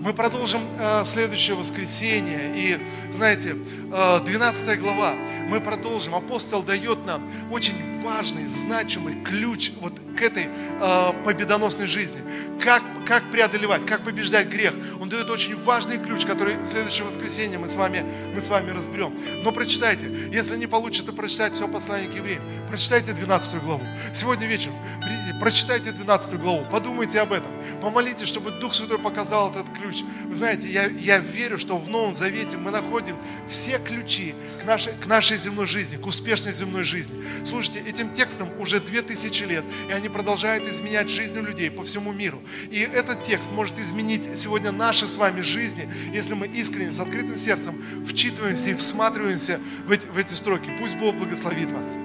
мы 0.00 0.12
продолжим 0.12 0.62
э, 0.78 1.04
следующее 1.04 1.56
воскресенье. 1.56 2.52
И, 2.54 2.80
знаете, 3.10 3.56
12 3.90 4.68
э, 4.68 4.76
глава, 4.76 5.14
мы 5.48 5.60
продолжим. 5.60 6.14
Апостол 6.14 6.62
дает 6.62 7.04
нам 7.06 7.22
очень 7.50 7.74
важный, 8.02 8.46
значимый 8.46 9.22
ключ 9.24 9.72
вот 9.80 9.94
к 10.16 10.22
этой 10.22 10.46
э, 10.46 11.12
победоносной 11.24 11.86
жизни. 11.86 12.20
Как, 12.60 12.82
как 13.06 13.30
преодолевать, 13.30 13.86
как 13.86 14.04
побеждать 14.04 14.48
грех. 14.48 14.74
Он 15.00 15.08
дает 15.08 15.30
очень 15.30 15.56
важный 15.56 15.98
ключ, 15.98 16.24
который 16.24 16.56
в 16.56 16.64
следующее 16.64 17.06
воскресенье 17.06 17.58
мы 17.58 17.68
с 17.68 17.76
вами, 17.76 18.04
мы 18.34 18.40
с 18.40 18.48
вами 18.50 18.70
разберем. 18.70 19.14
Но 19.42 19.52
прочитайте, 19.52 20.10
если 20.32 20.56
не 20.56 20.66
получится 20.66 21.12
прочитать 21.12 21.54
все 21.54 21.66
послание 21.66 22.10
к 22.10 22.14
евреям, 22.14 22.42
прочитайте 22.68 23.12
12 23.12 23.62
главу. 23.62 23.82
Сегодня 24.12 24.46
вечером 24.46 24.74
придите, 25.00 25.34
прочитайте 25.40 25.92
12 25.92 26.40
главу, 26.40 26.64
подумайте 26.70 27.20
об 27.20 27.32
этом. 27.32 27.50
Помолитесь, 27.80 28.28
чтобы 28.28 28.50
Дух 28.50 28.74
Святой 28.74 28.98
показал 28.98 29.50
этот 29.50 29.68
ключ. 29.88 30.04
Вы 30.24 30.34
знаете, 30.34 30.68
я, 30.68 30.86
я 30.86 31.18
верю, 31.18 31.58
что 31.58 31.78
в 31.78 31.88
Новом 31.88 32.14
Завете 32.14 32.56
мы 32.56 32.70
находим 32.70 33.16
все 33.48 33.78
ключи 33.78 34.34
к 34.62 34.66
нашей, 34.66 34.92
к 34.94 35.06
нашей 35.06 35.36
земной 35.36 35.66
жизни, 35.66 35.96
к 35.96 36.06
успешной 36.06 36.52
земной 36.52 36.84
жизни. 36.84 37.22
Слушайте, 37.44 37.80
этим 37.80 38.12
текстом 38.12 38.48
уже 38.60 38.80
две 38.80 39.02
тысячи 39.02 39.44
лет, 39.44 39.64
и 39.88 39.92
они 39.92 40.08
продолжают 40.08 40.66
изменять 40.66 41.08
жизнь 41.08 41.40
людей 41.40 41.70
по 41.70 41.84
всему 41.84 42.12
миру. 42.12 42.40
И 42.70 42.80
этот 42.80 43.22
текст 43.22 43.52
может 43.52 43.78
изменить 43.78 44.38
сегодня 44.38 44.72
наши 44.72 45.06
с 45.06 45.16
вами 45.16 45.40
жизни, 45.40 45.88
если 46.12 46.34
мы 46.34 46.46
искренне, 46.46 46.92
с 46.92 47.00
открытым 47.00 47.36
сердцем 47.36 47.82
вчитываемся 48.06 48.70
и 48.70 48.74
всматриваемся 48.74 49.60
в 49.86 49.92
эти, 49.92 50.06
в 50.06 50.18
эти 50.18 50.32
строки. 50.32 50.70
Пусть 50.78 50.96
Бог 50.96 51.16
благословит 51.16 51.70
вас. 51.70 51.96